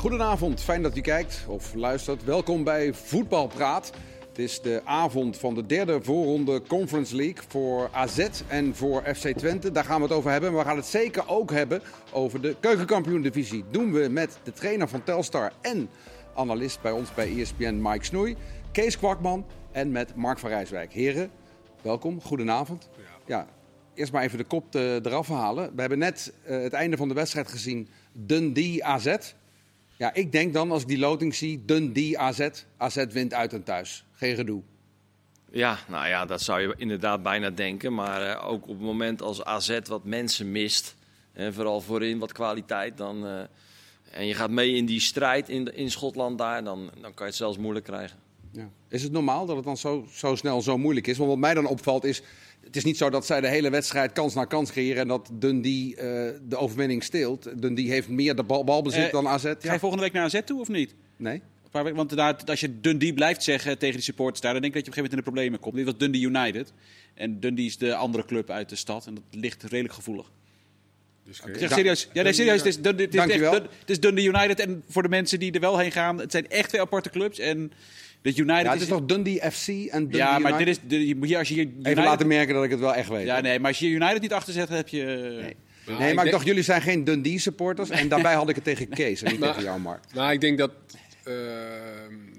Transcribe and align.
Goedenavond, 0.00 0.60
fijn 0.60 0.82
dat 0.82 0.96
u 0.96 1.00
kijkt 1.00 1.44
of 1.48 1.74
luistert. 1.74 2.24
Welkom 2.24 2.64
bij 2.64 2.94
Voetbalpraat. 2.94 3.92
Het 4.28 4.38
is 4.38 4.60
de 4.60 4.80
avond 4.84 5.38
van 5.38 5.54
de 5.54 5.66
derde 5.66 6.02
voorronde 6.02 6.62
Conference 6.68 7.16
League 7.16 7.42
voor 7.48 7.88
AZ 7.92 8.28
en 8.48 8.74
voor 8.74 9.02
FC 9.14 9.28
Twente. 9.28 9.72
Daar 9.72 9.84
gaan 9.84 9.96
we 9.96 10.02
het 10.02 10.12
over 10.12 10.30
hebben. 10.30 10.52
Maar 10.52 10.62
we 10.62 10.68
gaan 10.68 10.76
het 10.76 10.86
zeker 10.86 11.28
ook 11.28 11.50
hebben 11.50 11.82
over 12.12 12.40
de 12.40 12.56
keukenkampioen-divisie. 12.60 13.64
Doen 13.70 13.92
we 13.92 14.08
met 14.10 14.38
de 14.42 14.52
trainer 14.52 14.88
van 14.88 15.04
Telstar 15.04 15.52
en 15.60 15.90
analist 16.34 16.80
bij 16.80 16.92
ons 16.92 17.14
bij 17.14 17.38
ESPN 17.38 17.78
Mike 17.82 18.04
Snoei, 18.04 18.36
Kees 18.72 18.98
Kwakman 18.98 19.46
en 19.72 19.90
met 19.90 20.16
Mark 20.16 20.38
van 20.38 20.50
Rijswijk. 20.50 20.92
Heren, 20.92 21.30
welkom, 21.82 22.20
goedenavond. 22.20 22.88
Ja, 23.26 23.46
eerst 23.94 24.12
maar 24.12 24.22
even 24.22 24.38
de 24.38 24.44
kop 24.44 24.70
te, 24.70 25.00
eraf 25.02 25.28
halen. 25.28 25.74
We 25.74 25.80
hebben 25.80 25.98
net 25.98 26.32
uh, 26.48 26.62
het 26.62 26.72
einde 26.72 26.96
van 26.96 27.08
de 27.08 27.14
wedstrijd 27.14 27.48
gezien. 27.48 27.88
Dundee 28.12 28.84
AZ. 28.84 29.16
Ja, 30.00 30.14
ik 30.14 30.32
denk 30.32 30.52
dan 30.52 30.70
als 30.70 30.82
ik 30.82 30.88
die 30.88 30.98
loting 30.98 31.34
zie, 31.34 31.64
Dundee 31.64 32.18
AZ. 32.18 32.48
AZ 32.76 33.04
wint 33.10 33.34
uit 33.34 33.52
en 33.52 33.62
thuis. 33.62 34.04
Geen 34.12 34.34
gedoe. 34.34 34.62
Ja, 35.50 35.78
nou 35.88 36.08
ja, 36.08 36.24
dat 36.24 36.42
zou 36.42 36.60
je 36.60 36.74
inderdaad 36.76 37.22
bijna 37.22 37.50
denken. 37.50 37.94
Maar 37.94 38.36
uh, 38.36 38.48
ook 38.50 38.62
op 38.62 38.68
het 38.68 38.80
moment 38.80 39.22
als 39.22 39.44
AZ 39.44 39.78
wat 39.84 40.04
mensen 40.04 40.52
mist, 40.52 40.94
en 41.32 41.54
vooral 41.54 41.80
voorin 41.80 42.18
wat 42.18 42.32
kwaliteit, 42.32 42.96
dan, 42.96 43.26
uh, 43.26 43.40
en 44.10 44.26
je 44.26 44.34
gaat 44.34 44.50
mee 44.50 44.74
in 44.74 44.86
die 44.86 45.00
strijd 45.00 45.48
in, 45.48 45.76
in 45.76 45.90
Schotland 45.90 46.38
daar, 46.38 46.64
dan, 46.64 46.90
dan 47.00 47.14
kan 47.14 47.26
je 47.26 47.32
het 47.32 47.34
zelfs 47.34 47.58
moeilijk 47.58 47.84
krijgen. 47.84 48.18
Ja. 48.52 48.68
Is 48.88 49.02
het 49.02 49.12
normaal 49.12 49.46
dat 49.46 49.56
het 49.56 49.64
dan 49.64 49.76
zo, 49.76 50.06
zo 50.12 50.34
snel 50.34 50.62
zo 50.62 50.78
moeilijk 50.78 51.06
is? 51.06 51.16
Want 51.16 51.30
wat 51.30 51.38
mij 51.38 51.54
dan 51.54 51.66
opvalt 51.66 52.04
is, 52.04 52.22
het 52.64 52.76
is 52.76 52.84
niet 52.84 52.96
zo 52.96 53.10
dat 53.10 53.26
zij 53.26 53.40
de 53.40 53.48
hele 53.48 53.70
wedstrijd 53.70 54.12
kans 54.12 54.34
na 54.34 54.44
kans 54.44 54.70
creëren 54.70 55.02
en 55.02 55.08
dat 55.08 55.30
Dundee 55.32 55.90
uh, 55.90 56.02
de 56.48 56.56
overwinning 56.56 57.02
steelt. 57.02 57.62
Dundee 57.62 57.88
heeft 57.88 58.08
meer 58.08 58.36
de 58.36 58.42
bal, 58.42 58.64
balbezit 58.64 59.06
uh, 59.06 59.12
dan 59.12 59.28
AZ. 59.28 59.42
Ja. 59.42 59.56
Ga 59.60 59.72
je 59.72 59.78
volgende 59.78 60.04
week 60.04 60.12
naar 60.12 60.24
AZ 60.24 60.40
toe 60.44 60.60
of 60.60 60.68
niet? 60.68 60.94
Nee. 61.16 61.42
Want 61.70 62.48
als 62.48 62.60
je 62.60 62.80
Dundee 62.80 63.14
blijft 63.14 63.42
zeggen 63.42 63.78
tegen 63.78 63.94
die 63.94 64.04
supporters 64.04 64.40
daar, 64.40 64.52
dan 64.52 64.62
denk 64.62 64.74
ik 64.74 64.84
dat 64.84 64.94
je 64.94 65.00
op 65.00 65.06
een 65.06 65.12
gegeven 65.12 65.26
moment 65.26 65.44
in 65.44 65.50
de 65.50 65.52
problemen 65.52 65.60
komt. 65.60 65.74
Dit 65.74 65.84
was 65.84 65.96
Dundee 65.98 66.44
United. 66.44 66.72
En 67.14 67.40
Dundee 67.40 67.66
is 67.66 67.78
de 67.78 67.94
andere 67.94 68.24
club 68.24 68.50
uit 68.50 68.68
de 68.68 68.76
stad. 68.76 69.06
En 69.06 69.14
dat 69.14 69.24
ligt 69.30 69.62
redelijk 69.62 69.94
gevoelig. 69.94 70.30
Dus 71.24 71.40
okay. 71.40 71.58
zeg 71.58 71.72
serieus. 71.72 72.08
Ja, 72.12 72.22
nee, 72.22 72.32
serieus. 72.32 72.56
Het 72.56 72.66
is, 72.66 72.80
Dundee, 72.80 73.06
het, 73.06 73.14
is 73.14 73.20
echt, 73.20 73.52
het 73.52 73.90
is 73.90 74.00
Dundee 74.00 74.24
United. 74.24 74.60
En 74.60 74.82
voor 74.88 75.02
de 75.02 75.08
mensen 75.08 75.38
die 75.38 75.52
er 75.52 75.60
wel 75.60 75.78
heen 75.78 75.92
gaan, 75.92 76.18
het 76.18 76.30
zijn 76.30 76.48
echt 76.48 76.68
twee 76.68 76.80
aparte 76.80 77.10
clubs. 77.10 77.38
En 77.38 77.72
dat 78.22 78.36
United 78.36 78.64
ja, 78.64 78.72
het 78.72 78.80
is, 78.80 78.88
toch 78.88 79.04
Dundee 79.06 79.40
FC 79.50 79.68
en 79.68 79.88
Dundee 79.90 80.18
Ja, 80.18 80.38
maar 80.38 80.52
United? 80.52 80.58
dit 80.58 81.00
is, 81.00 81.18
de, 81.18 81.28
je, 81.28 81.38
als 81.38 81.48
je 81.48 81.54
United... 81.54 81.86
Even 81.86 82.04
laten 82.04 82.26
merken 82.26 82.54
dat 82.54 82.64
ik 82.64 82.70
het 82.70 82.80
wel 82.80 82.94
echt 82.94 83.08
weet. 83.08 83.26
Ja, 83.26 83.40
nee, 83.40 83.58
maar 83.58 83.68
als 83.70 83.78
je 83.78 83.88
United 83.88 84.20
niet 84.20 84.32
achter 84.32 84.52
zet, 84.52 84.68
heb 84.68 84.88
je... 84.88 85.04
Nee. 85.42 85.56
Nou, 85.86 85.98
nee, 86.02 86.14
maar 86.14 86.26
ik, 86.26 86.32
dacht, 86.32 86.46
jullie 86.46 86.62
zijn 86.62 86.82
geen 86.82 87.04
Dundee 87.04 87.38
supporters. 87.38 87.90
En 87.90 88.08
daarbij 88.08 88.34
had 88.34 88.48
ik 88.48 88.54
het 88.54 88.64
tegen 88.64 88.88
Kees 88.98 89.22
en 89.22 89.30
niet 89.30 89.40
tegen 89.40 89.62
jou, 89.62 89.80
Mark. 89.80 90.04
Nou, 90.14 90.32
ik 90.32 90.40
denk 90.40 90.58
dat 90.58 90.70
uh, 91.28 91.34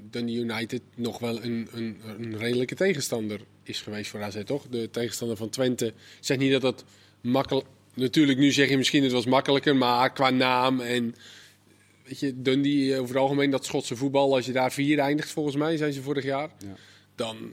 Dundee 0.09 0.35
United 0.35 0.81
nog 0.95 1.19
wel 1.19 1.43
een, 1.43 1.67
een, 1.71 1.97
een, 2.17 2.37
redelijke 2.37 2.75
tegenstander 2.75 3.39
is 3.63 3.81
geweest 3.81 4.09
voor 4.09 4.23
AZ, 4.23 4.43
toch? 4.45 4.67
De 4.69 4.89
tegenstander 4.89 5.37
van 5.37 5.49
Twente. 5.49 5.85
Ik 5.85 5.93
zeg 6.19 6.37
niet 6.37 6.51
dat 6.51 6.61
dat 6.61 6.83
makkelijk... 7.21 7.67
Natuurlijk, 7.93 8.39
nu 8.39 8.51
zeg 8.51 8.69
je 8.69 8.77
misschien 8.77 9.03
het 9.03 9.11
was 9.11 9.25
makkelijker, 9.25 9.75
maar 9.75 10.13
qua 10.13 10.29
naam 10.29 10.79
en... 10.79 11.15
Weet 12.11 12.19
je, 12.19 12.41
Dundee 12.41 12.99
over 12.99 13.15
het 13.15 13.23
algemeen, 13.23 13.49
dat 13.49 13.65
Schotse 13.65 13.95
voetbal, 13.95 14.35
als 14.35 14.45
je 14.45 14.51
daar 14.51 14.71
vier 14.71 14.99
eindigt, 14.99 15.31
volgens 15.31 15.55
mij 15.55 15.77
zijn 15.77 15.93
ze 15.93 16.01
vorig 16.01 16.23
jaar, 16.23 16.49
ja. 16.57 16.75
dan 17.15 17.51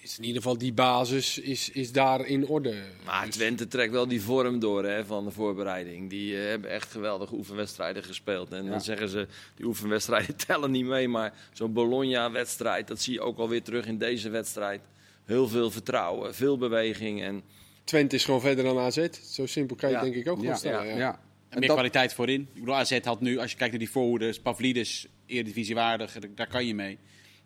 is 0.00 0.18
in 0.18 0.24
ieder 0.24 0.42
geval 0.42 0.58
die 0.58 0.72
basis 0.72 1.38
is, 1.38 1.70
is 1.70 1.92
daar 1.92 2.26
in 2.26 2.46
orde. 2.46 2.74
Maar 3.04 3.26
dus... 3.26 3.34
Twente 3.34 3.68
trekt 3.68 3.92
wel 3.92 4.08
die 4.08 4.22
vorm 4.22 4.58
door 4.58 4.84
hè, 4.84 5.04
van 5.04 5.24
de 5.24 5.30
voorbereiding. 5.30 6.10
Die 6.10 6.32
uh, 6.32 6.44
hebben 6.44 6.70
echt 6.70 6.90
geweldige 6.90 7.34
oefenwedstrijden 7.34 8.04
gespeeld. 8.04 8.52
En 8.52 8.64
ja. 8.64 8.70
dan 8.70 8.80
zeggen 8.80 9.08
ze, 9.08 9.26
die 9.56 9.66
oefenwedstrijden 9.66 10.36
tellen 10.46 10.70
niet 10.70 10.86
mee, 10.86 11.08
maar 11.08 11.34
zo'n 11.52 11.72
Bologna-wedstrijd, 11.72 12.88
dat 12.88 13.00
zie 13.00 13.12
je 13.12 13.20
ook 13.20 13.38
alweer 13.38 13.62
terug 13.62 13.86
in 13.86 13.98
deze 13.98 14.30
wedstrijd. 14.30 14.80
Heel 15.24 15.48
veel 15.48 15.70
vertrouwen, 15.70 16.34
veel 16.34 16.58
beweging 16.58 17.22
en... 17.22 17.42
Twente 17.84 18.16
is 18.16 18.24
gewoon 18.24 18.40
verder 18.40 18.64
dan 18.64 18.78
AZ. 18.78 19.08
Zo 19.22 19.46
simpel 19.46 19.76
kan 19.76 19.88
je 19.88 19.94
ja. 19.94 20.02
denk 20.02 20.14
ik 20.14 20.28
ook 20.28 20.38
gewoon 20.38 20.56
stellen. 20.56 20.96
ja. 20.96 21.20
En 21.48 21.58
meer 21.58 21.68
dat... 21.68 21.76
kwaliteit 21.76 22.14
voorin. 22.14 22.40
Ik 22.40 22.60
bedoel, 22.60 22.76
AZ 22.76 22.98
had 23.04 23.20
nu, 23.20 23.38
als 23.38 23.50
je 23.50 23.56
kijkt 23.56 23.72
naar 23.72 23.82
die 23.82 23.90
voorhoeders, 23.90 24.40
Pavlidis, 24.40 25.06
eredivisiewaardig, 25.26 26.18
daar 26.34 26.48
kan 26.48 26.66
je 26.66 26.74
mee. 26.74 26.98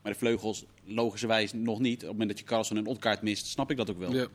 Maar 0.03 0.13
de 0.13 0.19
vleugels, 0.19 0.65
logischerwijs 0.85 1.53
nog 1.53 1.79
niet. 1.79 1.95
Op 1.95 2.01
het 2.01 2.11
moment 2.11 2.29
dat 2.29 2.39
je 2.39 2.45
Carlson 2.45 2.77
en 2.77 2.87
Otkaart 2.87 3.23
mist, 3.23 3.47
snap 3.47 3.71
ik 3.71 3.77
dat 3.77 3.91
ook 3.91 3.99
wel. 3.99 4.15
Ja. 4.15 4.27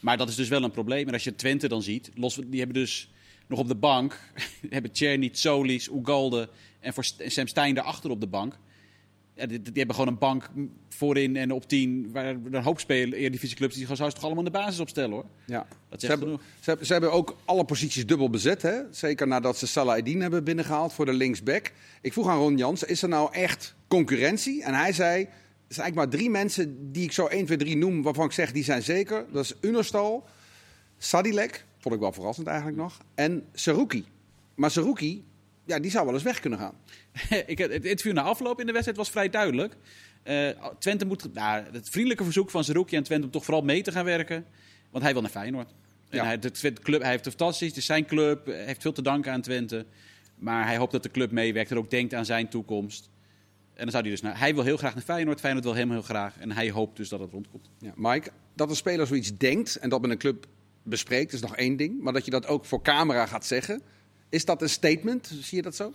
Maar 0.00 0.16
dat 0.16 0.28
is 0.28 0.34
dus 0.34 0.48
wel 0.48 0.62
een 0.62 0.70
probleem. 0.70 1.06
En 1.06 1.12
als 1.12 1.24
je 1.24 1.34
Twente 1.34 1.68
dan 1.68 1.82
ziet, 1.82 2.10
los, 2.14 2.34
die 2.34 2.58
hebben 2.58 2.80
dus 2.80 3.10
nog 3.46 3.58
op 3.58 3.68
de 3.68 3.74
bank, 3.74 4.20
hebben 4.70 4.92
Czerny, 4.92 5.28
Solis, 5.32 5.88
Ugalde 5.88 6.48
en 6.80 6.94
voor 6.94 7.04
Sam 7.18 7.46
Stein 7.46 7.74
daarachter 7.74 8.10
op 8.10 8.20
de 8.20 8.26
bank. 8.26 8.58
Ja, 9.34 9.46
die, 9.46 9.62
die, 9.62 9.72
hebben 9.74 9.94
gewoon 9.94 10.12
een 10.12 10.18
bank 10.18 10.50
voorin 10.96 11.36
en 11.36 11.52
op 11.52 11.68
10, 11.68 12.10
waar 12.12 12.24
een 12.26 12.62
hoop 12.62 12.80
spelen, 12.80 13.18
Eredivisieclubs, 13.18 13.74
die 13.74 13.86
gaan 13.86 13.96
ze 13.96 14.12
toch 14.12 14.24
allemaal 14.24 14.44
in 14.44 14.52
de 14.52 14.58
basis 14.58 14.80
opstellen 14.80 15.10
hoor. 15.10 15.24
Ja. 15.44 15.66
Dat 15.88 16.00
ze, 16.00 16.06
hebben, 16.06 16.38
ze, 16.60 16.68
hebben, 16.68 16.86
ze 16.86 16.92
hebben 16.92 17.12
ook 17.12 17.36
alle 17.44 17.64
posities 17.64 18.06
dubbel 18.06 18.30
bezet, 18.30 18.62
hè? 18.62 18.80
zeker 18.90 19.26
nadat 19.26 19.56
ze 19.58 19.66
Salah 19.66 19.96
Eddin 19.96 20.20
hebben 20.20 20.44
binnengehaald 20.44 20.92
voor 20.92 21.06
de 21.06 21.12
linksback. 21.12 21.72
Ik 22.00 22.12
vroeg 22.12 22.28
aan 22.28 22.38
Ron 22.38 22.56
Jans, 22.56 22.82
is 22.82 23.02
er 23.02 23.08
nou 23.08 23.32
echt 23.32 23.74
concurrentie? 23.88 24.62
En 24.62 24.74
hij 24.74 24.92
zei, 24.92 25.22
er 25.22 25.28
zijn 25.68 25.84
eigenlijk 25.84 25.94
maar 25.94 26.08
drie 26.08 26.30
mensen 26.30 26.92
die 26.92 27.04
ik 27.04 27.12
zo 27.12 27.26
1, 27.26 27.44
2, 27.44 27.56
3 27.56 27.76
noem, 27.76 28.02
waarvan 28.02 28.26
ik 28.26 28.32
zeg 28.32 28.52
die 28.52 28.64
zijn 28.64 28.82
zeker. 28.82 29.24
Dat 29.32 29.44
is 29.44 29.54
Unerstal, 29.60 30.26
Sadilek, 30.98 31.64
vond 31.78 31.94
ik 31.94 32.00
wel 32.00 32.12
verrassend 32.12 32.46
eigenlijk 32.46 32.78
nog, 32.78 32.98
en 33.14 33.44
Saruki. 33.52 34.04
Maar 34.54 34.70
Saruki, 34.70 35.24
ja, 35.64 35.78
die 35.78 35.90
zou 35.90 36.04
wel 36.04 36.14
eens 36.14 36.22
weg 36.22 36.40
kunnen 36.40 36.58
gaan. 36.58 36.74
ik, 37.46 37.58
het 37.58 37.84
interview 37.84 38.12
na 38.12 38.22
afloop 38.22 38.60
in 38.60 38.66
de 38.66 38.72
wedstrijd 38.72 38.98
was 38.98 39.10
vrij 39.10 39.30
duidelijk. 39.30 39.76
Uh, 40.28 40.66
Twente 40.78 41.04
moet, 41.04 41.34
nou, 41.34 41.64
het 41.72 41.88
vriendelijke 41.88 42.24
verzoek 42.24 42.50
van 42.50 42.64
Zerouki 42.64 42.96
en 42.96 43.02
Twente 43.02 43.26
om 43.26 43.32
toch 43.32 43.44
vooral 43.44 43.62
mee 43.62 43.82
te 43.82 43.92
gaan 43.92 44.04
werken. 44.04 44.44
Want 44.90 45.04
hij 45.04 45.12
wil 45.12 45.22
naar 45.22 45.30
Feyenoord. 45.30 45.74
En 46.08 46.18
ja. 46.18 46.24
hij, 46.24 46.38
de 46.38 46.72
club, 46.72 47.00
hij 47.00 47.10
heeft 47.10 47.24
het 47.24 47.34
fantastisch, 47.34 47.68
het 47.68 47.76
is 47.76 47.84
zijn 47.84 48.06
club, 48.06 48.46
hij 48.46 48.64
heeft 48.64 48.82
veel 48.82 48.92
te 48.92 49.02
danken 49.02 49.32
aan 49.32 49.40
Twente. 49.40 49.86
Maar 50.36 50.66
hij 50.66 50.76
hoopt 50.76 50.92
dat 50.92 51.02
de 51.02 51.10
club 51.10 51.30
meewerkt 51.30 51.70
en 51.70 51.76
ook 51.76 51.90
denkt 51.90 52.14
aan 52.14 52.24
zijn 52.24 52.48
toekomst. 52.48 53.10
En 53.74 53.82
dan 53.82 53.90
zou 53.90 54.02
hij 54.02 54.12
dus 54.12 54.20
naar, 54.20 54.38
hij 54.38 54.54
wil 54.54 54.64
heel 54.64 54.76
graag 54.76 54.94
naar 54.94 55.02
Feyenoord, 55.02 55.40
Feyenoord 55.40 55.64
wil 55.64 55.74
hem 55.74 55.90
heel 55.90 56.02
graag. 56.02 56.38
En 56.38 56.52
hij 56.52 56.70
hoopt 56.70 56.96
dus 56.96 57.08
dat 57.08 57.20
het 57.20 57.30
rondkomt. 57.30 57.70
Ja, 57.78 57.92
Mike, 57.96 58.30
dat 58.54 58.70
een 58.70 58.76
speler 58.76 59.06
zoiets 59.06 59.36
denkt 59.36 59.76
en 59.76 59.88
dat 59.88 60.00
met 60.00 60.10
een 60.10 60.18
club 60.18 60.46
bespreekt, 60.82 61.32
is 61.32 61.40
nog 61.40 61.56
één 61.56 61.76
ding. 61.76 62.02
Maar 62.02 62.12
dat 62.12 62.24
je 62.24 62.30
dat 62.30 62.46
ook 62.46 62.64
voor 62.64 62.82
camera 62.82 63.26
gaat 63.26 63.46
zeggen, 63.46 63.82
is 64.28 64.44
dat 64.44 64.62
een 64.62 64.68
statement? 64.68 65.26
Zie 65.40 65.56
je 65.56 65.62
dat 65.62 65.76
zo? 65.76 65.92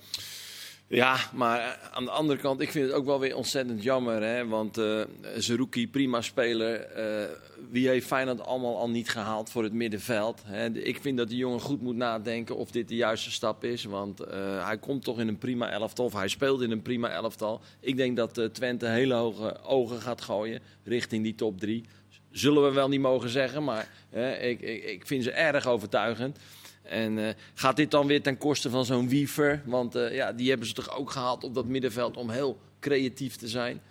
Ja, 0.92 1.18
maar 1.34 1.80
aan 1.92 2.04
de 2.04 2.12
andere 2.12 2.40
kant, 2.40 2.62
ik 2.62 2.72
vind 2.72 2.86
het 2.86 2.94
ook 2.94 3.06
wel 3.06 3.20
weer 3.20 3.36
ontzettend 3.36 3.84
jammer. 3.84 4.24
Hè? 4.24 4.48
Want 4.48 4.78
uh, 4.78 5.02
Zerouki, 5.38 5.90
prima 5.90 6.22
speler. 6.22 6.88
Uh, 6.98 7.30
wie 7.70 7.88
heeft 7.88 8.08
Feyenoord 8.08 8.42
allemaal 8.42 8.78
al 8.78 8.90
niet 8.90 9.10
gehaald 9.10 9.50
voor 9.50 9.64
het 9.64 9.74
middenveld? 9.74 10.42
Hè? 10.46 10.70
Ik 10.70 11.02
vind 11.02 11.18
dat 11.18 11.30
die 11.30 11.38
jongen 11.38 11.60
goed 11.60 11.82
moet 11.82 11.96
nadenken 11.96 12.56
of 12.56 12.72
dit 12.72 12.88
de 12.88 12.96
juiste 12.96 13.32
stap 13.32 13.64
is. 13.64 13.84
Want 13.84 14.20
hij 14.64 14.78
komt 14.78 15.04
toch 15.04 15.20
in 15.20 15.28
een 15.28 15.38
prima 15.38 15.70
elftal, 15.70 16.06
of 16.06 16.14
hij 16.14 16.28
speelt 16.28 16.62
in 16.62 16.72
een 16.72 16.82
prima 16.82 17.10
elftal. 17.10 17.62
Ik 17.80 17.98
denk 17.98 18.18
dat 18.18 18.50
Twente 18.52 18.88
hele 18.88 19.14
hoge 19.14 19.60
ogen 19.64 20.02
gaat 20.02 20.22
gooien 20.22 20.62
richting 20.84 21.24
die 21.24 21.36
top 21.36 21.60
drie. 21.60 21.86
Zullen 22.32 22.64
we 22.64 22.72
wel 22.72 22.88
niet 22.88 23.02
mogen 23.02 23.30
zeggen, 23.30 23.64
maar 23.64 23.90
ik, 24.42 24.62
ik, 24.62 24.84
ik 24.84 25.08
vind 25.08 25.24
ze 25.24 25.32
erg 25.32 25.68
overtuigend. 25.68 26.38
En 26.84 27.18
uh, 27.18 27.30
gaat 27.54 27.76
dit 27.76 27.92
dan 27.92 28.08
weer 28.08 28.22
ten 28.22 28.38
koste 28.38 28.70
van 28.70 28.86
zo'n 28.86 29.10
Wiever? 29.10 29.62
Want 29.66 29.96
uh, 29.96 30.16
ja, 30.16 30.34
die 30.34 30.50
hebben 30.50 30.68
ze 30.68 30.74
toch 30.74 30.98
ook 30.98 31.12
gehaald 31.12 31.44
op 31.44 31.56
dat 31.56 31.66
middenveld 31.66 32.18
om 32.18 32.30
heel 32.30 32.60
creatief 32.80 33.36
te 33.36 33.48
zijn. 33.48 33.82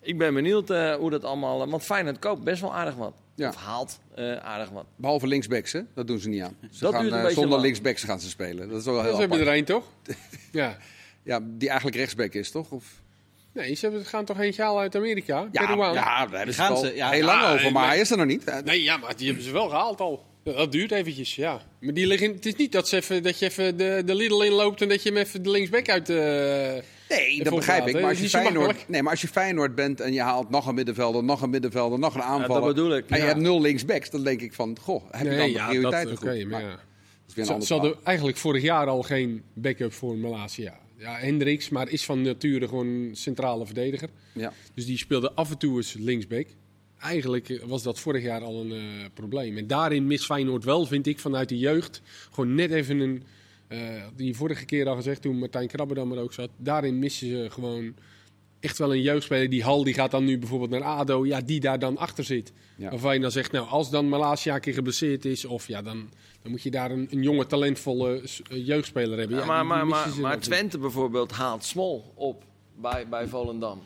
Ik 0.00 0.18
ben 0.18 0.34
benieuwd 0.34 0.70
uh, 0.70 0.94
hoe 0.94 1.10
dat 1.10 1.24
allemaal... 1.24 1.68
want 1.68 1.82
Feyenoord 1.82 2.18
koopt 2.18 2.44
best 2.44 2.60
wel 2.60 2.74
aardig 2.74 2.94
wat. 2.94 3.14
Ja. 3.34 3.48
Of 3.48 3.56
haalt 3.56 4.00
aardig 4.42 4.70
wat. 4.70 4.84
Behalve 4.96 5.26
linksbacks, 5.26 5.72
hè? 5.72 5.80
Dat 5.94 6.06
doen 6.06 6.18
ze 6.18 6.28
niet 6.28 6.42
aan. 6.42 6.56
Ze 6.70 6.84
dat 6.84 6.94
gaan, 6.94 7.30
zonder 7.30 7.60
linksbacks 7.60 8.02
gaan 8.02 8.20
ze 8.20 8.28
spelen. 8.28 8.68
Dat 8.68 8.78
is 8.78 8.84
wel 8.84 9.02
heel 9.02 9.14
Ze 9.14 9.20
hebben 9.20 9.40
er 9.40 9.48
één, 9.48 9.64
toch? 9.64 9.84
ja. 10.52 10.78
ja, 11.22 11.40
die 11.42 11.68
eigenlijk 11.68 11.98
rechtsback 11.98 12.32
is, 12.32 12.50
toch? 12.50 12.70
Of... 12.70 12.84
Nee, 13.52 13.74
ze 13.74 14.00
gaan 14.04 14.24
toch 14.24 14.40
eentje 14.40 14.62
halen 14.62 14.80
uit 14.80 14.96
Amerika? 14.96 15.48
Ja, 15.52 15.62
ja 15.92 16.26
daar 16.26 16.36
hebben 16.36 16.54
ze 16.54 16.60
gaan 16.60 16.76
ze, 16.76 16.94
ja, 16.94 17.10
heel 17.10 17.24
lang 17.24 17.54
over, 17.54 17.72
maar 17.72 17.86
hij 17.86 18.00
is 18.00 18.10
er 18.10 18.16
nog 18.16 18.26
niet. 18.26 18.64
Nee, 18.64 18.82
ja, 18.82 18.96
maar 18.96 19.16
die 19.16 19.26
hebben 19.26 19.44
ze 19.44 19.52
wel 19.52 19.68
gehaald 19.68 20.00
al. 20.00 20.24
Dat 20.54 20.72
duurt 20.72 20.92
eventjes, 20.92 21.34
ja. 21.34 21.62
Maar 21.80 21.94
die 21.94 22.06
liggen, 22.06 22.32
het 22.32 22.46
is 22.46 22.54
niet 22.54 22.72
dat, 22.72 22.88
ze 22.88 22.96
even, 22.96 23.22
dat 23.22 23.38
je 23.38 23.46
even 23.46 23.76
de, 23.76 24.02
de 24.04 24.14
Lidl 24.14 24.42
inloopt 24.42 24.82
en 24.82 24.88
dat 24.88 25.02
je 25.02 25.08
hem 25.08 25.18
even 25.18 25.42
de 25.42 25.50
linksback 25.50 25.88
uit... 25.88 26.10
Uh, 26.10 26.16
nee, 27.08 27.42
dat 27.42 27.54
begrijp 27.54 27.86
ik. 27.86 27.94
Maar 27.94 28.04
als, 28.04 28.20
je 28.20 28.28
Feyenoord, 28.28 28.88
nee, 28.88 29.02
maar 29.02 29.10
als 29.10 29.20
je 29.20 29.28
Feyenoord 29.28 29.74
bent 29.74 30.00
en 30.00 30.12
je 30.12 30.20
haalt 30.20 30.50
nog 30.50 30.66
een 30.66 30.74
middenvelder, 30.74 31.24
nog 31.24 31.42
een 31.42 31.50
middenvelder, 31.50 31.98
nog 31.98 32.14
een 32.14 32.22
aanvaller... 32.22 32.60
Ja, 32.60 32.66
dat 32.66 32.74
bedoel 32.74 32.96
ik. 32.96 33.04
En 33.08 33.18
je 33.18 33.24
hebt 33.24 33.40
nul 33.40 33.60
linksbacks, 33.60 34.10
dan 34.10 34.24
denk 34.24 34.40
ik 34.40 34.52
van, 34.52 34.78
goh, 34.80 35.02
heb 35.10 35.30
je 35.30 35.36
dan 35.36 35.52
de 35.52 35.64
prioriteiten 35.68 36.14
dat, 36.14 36.22
okay, 36.22 36.40
goed? 36.40 36.50
Maar, 36.50 36.80
ja. 37.34 37.60
Ze 37.60 37.72
hadden 37.72 37.96
eigenlijk 38.02 38.36
vorig 38.36 38.62
jaar 38.62 38.86
al 38.86 39.02
geen 39.02 39.42
backup 39.54 39.92
voor 39.92 40.16
Malasia. 40.16 40.78
Ja, 40.98 41.16
Hendricks, 41.16 41.68
maar 41.68 41.88
is 41.88 42.04
van 42.04 42.22
nature 42.22 42.68
gewoon 42.68 42.86
een 42.86 43.16
centrale 43.16 43.66
verdediger. 43.66 44.08
Ja. 44.32 44.52
Dus 44.74 44.86
die 44.86 44.98
speelde 44.98 45.32
af 45.32 45.50
en 45.50 45.58
toe 45.58 45.76
eens 45.76 45.94
linksback 45.98 46.46
eigenlijk 47.00 47.62
was 47.66 47.82
dat 47.82 48.00
vorig 48.00 48.22
jaar 48.22 48.40
al 48.42 48.60
een 48.60 48.72
uh, 48.72 48.82
probleem. 49.14 49.56
En 49.56 49.66
daarin 49.66 50.06
mist 50.06 50.24
Feyenoord 50.24 50.64
wel, 50.64 50.86
vind 50.86 51.06
ik, 51.06 51.18
vanuit 51.18 51.48
de 51.48 51.58
jeugd. 51.58 52.00
Gewoon 52.32 52.54
net 52.54 52.70
even 52.70 53.00
een, 53.00 53.22
eh, 53.68 53.78
die 54.16 54.36
vorige 54.36 54.64
keer 54.64 54.88
al 54.88 54.96
gezegd 54.96 55.22
toen 55.22 55.38
Martijn 55.38 55.68
Krabberdam 55.68 56.12
er 56.12 56.18
ook 56.22 56.32
zat. 56.32 56.50
Daarin 56.56 56.98
missen 56.98 57.28
ze 57.28 57.46
gewoon 57.50 57.94
echt 58.60 58.78
wel 58.78 58.94
een 58.94 59.02
jeugdspeler. 59.02 59.50
Die 59.50 59.62
Hal 59.62 59.84
die 59.84 59.94
gaat 59.94 60.10
dan 60.10 60.24
nu 60.24 60.38
bijvoorbeeld 60.38 60.70
naar 60.70 60.82
ADO. 60.82 61.26
Ja, 61.26 61.40
die 61.40 61.60
daar 61.60 61.78
dan 61.78 61.96
achter 61.96 62.24
zit. 62.24 62.52
Ja. 62.76 62.90
Waarvan 62.90 63.14
je 63.14 63.20
dan 63.20 63.30
zegt, 63.30 63.52
nou 63.52 63.68
als 63.68 63.90
dan 63.90 64.08
Malasia 64.08 64.54
een 64.54 64.60
keer 64.60 64.74
geblesseerd 64.74 65.24
is. 65.24 65.44
Of 65.44 65.68
ja, 65.68 65.82
dan, 65.82 66.08
dan 66.42 66.50
moet 66.50 66.62
je 66.62 66.70
daar 66.70 66.90
een, 66.90 67.06
een 67.10 67.22
jonge 67.22 67.46
talentvolle 67.46 68.20
eh, 68.50 68.66
jeugdspeler 68.66 69.18
hebben. 69.18 69.36
Ja, 69.36 69.42
Ja, 69.44 69.62
maar, 69.62 69.62
die- 69.76 69.82
die 69.82 69.90
maar, 69.90 70.08
maar, 70.08 70.20
maar. 70.20 70.40
Twente 70.40 70.78
bijvoorbeeld 70.78 71.32
haalt 71.32 71.64
Smol 71.64 72.12
op 72.14 72.44
bij, 72.80 73.08
bij 73.08 73.26
Volendam. 73.28 73.82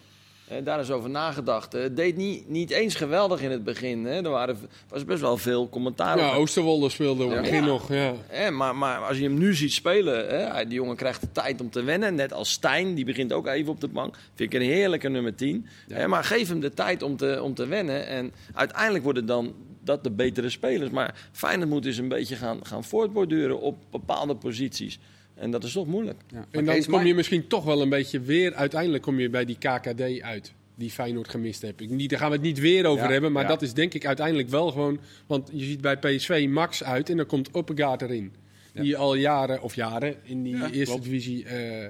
Eh, 0.50 0.64
daar 0.64 0.80
is 0.80 0.90
over 0.90 1.10
nagedacht. 1.10 1.74
Eh, 1.74 1.82
Het 1.82 1.96
deed 1.96 2.16
niet, 2.16 2.48
niet 2.48 2.70
eens 2.70 2.94
geweldig 2.94 3.40
in 3.42 3.50
het 3.50 3.64
begin. 3.64 4.04
Hè. 4.04 4.12
Er 4.22 4.30
waren, 4.30 4.56
was 4.88 5.04
best 5.04 5.20
wel 5.20 5.36
veel 5.36 5.68
commentaar 5.68 6.18
Ja. 6.18 6.32
Oosterwolde 6.34 6.88
speelde 6.88 7.24
op 7.24 7.30
het 7.30 7.40
begin 7.40 7.64
nog. 7.64 7.88
Ja. 7.92 8.14
Hè, 8.26 8.50
maar, 8.50 8.76
maar 8.76 8.98
als 8.98 9.16
je 9.16 9.22
hem 9.24 9.38
nu 9.38 9.54
ziet 9.54 9.72
spelen, 9.72 10.28
hè, 10.28 10.64
die 10.64 10.74
jongen 10.74 10.96
krijgt 10.96 11.20
de 11.20 11.32
tijd 11.32 11.60
om 11.60 11.70
te 11.70 11.82
wennen. 11.82 12.14
Net 12.14 12.32
als 12.32 12.50
Stijn, 12.50 12.94
die 12.94 13.04
begint 13.04 13.32
ook 13.32 13.46
even 13.46 13.72
op 13.72 13.80
de 13.80 13.88
bank. 13.88 14.16
Vind 14.34 14.52
ik 14.54 14.60
een 14.60 14.66
heerlijke 14.66 15.08
nummer 15.08 15.34
10. 15.34 15.66
Hè, 15.88 16.08
maar 16.08 16.24
geef 16.24 16.48
hem 16.48 16.60
de 16.60 16.74
tijd 16.74 17.02
om 17.02 17.16
te, 17.16 17.40
om 17.42 17.54
te 17.54 17.66
wennen. 17.66 18.06
En 18.06 18.32
uiteindelijk 18.54 19.04
worden 19.04 19.26
dan 19.26 19.54
dat 19.84 20.02
de 20.04 20.10
betere 20.10 20.50
spelers. 20.50 20.90
Maar 20.90 21.28
Feyenoord 21.32 21.68
moet 21.70 21.82
dus 21.82 21.96
een 21.98 22.08
beetje 22.08 22.36
gaan, 22.36 22.58
gaan 22.66 22.84
voortborduren 22.84 23.60
op 23.60 23.76
bepaalde 23.90 24.36
posities. 24.36 24.98
En 25.40 25.50
dat 25.50 25.64
is 25.64 25.72
toch 25.72 25.86
moeilijk. 25.86 26.20
Ja. 26.28 26.46
En 26.50 26.64
dan 26.64 26.84
kom 26.84 27.06
je 27.06 27.14
misschien 27.14 27.46
toch 27.46 27.64
wel 27.64 27.82
een 27.82 27.88
beetje 27.88 28.20
weer... 28.20 28.54
Uiteindelijk 28.54 29.02
kom 29.02 29.20
je 29.20 29.30
bij 29.30 29.44
die 29.44 29.56
KKD 29.58 30.20
uit. 30.20 30.52
Die 30.74 30.90
Feyenoord 30.90 31.28
gemist 31.28 31.62
heb. 31.62 31.80
Ik 31.80 31.90
niet, 31.90 32.10
daar 32.10 32.18
gaan 32.18 32.28
we 32.28 32.34
het 32.34 32.44
niet 32.44 32.58
weer 32.58 32.86
over 32.86 33.04
Ja, 33.04 33.10
hebben. 33.10 33.32
Maar 33.32 33.42
ja. 33.42 33.48
dat 33.48 33.62
is 33.62 33.72
denk 33.72 33.94
ik 33.94 34.06
uiteindelijk 34.06 34.48
wel 34.48 34.70
gewoon... 34.70 35.00
Want 35.26 35.50
je 35.52 35.64
ziet 35.64 35.80
bij 35.80 35.98
PSV 35.98 36.46
Max 36.50 36.84
uit 36.84 37.10
en 37.10 37.16
dan 37.16 37.26
komt 37.26 37.50
Oppegaard 37.50 38.02
erin. 38.02 38.32
Die 38.72 38.96
al 38.96 39.14
jaren 39.14 39.62
of 39.62 39.74
jaren 39.74 40.16
in 40.22 40.42
die 40.42 40.54
eerste 40.54 40.84
klopt. 40.84 41.02
divisie 41.02 41.44
eh, 41.44 41.86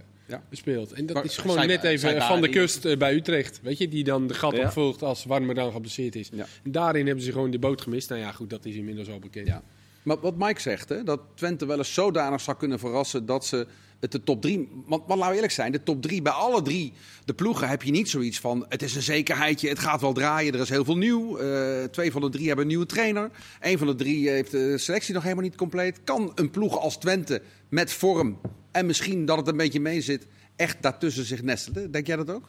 speelt. 0.51 0.93
En 0.93 1.07
dat 1.07 1.17
Maar 1.17 1.25
is 1.25 1.37
gewoon 1.37 1.67
net 1.67 1.85
even 1.85 2.23
van 2.23 2.41
de 2.41 2.49
kust 2.49 2.85
eh, 2.85 2.97
bij 2.97 3.15
Utrecht. 3.15 3.61
Weet 3.63 3.79
je, 3.79 3.89
die 3.89 4.05
dan 4.05 4.27
de 4.27 4.35
gat 4.35 4.59
opvolgt 4.59 5.03
als 5.03 5.25
Warmerdam 5.25 5.73
geblesseerd 5.73 6.15
is. 6.15 6.31
En 6.65 6.71
daarin 6.71 7.07
hebben 7.07 7.25
ze 7.25 7.33
gewoon 7.33 7.51
de 7.51 7.59
boot 7.59 7.81
gemist. 7.81 8.09
Nou 8.09 8.21
ja, 8.21 8.33
goed, 8.33 8.51
dat 8.51 8.65
is 8.65 8.75
inmiddels 8.75 9.09
al 9.09 9.19
bekend. 9.19 9.47
Ja. 9.47 9.63
Maar 10.03 10.21
wat 10.21 10.37
Mike 10.37 10.61
zegt, 10.61 10.89
hè, 10.89 11.03
dat 11.03 11.21
Twente 11.35 11.67
wel 11.67 11.79
eens 11.79 11.95
zodanig 11.95 12.41
zou 12.41 12.57
kunnen 12.57 12.79
verrassen 12.79 13.27
dat 13.27 13.47
ze 13.47 13.67
het 14.01 14.13
de 14.13 14.23
top 14.23 14.43
drie. 14.43 14.69
Want, 14.87 15.03
want 15.07 15.09
laten 15.09 15.29
we 15.29 15.35
eerlijk 15.35 15.53
zijn, 15.53 15.73
de 15.73 15.83
top 15.83 16.03
drie, 16.03 16.23
bij 16.23 16.33
alle 16.33 16.63
drie 16.63 16.93
de 17.25 17.35
ploegen 17.35 17.69
heb 17.69 17.83
je 17.83 17.91
niet 17.91 18.09
zoiets 18.11 18.41
van. 18.41 18.67
Het 18.69 18.83
is 18.83 18.95
een 18.95 19.03
zekerheidje, 19.03 19.69
het 19.69 19.79
gaat 19.79 20.01
wel 20.01 20.13
draaien, 20.13 20.55
er 20.55 20.61
is 20.61 20.69
heel 20.69 20.85
veel 20.85 20.97
nieuw. 20.97 21.39
Eh, 21.39 21.85
twee 21.85 22.13
van 22.13 22.21
de 22.21 22.29
drie 22.29 22.47
hebben 22.47 22.65
een 22.65 22.71
nieuwe 22.71 22.87
trainer. 22.87 23.31
Eén 23.61 23.79
van 23.79 23.87
de 23.87 23.95
drie 23.95 24.29
heeft 24.29 24.51
de 24.51 24.79
selectie 24.79 25.15
nog 25.15 25.23
helemaal 25.23 25.45
niet 25.45 25.57
compleet. 25.57 26.01
Kan 26.05 26.33
een 26.35 26.51
ploeg 26.51 26.79
als 26.79 26.97
Twente 26.97 27.43
met 27.69 27.93
vorm 27.93 28.41
en 28.71 28.87
misschien 28.87 29.25
dat 29.25 29.37
het 29.37 29.49
een 29.49 29.57
beetje 29.57 29.81
mee 29.81 30.01
zit, 30.01 30.27
echt 30.57 30.77
daartussen 30.81 31.25
zich 31.25 31.43
nestelen? 31.43 31.91
Denk 31.91 32.07
jij 32.07 32.17
dat 32.17 32.31
ook? 32.31 32.49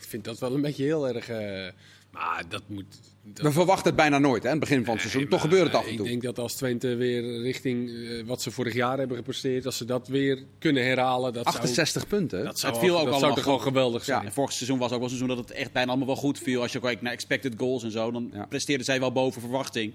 Ik 0.00 0.08
vind 0.08 0.24
dat 0.24 0.38
wel 0.38 0.54
een 0.54 0.60
beetje 0.60 0.84
heel 0.84 1.08
erg... 1.08 1.28
eh, 1.28 1.72
maar 2.12 2.42
dat 2.48 2.62
moet... 2.66 2.84
dat- 3.22 3.46
We 3.46 3.52
verwachten 3.52 3.86
het 3.86 3.96
bijna 3.96 4.18
nooit, 4.18 4.42
hè, 4.42 4.48
aan 4.50 4.58
het 4.58 4.68
begin 4.68 4.84
van 4.84 4.92
het 4.94 5.02
seizoen. 5.02 5.28
Toch 5.28 5.40
gebeurt 5.40 5.66
het 5.66 5.74
af 5.74 5.84
en 5.84 5.90
Ik 5.90 5.96
toe. 5.96 6.06
denk 6.06 6.22
dat 6.22 6.38
als 6.38 6.54
Twente 6.54 6.94
weer 6.94 7.40
richting 7.42 7.90
eh, 7.90 8.24
wat 8.26 8.42
ze 8.42 8.50
vorig 8.50 8.74
jaar 8.74 8.98
hebben 8.98 9.16
gepresteerd, 9.16 9.66
als 9.66 9.76
ze 9.76 9.84
dat 9.84 10.08
weer 10.08 10.42
kunnen 10.58 10.84
herhalen, 10.84 11.32
dat 11.32 11.44
68 11.44 12.06
punten. 12.06 12.44
dat 12.44 12.58
zou, 12.58 12.72
Het 12.72 12.82
viel 12.82 12.90
ook 12.92 12.96
dat 12.96 13.06
allemaal 13.12 13.20
zou 13.20 13.34
toch 13.34 13.44
wel 13.44 13.54
goed. 13.58 13.62
geweldig 13.66 14.04
zijn. 14.04 14.24
En 14.24 14.32
vorig 14.32 14.52
seizoen 14.52 14.78
was 14.78 14.86
ook 14.90 14.94
wel 15.00 15.02
een 15.02 15.16
seizoen 15.16 15.36
dat 15.36 15.48
het 15.48 15.50
echt 15.50 15.72
bijna 15.72 15.88
allemaal 15.88 16.06
wel 16.06 16.16
goed 16.16 16.38
viel. 16.38 16.62
Als 16.62 16.72
je 16.72 16.80
kijkt 16.80 17.02
naar 17.02 17.12
expected 17.12 17.54
goals 17.56 17.82
en 17.82 17.90
zo, 17.90 18.10
dan 18.10 18.30
Ja. 18.32 18.46
presteerden 18.46 18.84
zij 18.86 19.00
wel 19.00 19.12
boven 19.12 19.40
verwachting. 19.40 19.92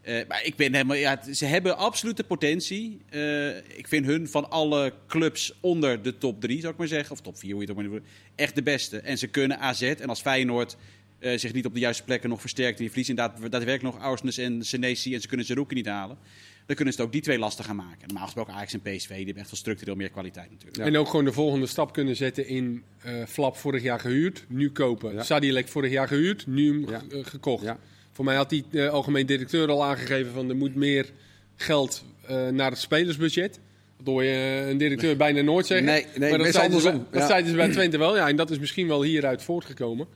Eh, 0.00 0.14
maar 0.28 0.44
ik 0.44 0.56
ben 0.56 0.72
helemaal, 0.72 0.96
ja, 0.96 1.20
ze 1.32 1.44
hebben 1.44 1.76
absolute 1.76 2.24
potentie. 2.24 3.00
Eh, 3.08 3.56
ik 3.56 3.88
vind 3.88 4.06
hun 4.06 4.28
van 4.28 4.50
alle 4.50 4.92
clubs 5.06 5.52
onder 5.60 6.02
de 6.02 6.18
top 6.18 6.40
3, 6.40 6.60
zou 6.60 6.72
ik 6.72 6.78
maar 6.78 6.88
zeggen, 6.88 7.12
of 7.12 7.20
top 7.20 7.38
4, 7.38 7.50
hoe 7.52 7.60
je 7.62 7.68
het 7.68 7.76
ook 7.76 7.82
maar 7.82 7.92
noemt, 7.92 8.06
echt 8.34 8.54
de 8.54 8.62
beste. 8.62 8.98
En 9.00 9.18
ze 9.18 9.26
kunnen 9.26 9.58
AZ, 9.58 9.82
en 9.82 10.08
als 10.08 10.20
Feyenoord 10.20 10.76
eh, 11.20 11.38
zich 11.38 11.52
niet 11.52 11.66
op 11.66 11.74
de 11.74 11.80
juiste 11.80 12.04
plekken 12.04 12.28
nog 12.28 12.40
versterkt 12.40 12.72
en 12.72 12.78
die 12.78 12.86
verliezen 12.88 13.16
inderdaad 13.16 13.50
daadwerkelijk 13.52 13.94
nog 13.94 14.04
Aursnes 14.04 14.38
en 14.38 14.64
Senesi 14.64 15.14
en 15.14 15.20
ze 15.20 15.28
kunnen 15.28 15.46
Zerouki 15.46 15.74
niet 15.74 15.86
halen, 15.86 16.18
dan 16.66 16.76
kunnen 16.76 16.94
ze 16.94 17.00
het 17.00 17.08
ook 17.08 17.12
die 17.14 17.22
twee 17.22 17.38
lastig 17.38 17.66
gaan 17.66 17.76
maken. 17.76 18.06
Normaal 18.06 18.24
gesproken 18.24 18.54
Ajax 18.54 18.72
en 18.72 18.80
PSV, 18.80 19.08
die 19.08 19.16
hebben 19.16 19.36
echt 19.36 19.50
wel 19.50 19.60
structureel 19.60 19.94
meer 19.94 20.10
kwaliteit 20.10 20.50
natuurlijk. 20.50 20.76
Ja. 20.76 20.84
En 20.84 20.96
ook 20.96 21.08
gewoon 21.08 21.24
de 21.24 21.32
volgende 21.32 21.66
stap 21.66 21.92
kunnen 21.92 22.16
zetten 22.16 22.46
in 22.46 22.82
eh, 23.02 23.12
Flap 23.28 23.56
vorig 23.56 23.82
jaar 23.82 24.00
gehuurd, 24.00 24.44
nu 24.48 24.70
kopen. 24.70 25.14
Ja. 25.14 25.22
Sadilek 25.22 25.68
vorig 25.68 25.90
jaar 25.92 26.08
gehuurd, 26.08 26.46
nu 26.46 26.86
Ja. 26.88 27.02
eh, 27.10 27.18
gekocht. 27.22 27.64
Ja. 27.64 27.78
Voor 28.12 28.24
mij 28.24 28.36
had 28.36 28.50
die 28.50 28.64
eh, 28.72 28.88
algemeen 28.88 29.26
directeur 29.26 29.68
al 29.68 29.84
aangegeven 29.84 30.32
van 30.32 30.48
er 30.48 30.56
moet 30.56 30.74
meer 30.74 31.10
geld 31.56 32.04
eh, 32.26 32.48
naar 32.48 32.70
het 32.70 32.80
spelersbudget. 32.80 33.60
Dat 33.96 34.06
hoor 34.06 34.24
je 34.24 34.66
een 34.70 34.78
directeur 34.78 35.16
bijna 35.16 35.40
nooit 35.40 35.66
zeggen. 35.66 35.86
Nee, 35.86 36.06
nee, 36.16 36.30
maar 36.30 36.38
dat 36.38 36.46
ze 36.46 36.52
bij, 36.52 36.62
andersom, 36.62 37.06
dat 37.10 37.20
ja. 37.20 37.26
zeiden 37.26 37.50
ze 37.50 37.56
bij 37.56 37.68
Twente 37.70 37.98
wel. 37.98 38.16
Ja, 38.16 38.28
en 38.28 38.36
dat 38.36 38.50
is 38.50 38.58
misschien 38.58 38.86
wel 38.86 39.02
hieruit 39.02 39.42
voortgekomen. 39.42 40.06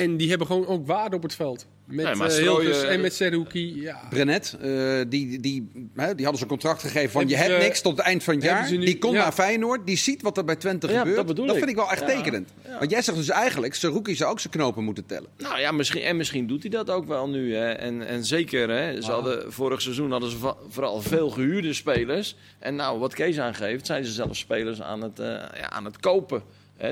En 0.00 0.16
die 0.16 0.28
hebben 0.28 0.46
gewoon 0.46 0.66
ook 0.66 0.86
waarde 0.86 1.16
op 1.16 1.22
het 1.22 1.34
veld. 1.34 1.66
Met 1.84 2.04
Nee, 2.04 2.14
maar 2.14 2.26
eh, 2.28 2.32
Strooien- 2.32 2.88
en 2.88 3.00
met 3.00 3.14
Seruki. 3.14 3.80
Ja. 3.82 4.00
Brenet, 4.10 4.56
eh, 4.60 5.00
die, 5.08 5.40
die, 5.40 5.68
hè, 5.94 6.14
die 6.14 6.24
hadden 6.24 6.36
ze 6.36 6.42
een 6.42 6.46
contract 6.48 6.80
gegeven 6.80 7.10
van 7.10 7.28
je 7.28 7.36
hebt 7.36 7.58
niks 7.62 7.80
tot 7.80 7.96
het 7.96 8.06
eind 8.06 8.22
van 8.22 8.34
het 8.34 8.42
jaar. 8.42 8.70
nu- 8.70 8.84
die 8.84 8.98
komt 8.98 9.14
ja. 9.14 9.22
naar 9.22 9.32
Feyenoord, 9.32 9.86
die 9.86 9.96
ziet 9.96 10.22
wat 10.22 10.36
er 10.36 10.44
bij 10.44 10.56
Twente 10.56 10.88
Ja, 10.88 10.98
gebeurt. 10.98 11.16
dat 11.16 11.26
bedoel 11.26 11.54
vind 11.54 11.68
ik. 11.68 11.74
wel 11.76 11.90
echt 11.90 12.00
Ja. 12.00 12.06
tekenend. 12.06 12.48
Want 12.78 12.90
jij 12.90 13.02
zegt 13.02 13.18
dus 13.18 13.28
eigenlijk, 13.28 13.74
Saruki 13.74 14.14
zou 14.14 14.30
ook 14.30 14.40
zijn 14.40 14.52
knopen 14.52 14.84
moeten 14.84 15.06
tellen. 15.06 15.28
Nou 15.38 15.58
ja, 15.60 15.72
misschien, 15.72 16.02
en 16.02 16.16
misschien 16.16 16.46
doet 16.46 16.60
hij 16.62 16.70
dat 16.70 16.90
ook 16.90 17.06
wel 17.06 17.28
nu. 17.28 17.54
Hè. 17.54 17.70
En, 17.72 18.06
en 18.06 18.24
zeker, 18.24 18.68
hè, 18.70 19.02
ze 19.02 19.10
hadden, 19.10 19.52
vorig 19.52 19.80
seizoen 19.82 20.10
hadden 20.10 20.30
ze 20.30 20.36
vooral 20.68 21.00
veel 21.02 21.30
gehuurde 21.30 21.72
spelers. 21.72 22.36
En 22.58 22.74
nou, 22.74 22.98
wat 22.98 23.14
Kees 23.14 23.38
aangeeft, 23.38 23.86
zijn 23.86 24.04
ze 24.04 24.12
zelfs 24.12 24.38
spelers 24.38 24.82
aan 24.82 25.02
het, 25.02 25.18
eh, 25.18 25.26
ja, 25.26 25.70
aan 25.70 25.84
het 25.84 25.98
kopen. 26.00 26.42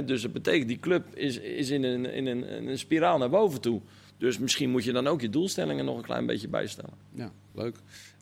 Dus 0.05 0.23
dat 0.23 0.33
betekent, 0.33 0.69
die 0.69 0.81
club 0.81 1.15
is, 1.15 1.39
is 1.39 1.71
in, 1.71 1.83
een, 1.83 2.13
in 2.13 2.27
een, 2.27 2.69
een 2.69 2.79
spiraal 2.79 3.19
naar 3.19 3.31
boven 3.31 3.61
toe. 3.61 3.81
Dus 4.19 4.39
misschien 4.39 4.71
moet 4.71 4.85
je 4.85 4.93
dan 4.93 5.07
ook 5.07 5.21
je 5.21 5.31
doelstellingen 5.31 5.85
nog 5.85 5.97
een 5.97 6.03
klein 6.03 6.27
beetje 6.27 6.49
bijstellen. 6.49 6.95
Ja, 7.15 7.33
leuk. 7.55 7.77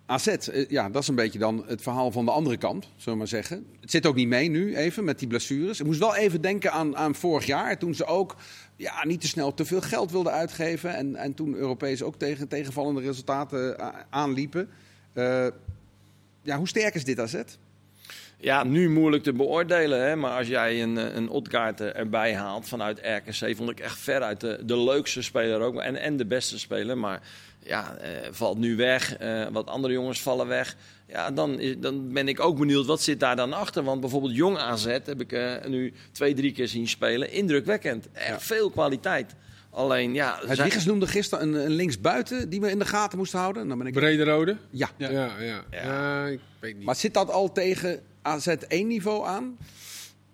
AZ, 0.07 0.27
eh, 0.27 0.69
ja, 0.69 0.89
dat 0.89 1.03
is 1.03 1.09
een 1.09 1.15
beetje 1.15 1.39
dan 1.39 1.65
het 1.67 1.83
verhaal 1.83 2.11
van 2.11 2.25
de 2.25 2.31
andere 2.31 2.57
kant, 2.57 2.89
zullen 2.97 3.19
maar 3.19 3.29
zeggen. 3.29 3.67
Het 3.81 3.91
zit 3.91 4.07
ook 4.07 4.15
niet 4.15 4.29
mee 4.29 4.49
nu, 4.49 4.77
even, 4.77 5.05
met 5.05 5.19
die 5.19 5.29
blessures. 5.29 5.81
Ik 5.81 5.87
moest 5.87 5.99
wel 5.99 6.17
even 6.17 6.41
denken 6.41 6.73
aan, 6.73 6.97
aan 6.97 7.15
vorig 7.15 7.47
jaar, 7.47 7.79
toen 7.79 7.95
ze 7.95 8.05
ook 8.05 8.37
ja, 8.77 9.05
niet 9.05 9.21
te 9.21 9.27
snel 9.27 9.55
te 9.55 9.65
veel 9.65 9.81
geld 9.81 10.11
wilden 10.11 10.33
uitgeven. 10.33 10.95
En, 10.95 11.17
en 11.17 11.35
toen 11.35 11.55
Europees 11.55 12.03
ook 12.03 12.17
tegen 12.17 12.49
tegenvallende 12.49 13.01
resultaten 13.01 13.79
eh, 13.79 13.89
aanliepen. 14.11 14.69
Eh, 15.13 15.47
ja, 16.43 16.57
hoe 16.59 16.69
sterk 16.69 16.95
is 16.95 17.05
dit 17.05 17.21
AZ? 17.21 17.43
Ja, 18.39 18.65
nu 18.65 18.91
moeilijk 18.91 19.23
te 19.23 19.33
beoordelen. 19.33 20.07
Hè? 20.07 20.17
Maar 20.17 20.39
als 20.39 20.47
jij 20.49 20.83
een, 20.83 20.99
eh, 20.99 21.15
een 21.15 21.31
er- 21.55 21.95
erbij 21.95 22.35
haalt 22.35 22.69
vanuit 22.69 22.99
RKC... 23.03 23.57
vond 23.57 23.71
ik 23.71 23.81
echt 23.81 23.99
veruit 23.99 24.41
de, 24.41 24.59
de 24.65 24.79
leukste 24.79 25.23
speler 25.23 25.61
ook. 25.61 25.81
En, 25.81 25.97
en 25.97 26.17
de 26.17 26.27
beste 26.27 26.59
speler. 26.59 26.99
Maar 26.99 27.21
ja, 27.63 27.97
eh, 27.97 28.11
valt 28.31 28.59
nu 28.59 28.77
weg. 28.77 29.17
Eh, 29.17 29.47
wat 29.53 29.67
andere 29.67 29.93
jongens 29.93 30.23
vallen 30.23 30.47
weg. 30.47 30.77
Ja, 31.09 31.31
dan, 31.31 31.61
is, 31.61 31.75
dan 31.79 32.13
ben 32.13 32.29
ik 32.29 32.41
ook 32.41 32.59
benieuwd 32.59 32.87
wat 32.87 33.03
zit 33.03 33.21
daar 33.21 33.37
dan 33.37 33.53
achter. 33.53 33.83
Want 33.83 34.01
bijvoorbeeld 34.01 34.35
Jong 34.37 34.59
AZ 34.59 34.85
heb 34.85 35.21
ik 35.21 35.33
eh, 35.33 35.65
nu 35.67 35.93
twee, 36.13 36.35
drie 36.35 36.53
keer 36.53 36.69
zien 36.69 36.89
spelen. 36.89 37.31
Indrukwekkend. 37.33 38.09
Echt 38.13 38.29
Ja. 38.29 38.41
veel 38.41 38.71
kwaliteit. 38.71 39.35
Alleen, 39.71 40.15
ja... 40.15 40.39
Het 40.47 40.55
zij- 40.57 40.65
Wiegers 40.65 40.85
noemde 40.85 41.07
gisteren 41.07 41.49
een, 41.49 41.65
een 41.65 41.71
linksbuiten 41.75 42.49
die 42.49 42.61
we 42.61 42.71
in 42.71 42.79
de 42.79 42.85
gaten 42.85 43.19
moesten 43.19 43.39
houden. 43.39 43.69
Dan 43.69 43.79
ben 43.79 43.87
ik... 43.87 43.93
Brederode? 43.93 44.57
Ja, 44.71 44.89
Ja, 44.97 45.11
Ja. 45.11 45.33
ja. 45.39 45.45
ja. 45.71 45.83
Ja. 45.83 46.27
ik 46.27 46.41
weet 46.61 46.77
niet. 46.77 46.85
maar 46.85 46.97
zit 46.97 47.15
dat 47.15 47.31
al 47.31 47.53
tegen 47.53 48.01
AZ 48.27 48.47
1 48.47 48.87
niveau 48.87 49.27
aan? 49.27 49.57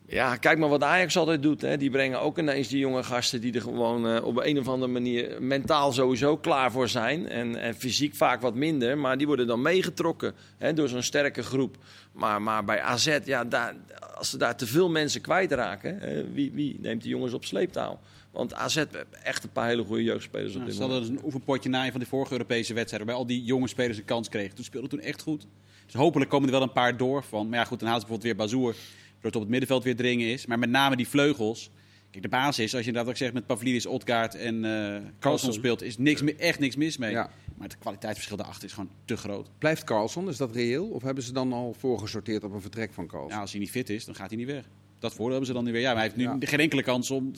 Ja, 0.06 0.36
kijk 0.36 0.58
maar 0.58 0.68
wat 0.68 0.82
Ajax 0.82 1.16
altijd 1.16 1.42
doet. 1.42 1.60
Hè. 1.60 1.76
Die 1.76 1.90
brengen 1.90 2.20
ook 2.20 2.38
ineens 2.38 2.68
die 2.68 2.78
jonge 2.78 3.02
gasten 3.02 3.40
die 3.40 3.52
er 3.52 3.60
gewoon 3.60 4.08
eh, 4.08 4.24
op 4.24 4.36
een 4.36 4.58
of 4.58 4.68
andere 4.68 4.92
manier 4.92 5.42
mentaal 5.42 5.92
sowieso 5.92 6.36
klaar 6.36 6.72
voor 6.72 6.88
zijn. 6.88 7.28
En, 7.28 7.56
en 7.56 7.74
fysiek 7.74 8.14
vaak 8.14 8.40
wat 8.40 8.54
minder, 8.54 8.98
maar 8.98 9.18
die 9.18 9.26
worden 9.26 9.46
dan 9.46 9.62
meegetrokken 9.62 10.34
hè, 10.58 10.72
door 10.72 10.88
zo'n 10.88 11.02
sterke 11.02 11.42
groep. 11.42 11.76
Maar, 12.12 12.42
maar 12.42 12.64
bij 12.64 12.80
AZ, 12.80 13.18
ja, 13.24 13.44
daar, 13.44 13.74
als 14.14 14.30
ze 14.30 14.36
daar 14.36 14.56
te 14.56 14.66
veel 14.66 14.88
mensen 14.90 15.20
kwijtraken, 15.20 15.98
hè, 15.98 16.32
wie, 16.32 16.52
wie 16.54 16.76
neemt 16.80 17.02
die 17.02 17.10
jongens 17.10 17.32
op 17.32 17.44
sleeptouw? 17.44 17.98
Want 18.30 18.54
AZ 18.54 18.74
heeft 18.74 18.96
echt 19.22 19.44
een 19.44 19.52
paar 19.52 19.68
hele 19.68 19.84
goede 19.84 20.02
jeugdspelers 20.02 20.50
op 20.50 20.54
Nou, 20.54 20.64
dit 20.66 20.74
ze 20.74 20.80
moment. 20.80 20.98
hadden 21.00 21.14
dus 21.14 21.22
een 21.22 21.26
oefenpotje 21.26 21.68
na 21.68 21.84
een 21.84 21.90
van 21.90 22.00
de 22.00 22.06
vorige 22.06 22.32
Europese 22.32 22.74
wedstrijden. 22.74 23.06
Waarbij 23.08 23.24
al 23.24 23.38
die 23.38 23.44
jonge 23.44 23.68
spelers 23.68 23.98
een 23.98 24.04
kans 24.04 24.28
kregen. 24.28 24.54
Toen 24.54 24.64
speelden 24.64 24.90
toen 24.90 25.00
echt 25.00 25.22
goed. 25.22 25.46
Dus 25.92 26.00
hopelijk 26.00 26.30
komen 26.30 26.48
er 26.48 26.54
wel 26.54 26.62
een 26.62 26.72
paar 26.72 26.96
door 26.96 27.24
van. 27.24 27.48
Maar 27.48 27.58
ja, 27.58 27.64
goed, 27.64 27.80
dan 27.80 27.88
haalt 27.88 28.00
ze 28.00 28.06
bijvoorbeeld 28.06 28.36
weer 28.36 28.46
Bazoer. 28.46 28.72
Waardoor 28.72 29.22
het 29.22 29.34
op 29.34 29.40
het 29.40 29.50
middenveld 29.50 29.84
weer 29.84 29.96
dringen 29.96 30.28
is. 30.28 30.46
Maar 30.46 30.58
met 30.58 30.70
name 30.70 30.96
die 30.96 31.08
vleugels. 31.08 31.70
Kijk, 32.10 32.22
de 32.24 32.30
basis, 32.30 32.74
als 32.74 32.82
je 32.82 32.86
inderdaad 32.86 33.10
ook 33.10 33.16
zegt 33.16 33.32
met 33.32 33.46
Pavlidis, 33.46 33.86
Odgaard 33.86 34.34
en 34.34 34.64
eh 34.64 35.00
Carlson 35.18 35.52
speelt, 35.52 35.82
is 35.82 35.98
niks, 35.98 36.24
echt 36.24 36.58
niks 36.58 36.76
mis 36.76 36.96
mee. 36.96 37.10
Ja. 37.10 37.30
Maar 37.56 37.68
het 37.68 37.78
kwaliteitsverschil 37.78 38.36
daarachter 38.36 38.64
is 38.64 38.72
gewoon 38.72 38.90
te 39.04 39.16
groot. 39.16 39.50
Blijft 39.58 39.84
Carlson, 39.84 40.28
is 40.28 40.36
dat 40.36 40.52
reëel? 40.52 40.86
Of 40.86 41.02
hebben 41.02 41.24
ze 41.24 41.32
dan 41.32 41.52
al 41.52 41.74
voorgesorteerd 41.78 42.44
op 42.44 42.52
een 42.52 42.60
vertrek 42.60 42.92
van 42.92 43.06
Carlson? 43.06 43.34
Ja, 43.34 43.40
als 43.40 43.50
hij 43.50 43.60
niet 43.60 43.70
fit 43.70 43.90
is, 43.90 44.04
dan 44.04 44.14
gaat 44.14 44.28
hij 44.28 44.38
niet 44.38 44.46
weg. 44.46 44.64
Dat 45.02 45.10
voordeel 45.10 45.30
hebben 45.30 45.46
ze 45.46 45.52
dan 45.52 45.64
niet 45.64 45.72
weer. 45.72 45.82
Ja, 45.82 45.88
maar 45.94 45.96
hij 45.96 46.04
heeft 46.04 46.16
nu 46.16 46.22
Ja. 46.24 46.36
geen 46.48 46.60
enkele 46.60 46.82
kans 46.82 47.10
om... 47.10 47.32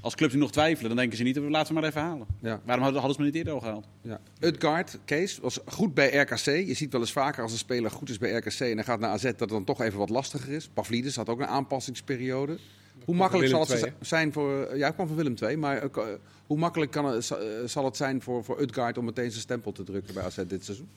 Als 0.00 0.14
clubs 0.14 0.32
nu 0.34 0.40
nog 0.40 0.52
twijfelen, 0.52 0.88
dan 0.88 0.96
denken 0.98 1.16
ze 1.16 1.22
niet... 1.22 1.36
laten 1.36 1.74
we 1.74 1.80
maar 1.80 1.88
even 1.88 2.00
halen. 2.00 2.26
Ja. 2.40 2.60
Waarom 2.64 2.84
hadden 2.84 3.00
hadden 3.02 3.14
ze 3.14 3.20
me 3.20 3.26
niet 3.26 3.34
eerder 3.36 3.52
al 3.52 3.60
gehaald? 3.60 3.86
Ja. 4.02 4.20
Utgaard, 4.40 4.98
Kees, 5.04 5.38
was 5.38 5.58
goed 5.66 5.94
bij 5.94 6.16
RKC. 6.16 6.44
Je 6.44 6.74
ziet 6.74 6.92
wel 6.92 7.00
eens 7.00 7.12
vaker 7.12 7.42
als 7.42 7.52
een 7.52 7.58
speler 7.58 7.90
goed 7.90 8.08
is 8.10 8.18
bij 8.18 8.30
RKC 8.30 8.60
en 8.60 8.74
hij 8.74 8.84
gaat 8.84 9.00
naar 9.00 9.10
AZ 9.10 9.22
dat 9.22 9.40
het 9.40 9.48
dan 9.48 9.64
toch 9.64 9.80
even 9.80 9.98
wat 9.98 10.08
lastiger 10.08 10.52
is. 10.52 10.68
Pavlidis 10.74 11.16
had 11.16 11.28
ook 11.28 11.40
een 11.40 11.46
aanpassingsperiode. 11.46 12.58
Hoe 13.04 13.14
makkelijk 13.16 13.48
zal 13.48 13.60
het 13.60 13.82
II, 13.82 13.92
zijn 14.00 14.32
voor... 14.32 14.76
Ja, 14.76 14.82
hij 14.82 14.92
kwam 14.92 15.06
van 15.06 15.16
Willem 15.16 15.34
II, 15.42 15.56
maar 15.56 15.82
eh, 15.82 16.04
hoe 16.46 16.58
makkelijk 16.58 16.90
kan 16.90 17.04
het, 17.04 17.24
zal- 17.24 17.40
eh, 17.40 17.46
zal 17.66 17.84
het 17.84 17.96
zijn 17.96 18.22
voor, 18.22 18.44
voor 18.44 18.60
Utgaard 18.60 18.98
om 18.98 19.04
meteen 19.04 19.30
zijn 19.30 19.42
stempel 19.42 19.72
te 19.72 19.82
drukken 19.84 20.14
bij 20.14 20.22
AZ 20.24 20.36
dit 20.48 20.64
seizoen? 20.64 20.88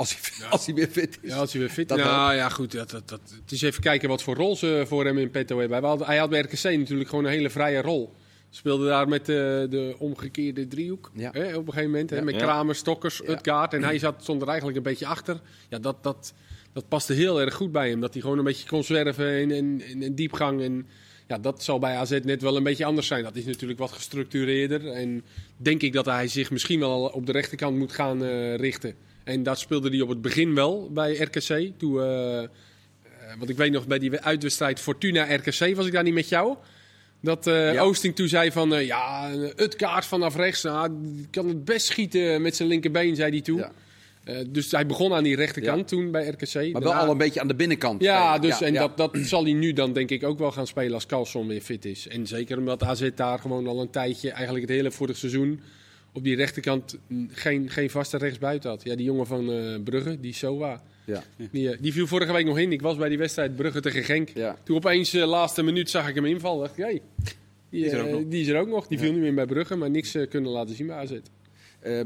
Als 0.00 0.16
hij, 0.38 0.48
als 0.48 0.66
hij 0.66 0.74
weer 0.74 0.88
fit 0.88 1.18
is. 1.22 1.30
Ja, 1.30 1.36
als 1.36 1.52
hij 1.52 1.60
weer 1.60 1.70
fit 1.70 1.90
is. 1.90 1.96
Nou 1.96 2.34
ja, 2.34 2.48
goed. 2.48 2.72
Dat, 2.72 2.90
dat, 2.90 3.08
dat, 3.08 3.20
het 3.42 3.52
is 3.52 3.62
even 3.62 3.82
kijken 3.82 4.08
wat 4.08 4.22
voor 4.22 4.34
rol 4.34 4.56
ze 4.56 4.84
voor 4.86 5.04
hem 5.04 5.18
in 5.18 5.30
petto 5.30 5.58
hebben. 5.58 5.78
Hij 5.78 5.88
had, 5.88 6.06
hij 6.06 6.16
had 6.18 6.30
bij 6.30 6.40
RKC 6.40 6.62
natuurlijk 6.78 7.08
gewoon 7.08 7.24
een 7.24 7.30
hele 7.30 7.50
vrije 7.50 7.82
rol. 7.82 8.12
Speelde 8.50 8.86
daar 8.86 9.08
met 9.08 9.26
de, 9.26 9.66
de 9.70 9.94
omgekeerde 9.98 10.68
driehoek 10.68 11.10
Ja. 11.14 11.30
hè, 11.32 11.56
op 11.56 11.66
een 11.66 11.72
gegeven 11.72 11.90
moment. 11.90 12.10
Hè, 12.10 12.22
met 12.22 12.34
Ja. 12.34 12.40
Kramer, 12.40 12.74
Stokkers, 12.74 13.20
Ja. 13.24 13.32
Utgaard. 13.32 13.74
En 13.74 13.82
hij 13.82 13.98
zat, 13.98 14.14
stond 14.22 14.42
er 14.42 14.48
eigenlijk 14.48 14.76
een 14.76 14.82
beetje 14.82 15.06
achter. 15.06 15.40
Ja, 15.68 15.78
dat, 15.78 16.02
dat, 16.02 16.32
dat 16.72 16.88
paste 16.88 17.12
heel 17.12 17.40
erg 17.40 17.54
goed 17.54 17.72
bij 17.72 17.88
hem. 17.88 18.00
Dat 18.00 18.12
hij 18.12 18.22
gewoon 18.22 18.38
een 18.38 18.44
beetje 18.44 18.68
kon 18.68 18.84
zwerven 18.84 19.40
in, 19.40 19.50
in, 19.50 19.82
in, 19.86 20.02
in 20.02 20.14
diepgang. 20.14 20.62
En 20.62 20.86
ja, 21.26 21.38
dat 21.38 21.62
zal 21.62 21.78
bij 21.78 21.96
AZ 21.96 22.18
net 22.22 22.42
wel 22.42 22.56
een 22.56 22.62
beetje 22.62 22.84
anders 22.84 23.06
zijn. 23.06 23.22
Dat 23.22 23.36
is 23.36 23.44
natuurlijk 23.44 23.78
wat 23.78 23.92
gestructureerder. 23.92 24.86
En 24.86 25.24
denk 25.56 25.82
ik 25.82 25.92
dat 25.92 26.04
hij 26.06 26.28
zich 26.28 26.50
misschien 26.50 26.80
wel 26.80 27.02
op 27.02 27.26
de 27.26 27.32
rechterkant 27.32 27.76
moet 27.76 27.92
gaan 27.92 28.24
eh, 28.24 28.54
richten. 28.56 28.94
En 29.24 29.42
dat 29.42 29.58
speelde 29.58 29.88
hij 29.88 30.00
op 30.00 30.08
het 30.08 30.22
begin 30.22 30.54
wel 30.54 30.90
bij 30.92 31.14
RKC. 31.16 31.70
Toen, 31.78 32.00
eh, 32.00 32.42
eh, 32.42 32.48
want 33.38 33.50
ik 33.50 33.56
weet 33.56 33.72
nog, 33.72 33.86
bij 33.86 33.98
die 33.98 34.20
uitwedstrijd 34.20 34.80
Fortuna-RKC 34.80 35.74
was 35.76 35.86
ik 35.86 35.92
daar 35.92 36.02
niet 36.02 36.14
met 36.14 36.28
jou. 36.28 36.56
Dat 37.20 37.46
eh, 37.46 37.72
Ja. 37.72 37.80
Oosting 37.80 38.16
toen 38.16 38.28
zei 38.28 38.52
van, 38.52 38.84
ja, 38.84 39.30
het 39.56 39.76
kaart 39.76 40.04
vanaf 40.04 40.36
rechts, 40.36 40.62
nou, 40.62 40.90
kan 41.30 41.48
het 41.48 41.64
best 41.64 41.86
schieten 41.86 42.42
met 42.42 42.56
zijn 42.56 42.68
linkerbeen, 42.68 43.16
zei 43.16 43.30
hij 43.30 43.40
toen. 43.40 43.58
Ja. 43.58 43.72
Dus 44.48 44.70
hij 44.70 44.86
begon 44.86 45.12
aan 45.14 45.22
die 45.24 45.36
rechterkant 45.36 45.78
Ja. 45.78 45.84
toen 45.96 46.10
bij 46.10 46.28
RKC. 46.28 46.72
Maar 46.72 46.82
wel 46.82 46.94
al 46.94 47.10
een 47.10 47.18
beetje 47.18 47.40
aan 47.40 47.48
de 47.48 47.54
binnenkant. 47.54 48.02
ja, 48.02 48.38
dus, 48.38 48.60
en. 48.60 48.74
Dat, 48.74 48.96
dat 48.96 49.16
zal 49.32 49.42
hij 49.44 49.52
nu 49.52 49.72
dan 49.72 49.92
denk 49.92 50.10
ik 50.10 50.24
ook 50.24 50.38
wel 50.38 50.52
gaan 50.52 50.66
spelen 50.66 50.94
als 50.94 51.06
Carlson 51.06 51.46
weer 51.46 51.60
fit 51.60 51.84
is. 51.84 52.08
En 52.08 52.26
zeker 52.26 52.58
omdat 52.58 52.82
AZ 52.82 53.10
daar 53.14 53.38
gewoon 53.38 53.66
al 53.66 53.80
een 53.80 53.90
tijdje, 53.90 54.30
eigenlijk 54.30 54.66
het 54.66 54.76
hele 54.76 54.90
vorig 54.90 55.16
seizoen, 55.16 55.60
op 56.12 56.24
die 56.24 56.36
rechterkant 56.36 56.98
geen, 57.28 57.70
geen 57.70 57.90
vaste 57.90 58.16
rechtsbuiten 58.16 58.70
had. 58.70 58.84
Ja, 58.84 58.94
die 58.96 59.04
jongen 59.04 59.26
van 59.26 59.52
eh, 59.52 59.82
Brugge, 59.84 60.20
die 60.20 60.32
Soa, 60.34 60.82
Ja. 61.04 61.22
die, 61.50 61.70
eh, 61.70 61.78
die 61.80 61.92
viel 61.92 62.06
vorige 62.06 62.32
week 62.32 62.46
nog 62.46 62.58
in. 62.58 62.72
Ik 62.72 62.82
was 62.82 62.96
bij 62.96 63.08
die 63.08 63.18
wedstrijd 63.18 63.56
Brugge 63.56 63.80
tegen 63.80 64.04
Genk. 64.04 64.28
Ja. 64.34 64.58
Toen 64.62 64.76
opeens 64.76 65.10
de 65.10 65.26
laatste 65.26 65.62
minuut 65.62 65.90
zag 65.90 66.08
ik 66.08 66.14
hem 66.14 66.24
invallen. 66.24 66.60
dacht 66.60 66.78
ik, 66.78 66.84
hey, 66.84 67.00
die, 67.70 67.84
is 67.84 67.92
er 67.92 68.00
ook 68.00 68.06
eh, 68.06 68.12
nog. 68.12 68.22
die 68.28 68.40
is 68.40 68.48
er 68.48 68.58
ook 68.60 68.68
nog. 68.68 68.86
Die 68.86 68.98
viel 68.98 69.12
nu 69.12 69.26
in 69.26 69.34
bij 69.34 69.46
Brugge, 69.46 69.76
maar 69.76 69.90
niks 69.90 70.14
eh, 70.14 70.28
kunnen 70.28 70.50
laten 70.50 70.74
zien 70.74 70.86
bij 70.86 70.96
AZ. 70.96 71.12
Eh, 71.80 72.00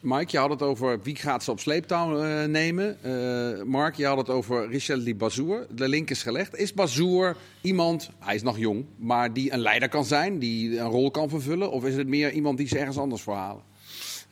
Mike, 0.00 0.30
je 0.30 0.38
had 0.38 0.50
het 0.50 0.62
over 0.62 1.02
wie 1.02 1.16
gaat 1.16 1.44
ze 1.44 1.50
op 1.50 1.60
sleeptouw 1.60 2.22
eh, 2.22 2.44
nemen. 2.44 3.02
Eh, 3.02 3.62
Mark, 3.62 3.94
je 3.94 4.06
had 4.06 4.16
het 4.16 4.30
over 4.30 4.68
Richel 4.68 5.14
Bazour. 5.16 5.66
De 5.70 5.88
link 5.88 6.10
is 6.10 6.22
gelegd. 6.22 6.56
Is 6.56 6.74
Bazour 6.74 7.36
iemand, 7.60 8.10
hij 8.18 8.34
is 8.34 8.42
nog 8.42 8.58
jong, 8.58 8.84
maar 8.96 9.32
die 9.32 9.52
een 9.52 9.58
leider 9.58 9.88
kan 9.88 10.04
zijn, 10.04 10.38
die 10.38 10.78
een 10.78 10.88
rol 10.88 11.10
kan 11.10 11.28
vervullen? 11.28 11.70
Of 11.70 11.84
is 11.84 11.94
het 11.96 12.06
meer 12.06 12.32
iemand 12.32 12.58
die 12.58 12.68
ze 12.68 12.78
ergens 12.78 12.98
anders 12.98 13.22
voor 13.22 13.34
halen? 13.34 13.62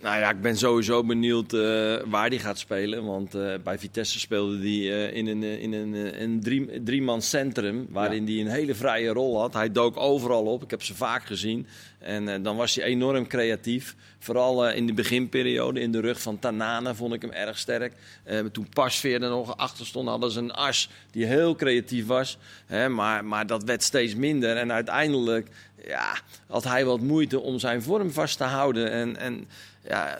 Nou 0.01 0.19
ja, 0.19 0.31
ik 0.31 0.41
ben 0.41 0.57
sowieso 0.57 1.05
benieuwd 1.05 1.53
eh, 1.53 1.61
waar 2.07 2.29
hij 2.29 2.39
gaat 2.39 2.59
spelen. 2.59 3.05
Want 3.05 3.35
eh, 3.35 3.55
bij 3.65 3.79
Vitesse 3.79 4.19
speelde 4.19 4.59
hij 4.59 5.09
in 5.13 5.27
een, 5.27 5.43
eh, 5.43 5.63
in 5.63 5.73
een, 5.73 5.95
eh, 5.95 6.21
een 6.21 6.41
drie, 6.41 6.83
driemans 6.83 7.29
centrum. 7.29 7.87
Waarin 7.91 8.25
hij 8.25 8.41
een 8.41 8.47
hele 8.47 8.75
vrije 8.75 9.13
rol 9.13 9.41
had. 9.41 9.55
Hij 9.55 9.73
dook 9.73 9.97
overal 9.97 10.45
op. 10.45 10.63
Ik 10.63 10.71
heb 10.71 10.83
ze 10.83 10.95
vaak 10.95 11.25
gezien. 11.25 11.67
En 12.07 12.29
eh, 12.29 12.43
dan 12.43 12.57
was 12.57 12.75
hij 12.75 12.85
enorm 12.85 13.27
creatief. 13.27 13.95
Vooral 14.19 14.67
eh, 14.67 14.77
in 14.77 14.87
de 14.87 14.93
beginperiode. 14.93 15.81
In 15.81 15.93
de 15.93 16.01
rug 16.01 16.21
van 16.21 16.39
Tanane 16.39 16.95
vond 16.95 17.13
ik 17.15 17.23
hem 17.23 17.31
erg 17.31 17.59
sterk. 17.59 17.93
Eh, 18.25 18.39
toen 18.39 18.69
Pasveer 18.69 19.23
er 19.23 19.31
nog 19.31 19.57
achter 19.57 19.87
stond, 19.87 20.09
hadden 20.09 20.31
ze 20.31 20.39
een 20.39 20.53
as 20.53 20.89
die 21.11 21.25
heel 21.25 21.55
creatief 21.55 22.07
was. 22.07 22.39
Hè, 22.67 22.89
maar, 22.89 23.25
maar 23.25 23.47
dat 23.47 23.65
werd 23.65 23.83
steeds 23.83 24.15
minder. 24.15 24.57
En 24.57 24.73
uiteindelijk 24.73 25.49
ja, 25.87 26.19
had 26.47 26.65
hij 26.65 26.85
wat 26.85 27.01
moeite 27.01 27.41
om 27.41 27.59
zijn 27.59 27.83
vorm 27.83 28.11
vast 28.11 28.37
te 28.39 28.45
houden. 28.45 28.91
En, 28.91 29.17
en 29.17 29.49
ja, 29.89 30.19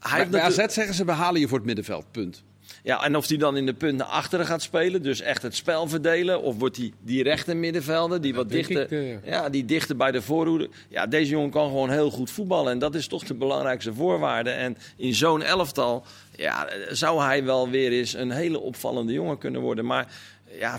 hij 0.00 0.28
Bij, 0.28 0.40
AZ 0.40 0.54
zeggen 0.56 0.94
ze, 0.94 1.04
we 1.04 1.12
halen 1.12 1.40
je 1.40 1.48
voor 1.48 1.56
het 1.58 1.66
middenveld, 1.66 2.04
punt. 2.10 2.42
ja, 2.82 3.04
en 3.04 3.16
of 3.16 3.28
hij 3.28 3.36
dan 3.36 3.56
in 3.56 3.66
de 3.66 3.74
punt 3.74 3.96
naar 3.98 4.06
achteren 4.06 4.46
gaat 4.46 4.62
spelen, 4.62 5.02
dus 5.02 5.20
echt 5.20 5.42
het 5.42 5.54
spel 5.56 5.88
verdelen, 5.88 6.42
of 6.42 6.58
wordt 6.58 6.76
hij 6.76 6.92
die 7.02 7.22
rechte 7.22 7.54
middenvelder, 7.54 8.20
die 8.20 8.34
wat 8.34 8.48
dichter, 8.48 8.82
ik, 8.82 8.90
eh, 8.90 9.10
ja. 9.12 9.18
ja, 9.24 9.48
die 9.48 9.64
dichter 9.64 9.96
bij 9.96 10.10
de 10.12 10.22
voorhoede. 10.22 10.68
Ja, 10.88 11.06
deze 11.06 11.30
jongen 11.30 11.50
kan 11.50 11.66
gewoon 11.66 11.90
heel 11.90 12.10
goed 12.10 12.30
voetballen 12.30 12.72
en 12.72 12.78
dat 12.78 12.94
is 12.94 13.06
toch 13.06 13.24
de 13.24 13.34
belangrijkste 13.34 13.94
voorwaarde. 13.94 14.50
En 14.50 14.76
in 14.96 15.14
zo'n 15.14 15.42
elftal, 15.42 16.04
ja, 16.36 16.68
zou 16.90 17.22
hij 17.22 17.44
wel 17.44 17.70
weer 17.70 17.92
eens 17.92 18.14
een 18.14 18.30
hele 18.30 18.58
opvallende 18.60 19.12
jongen 19.12 19.38
kunnen 19.38 19.60
worden. 19.60 19.84
Maar 19.86 20.12
ja, 20.58 20.78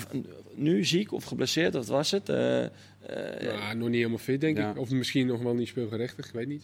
nu 0.55 0.85
ziek 0.85 1.11
of 1.13 1.23
geblesseerd, 1.23 1.73
wat 1.73 1.87
was 1.87 2.11
het? 2.11 2.29
Eh, 2.29 2.63
eh, 2.63 2.69
Ja, 3.41 3.73
nog 3.73 3.87
niet 3.87 3.97
helemaal 3.97 4.17
fit, 4.17 4.41
denk 4.41 4.57
Ja. 4.57 4.69
ik. 4.69 4.77
Of 4.77 4.89
misschien 4.89 5.27
nog 5.27 5.41
wel 5.41 5.53
niet 5.53 5.67
speelgerechtig, 5.67 6.25
ik 6.27 6.33
weet 6.33 6.47
niet. 6.47 6.63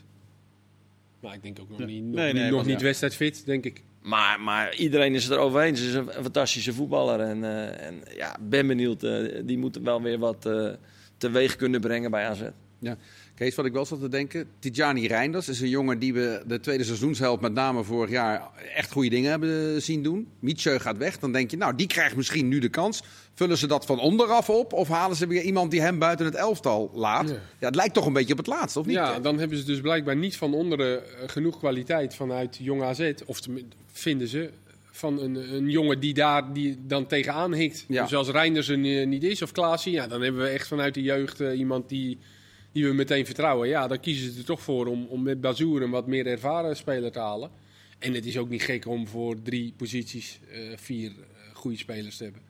Maar 1.24 1.34
ik 1.34 1.44
denk 1.44 1.60
ook 1.60 1.70
nog 1.70 1.80
niet, 1.80 2.03
nog, 2.03 2.15
Nee, 2.15 2.25
niet- 2.25 2.34
nee, 2.34 2.44
nog 2.46 2.56
want 2.56 2.68
niet 2.68 2.80
ja. 2.80 2.86
wedstrijdfit, 2.86 3.46
denk 3.46 3.65
ik. 3.65 3.84
Maar, 4.01 4.39
maar 4.39 4.75
iedereen 4.75 5.13
is 5.15 5.24
het 5.24 5.34
erover 5.34 5.62
eens. 5.62 5.80
Hij 5.80 5.88
is 5.89 5.94
een 5.96 6.10
fantastische 6.12 6.74
voetballer. 6.74 7.20
En, 7.20 7.44
eh, 7.44 7.88
en 7.88 8.01
ja, 8.15 8.38
ben 8.42 8.68
benieuwd. 8.68 9.03
eh, 9.03 9.42
die 9.46 9.58
moet 9.58 9.77
wel 9.84 10.01
weer 10.01 10.20
wat 10.20 10.46
eh, 10.46 10.70
teweeg 11.18 11.56
kunnen 11.56 11.82
brengen 11.82 12.12
bij 12.12 12.25
AZ. 12.27 12.42
Ja. 12.80 12.98
Kees, 13.36 13.56
wat 13.56 13.66
ik 13.66 13.74
wel 13.74 13.86
zat 13.86 14.00
te 14.00 14.10
denken. 14.10 14.48
Tijani 14.60 15.08
Reinders 15.08 15.50
is 15.50 15.62
een 15.62 15.70
jongen 15.70 16.00
die 16.00 16.13
we 16.13 16.44
de 16.48 16.60
tweede 16.60 16.84
seizoenshelft 16.84 17.42
met 17.42 17.54
name 17.54 17.84
vorig 17.84 18.10
jaar 18.10 18.42
echt 18.75 18.92
goede 18.92 19.10
dingen 19.10 19.30
hebben 19.30 19.82
zien 19.82 20.04
doen. 20.04 20.28
Mietje 20.40 20.80
gaat 20.80 20.98
weg. 20.98 21.20
Dan 21.20 21.32
denk 21.32 21.52
je, 21.52 21.58
nou, 21.58 21.75
die 21.75 21.88
krijgt 21.88 22.16
misschien 22.16 22.48
nu 22.48 22.60
de 22.60 22.70
kans. 22.70 23.04
Vullen 23.34 23.58
ze 23.58 23.68
dat 23.68 23.86
van 23.86 24.00
onderaf 24.00 24.50
op? 24.50 24.74
Of 24.74 24.88
halen 24.88 25.16
ze 25.18 25.28
weer 25.28 25.42
iemand 25.42 25.72
die 25.72 25.82
hem 25.82 26.00
buiten 26.00 26.25
het 26.25 26.36
elftal 26.36 26.92
laat? 26.94 27.30
Ja, 27.30 27.36
Ja. 27.60 27.66
het 27.66 27.75
lijkt 27.75 27.94
toch 27.94 28.06
een 28.06 28.13
beetje 28.13 28.32
op 28.32 28.38
het 28.38 28.48
laatste, 28.48 28.80
of 28.80 28.86
niet? 28.86 28.96
Ja, 28.96 29.20
dan 29.20 29.40
hebben 29.40 29.58
ze 29.58 29.63
dus 29.66 29.82
blijkbaar 29.82 30.16
niet 30.16 30.38
van 30.38 30.54
onderen 30.54 31.04
eh, 31.04 31.30
genoeg 31.30 31.58
kwaliteit 31.58 32.16
vanuit 32.16 32.58
Jong 32.62 32.84
AZ. 32.84 33.12
Of 33.25 33.40
vinden 33.92 34.28
ze 34.28 34.50
van 34.92 35.22
een, 35.22 35.54
een 35.56 35.70
jongen 35.70 36.00
die 36.00 36.13
daar 36.13 36.54
die 36.54 36.78
dan 36.88 37.06
tegenaan 37.08 37.54
hikt. 37.54 37.86
Ja. 37.88 38.04
Dus 38.04 38.16
als 38.16 38.30
Reinders 38.30 38.68
er 38.70 39.00
eh, 39.00 39.08
niet 39.08 39.24
is 39.24 39.42
of 39.42 39.52
Klaasie, 39.52 39.94
ja, 39.94 40.08
dan 40.08 40.22
hebben 40.22 40.42
we 40.42 40.48
echt 40.48 40.68
vanuit 40.68 40.94
de 40.94 41.02
jeugd 41.02 41.40
eh, 41.42 41.58
iemand 41.58 41.90
die, 41.90 42.18
die 42.74 42.86
we 42.86 42.94
meteen 42.94 43.25
vertrouwen. 43.25 43.68
Ja, 43.68 43.88
dan 43.88 44.00
kiezen 44.00 44.32
ze 44.32 44.39
er 44.39 44.46
toch 44.46 44.62
voor 44.62 44.88
om, 44.88 45.06
om 45.06 45.24
met 45.24 45.42
Bazoer 45.42 45.82
een 45.82 45.89
wat 45.89 46.08
meer 46.08 46.27
ervaren 46.27 46.75
speler 46.75 47.12
te 47.12 47.20
halen. 47.20 47.51
En 48.00 48.13
het 48.13 48.25
is 48.25 48.38
ook 48.38 48.50
niet 48.50 48.63
gek 48.63 48.88
om 48.88 49.08
voor 49.08 49.42
drie 49.42 49.74
posities 49.77 50.39
eh, 50.51 50.60
vier 50.75 51.10
eh, 51.10 51.56
goede 51.56 51.77
spelers 51.77 52.18
te 52.18 52.24
hebben. 52.24 52.42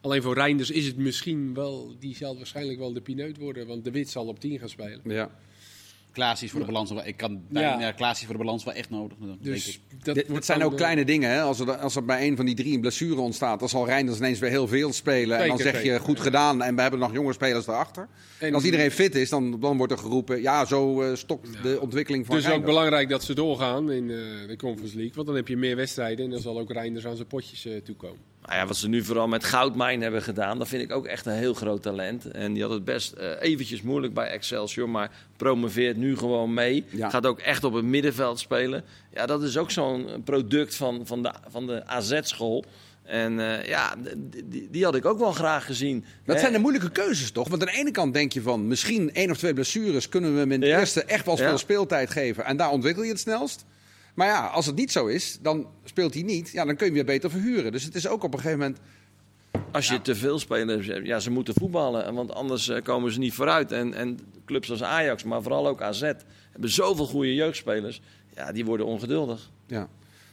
Alleen 0.00 0.22
voor 0.22 0.34
Reinders 0.34 0.70
is 0.70 0.86
het 0.86 0.96
misschien 0.96 1.54
wel, 1.54 1.94
die 1.98 2.16
zal 2.16 2.36
waarschijnlijk 2.36 2.78
wel 2.78 2.92
de 2.92 3.00
pineut 3.00 3.36
worden, 3.36 3.66
want 3.66 3.84
de 3.84 3.90
Wit 3.90 4.08
zal 4.08 4.26
op 4.26 4.40
10 4.40 4.58
gaan 4.58 4.68
spelen. 4.68 5.00
Ja. 5.04 5.38
Klaas 6.16 6.42
is 6.42 6.50
voor 6.50 6.60
de 6.60 6.66
balans 6.66 6.90
wel, 6.90 7.06
ik 7.06 7.16
kan 7.16 7.40
bijna, 7.48 7.68
Ja. 7.72 7.80
ja. 7.80 7.92
Klaas 7.92 8.18
is 8.20 8.24
voor 8.26 8.34
de 8.36 8.42
balans 8.44 8.64
wel 8.64 8.74
echt 8.74 8.90
nodig. 8.90 9.16
denk 9.20 9.44
Dus 9.44 9.68
ik. 9.68 9.80
dat 10.04 10.14
Dit, 10.14 10.14
wordt 10.14 10.34
dit 10.34 10.44
zijn 10.44 10.62
ook 10.64 10.76
kleine 10.76 11.04
dingen. 11.04 11.30
Hè? 11.30 11.40
Als, 11.40 11.60
er, 11.60 11.76
als 11.76 11.96
er 11.96 12.04
bij 12.04 12.26
een 12.26 12.36
van 12.36 12.44
die 12.46 12.54
drie 12.54 12.74
een 12.74 12.80
blessure 12.80 13.20
ontstaat, 13.20 13.58
dan 13.58 13.68
zal 13.68 13.86
Reinders 13.86 14.18
ineens 14.18 14.38
weer 14.38 14.50
heel 14.50 14.68
veel 14.68 14.92
spelen. 14.92 15.38
en 15.38 15.48
dan 15.48 15.56
Zeker, 15.56 15.72
zeg 15.72 15.82
je 15.82 15.88
zeker. 15.88 16.04
goed 16.04 16.20
gedaan 16.20 16.62
en 16.62 16.74
we 16.74 16.80
hebben 16.82 17.00
nog 17.00 17.12
jonge 17.12 17.32
spelers 17.32 17.64
daarachter. 17.64 18.08
En, 18.38 18.46
En- 18.48 18.54
als 18.54 18.64
iedereen 18.64 18.90
fit 18.90 19.14
is, 19.14 19.28
dan, 19.28 19.60
dan 19.60 19.76
wordt 19.76 19.92
er 19.92 19.98
geroepen, 19.98 20.42
ja, 20.42 20.64
zo 20.64 21.02
eh, 21.02 21.14
stokt 21.14 21.62
de 21.62 21.80
ontwikkeling 21.80 22.26
van 22.26 22.34
Dus 22.34 22.44
ook 22.44 22.50
Reinders. 22.50 22.74
belangrijk 22.74 23.08
dat 23.08 23.24
ze 23.24 23.34
doorgaan 23.34 23.90
in 23.92 24.10
eh, 24.10 24.16
de 24.48 24.56
Conference 24.56 24.94
League. 24.96 25.14
Want 25.14 25.26
dan 25.26 25.36
heb 25.36 25.48
je 25.48 25.56
meer 25.56 25.76
wedstrijden 25.76 26.24
en 26.24 26.30
dan 26.30 26.40
zal 26.40 26.58
ook 26.58 26.72
Reinders 26.72 27.06
aan 27.06 27.16
zijn 27.16 27.28
potjes 27.28 27.66
eh, 27.66 27.76
toekomen. 27.76 28.18
Nou 28.46 28.58
ja, 28.58 28.66
wat 28.66 28.76
ze 28.76 28.88
nu 28.88 29.04
vooral 29.04 29.28
met 29.28 29.44
Goudmijn 29.44 30.02
hebben 30.02 30.22
gedaan, 30.22 30.58
dat 30.58 30.68
vind 30.68 30.82
ik 30.82 30.92
ook 30.92 31.06
echt 31.06 31.26
een 31.26 31.32
heel 31.32 31.54
groot 31.54 31.82
talent. 31.82 32.30
En 32.30 32.52
die 32.52 32.62
had 32.62 32.72
het 32.72 32.84
best 32.84 33.12
eh, 33.12 33.30
eventjes 33.40 33.82
moeilijk 33.82 34.14
bij 34.14 34.26
Excelsior, 34.28 34.88
maar 34.88 35.10
promoveert 35.36 35.96
nu 35.96 36.16
gewoon 36.16 36.54
mee. 36.54 36.84
Ja. 36.90 37.10
Gaat 37.10 37.26
ook 37.26 37.38
echt 37.40 37.64
op 37.64 37.72
het 37.72 37.84
middenveld 37.84 38.38
spelen. 38.38 38.84
Ja, 39.14 39.26
dat 39.26 39.42
is 39.42 39.56
ook 39.58 39.70
zo'n 39.70 40.06
product 40.24 40.74
van, 40.74 41.00
van 41.06 41.22
de, 41.22 41.32
van 41.48 41.66
de 41.66 41.86
AZ-school. 41.86 42.64
En 43.02 43.40
eh, 43.40 43.66
ja, 43.68 43.94
die, 44.16 44.48
die- 44.48 44.68
die 44.70 44.84
had 44.84 44.94
ik 44.94 45.04
ook 45.04 45.18
wel 45.18 45.32
graag 45.32 45.64
gezien. 45.66 46.04
Dat 46.24 46.34
Hè? 46.34 46.40
zijn 46.40 46.52
de 46.52 46.58
moeilijke 46.58 46.90
keuzes 46.90 47.30
toch? 47.30 47.48
Want 47.48 47.60
aan 47.62 47.68
de 47.74 47.78
ene 47.80 47.90
kant 47.90 48.14
denk 48.14 48.32
je 48.32 48.42
van, 48.42 48.66
misschien 48.68 49.14
één 49.14 49.30
of 49.30 49.36
twee 49.36 49.54
blessures 49.54 50.08
kunnen 50.08 50.32
we 50.32 50.38
hem 50.38 50.52
in 50.52 50.60
de 50.60 50.66
Ja. 50.66 50.78
eerste 50.78 51.04
echt 51.04 51.26
wel 51.26 51.36
veel 51.36 51.46
Ja. 51.50 51.56
speeltijd 51.56 52.10
geven. 52.10 52.44
En 52.44 52.56
daar 52.56 52.70
ontwikkel 52.70 53.02
je 53.02 53.08
het 53.10 53.20
snelst. 53.20 53.64
Maar 54.16 54.26
ja, 54.26 54.46
als 54.46 54.66
het 54.66 54.76
niet 54.76 54.92
zo 54.92 55.06
is, 55.06 55.38
dan 55.42 55.66
speelt 55.84 56.14
hij 56.14 56.22
niet. 56.22 56.50
Ja, 56.50 56.64
dan 56.64 56.76
kun 56.76 56.86
je 56.86 56.92
hem 56.92 57.04
weer 57.04 57.14
beter 57.14 57.30
verhuren. 57.30 57.72
Dus 57.72 57.84
het 57.84 57.94
is 57.94 58.08
ook 58.08 58.22
op 58.22 58.32
een 58.32 58.40
gegeven 58.40 58.58
moment... 58.58 58.78
Als 59.72 59.88
je 59.88 60.02
te 60.02 60.14
veel 60.14 60.38
spelers 60.38 60.86
hebt, 60.86 61.06
ja, 61.06 61.18
ze 61.18 61.30
moeten 61.30 61.54
voetballen. 61.54 62.14
Want 62.14 62.34
anders 62.34 62.68
eh, 62.68 62.82
komen 62.82 63.12
ze 63.12 63.18
niet 63.18 63.34
vooruit. 63.34 63.72
En, 63.72 63.94
en 63.94 64.18
clubs 64.44 64.70
als 64.70 64.82
Ajax, 64.82 65.24
maar 65.24 65.42
vooral 65.42 65.68
ook 65.68 65.82
AZ, 65.82 66.00
hebben 66.52 66.70
zoveel 66.70 67.06
goede 67.06 67.34
jeugdspelers. 67.34 68.00
Ja, 68.34 68.52
die 68.52 68.64
worden 68.64 68.86
ongeduldig. 68.86 69.50
Ja. 69.66 69.88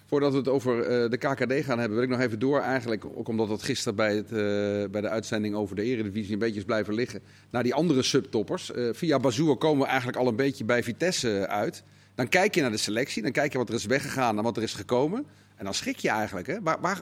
Voordat 0.06 0.32
we 0.32 0.38
het 0.38 0.48
over 0.48 0.82
eh, 0.82 1.10
de 1.10 1.18
KKD 1.18 1.66
gaan 1.66 1.80
hebben, 1.80 1.94
wil 1.94 2.04
ik 2.04 2.10
nog 2.10 2.20
even 2.20 2.40
door. 2.40 2.60
Eigenlijk, 2.60 3.06
ook 3.16 3.28
omdat 3.28 3.50
het 3.50 3.63
gisteren 3.63 3.96
bij, 3.96 4.16
het, 4.16 4.32
eh, 4.32 4.92
bij 4.92 5.02
de 5.02 5.10
uitzending 5.10 5.56
over 5.56 5.75
de 5.75 5.84
Eredivisie 5.84 6.34
een 6.34 6.40
beetje 6.40 6.60
is 6.60 6.66
blijven 6.66 6.94
liggen. 6.94 7.22
Naar 7.50 7.63
die 7.63 7.74
andere 7.74 8.04
subtoppers. 8.04 8.72
Via 8.92 9.20
Bazoer 9.20 9.58
komen 9.58 9.82
we 9.82 9.88
eigenlijk 9.88 10.18
al 10.18 10.28
een 10.28 10.36
beetje 10.36 10.63
bij 10.63 10.84
Vitesse 10.84 11.48
uit. 11.48 11.84
Dan 12.15 12.29
kijk 12.29 12.55
je 12.55 12.62
naar 12.62 12.72
de 12.72 12.77
selectie, 12.77 13.22
dan 13.22 13.32
kijk 13.32 13.51
je 13.51 13.58
wat 13.58 13.70
er 13.70 13.75
is 13.75 13.86
weggegaan 13.86 14.38
en 14.38 14.43
wat 14.43 14.58
er 14.58 14.63
is 14.63 14.74
gekomen. 14.74 15.25
En 15.55 15.65
dan 15.65 15.74
schrik 15.74 15.98
je 15.98 16.10
eigenlijk. 16.10 16.48
Hè? 16.48 16.60
Maar, 16.62 16.79
maar 16.79 17.01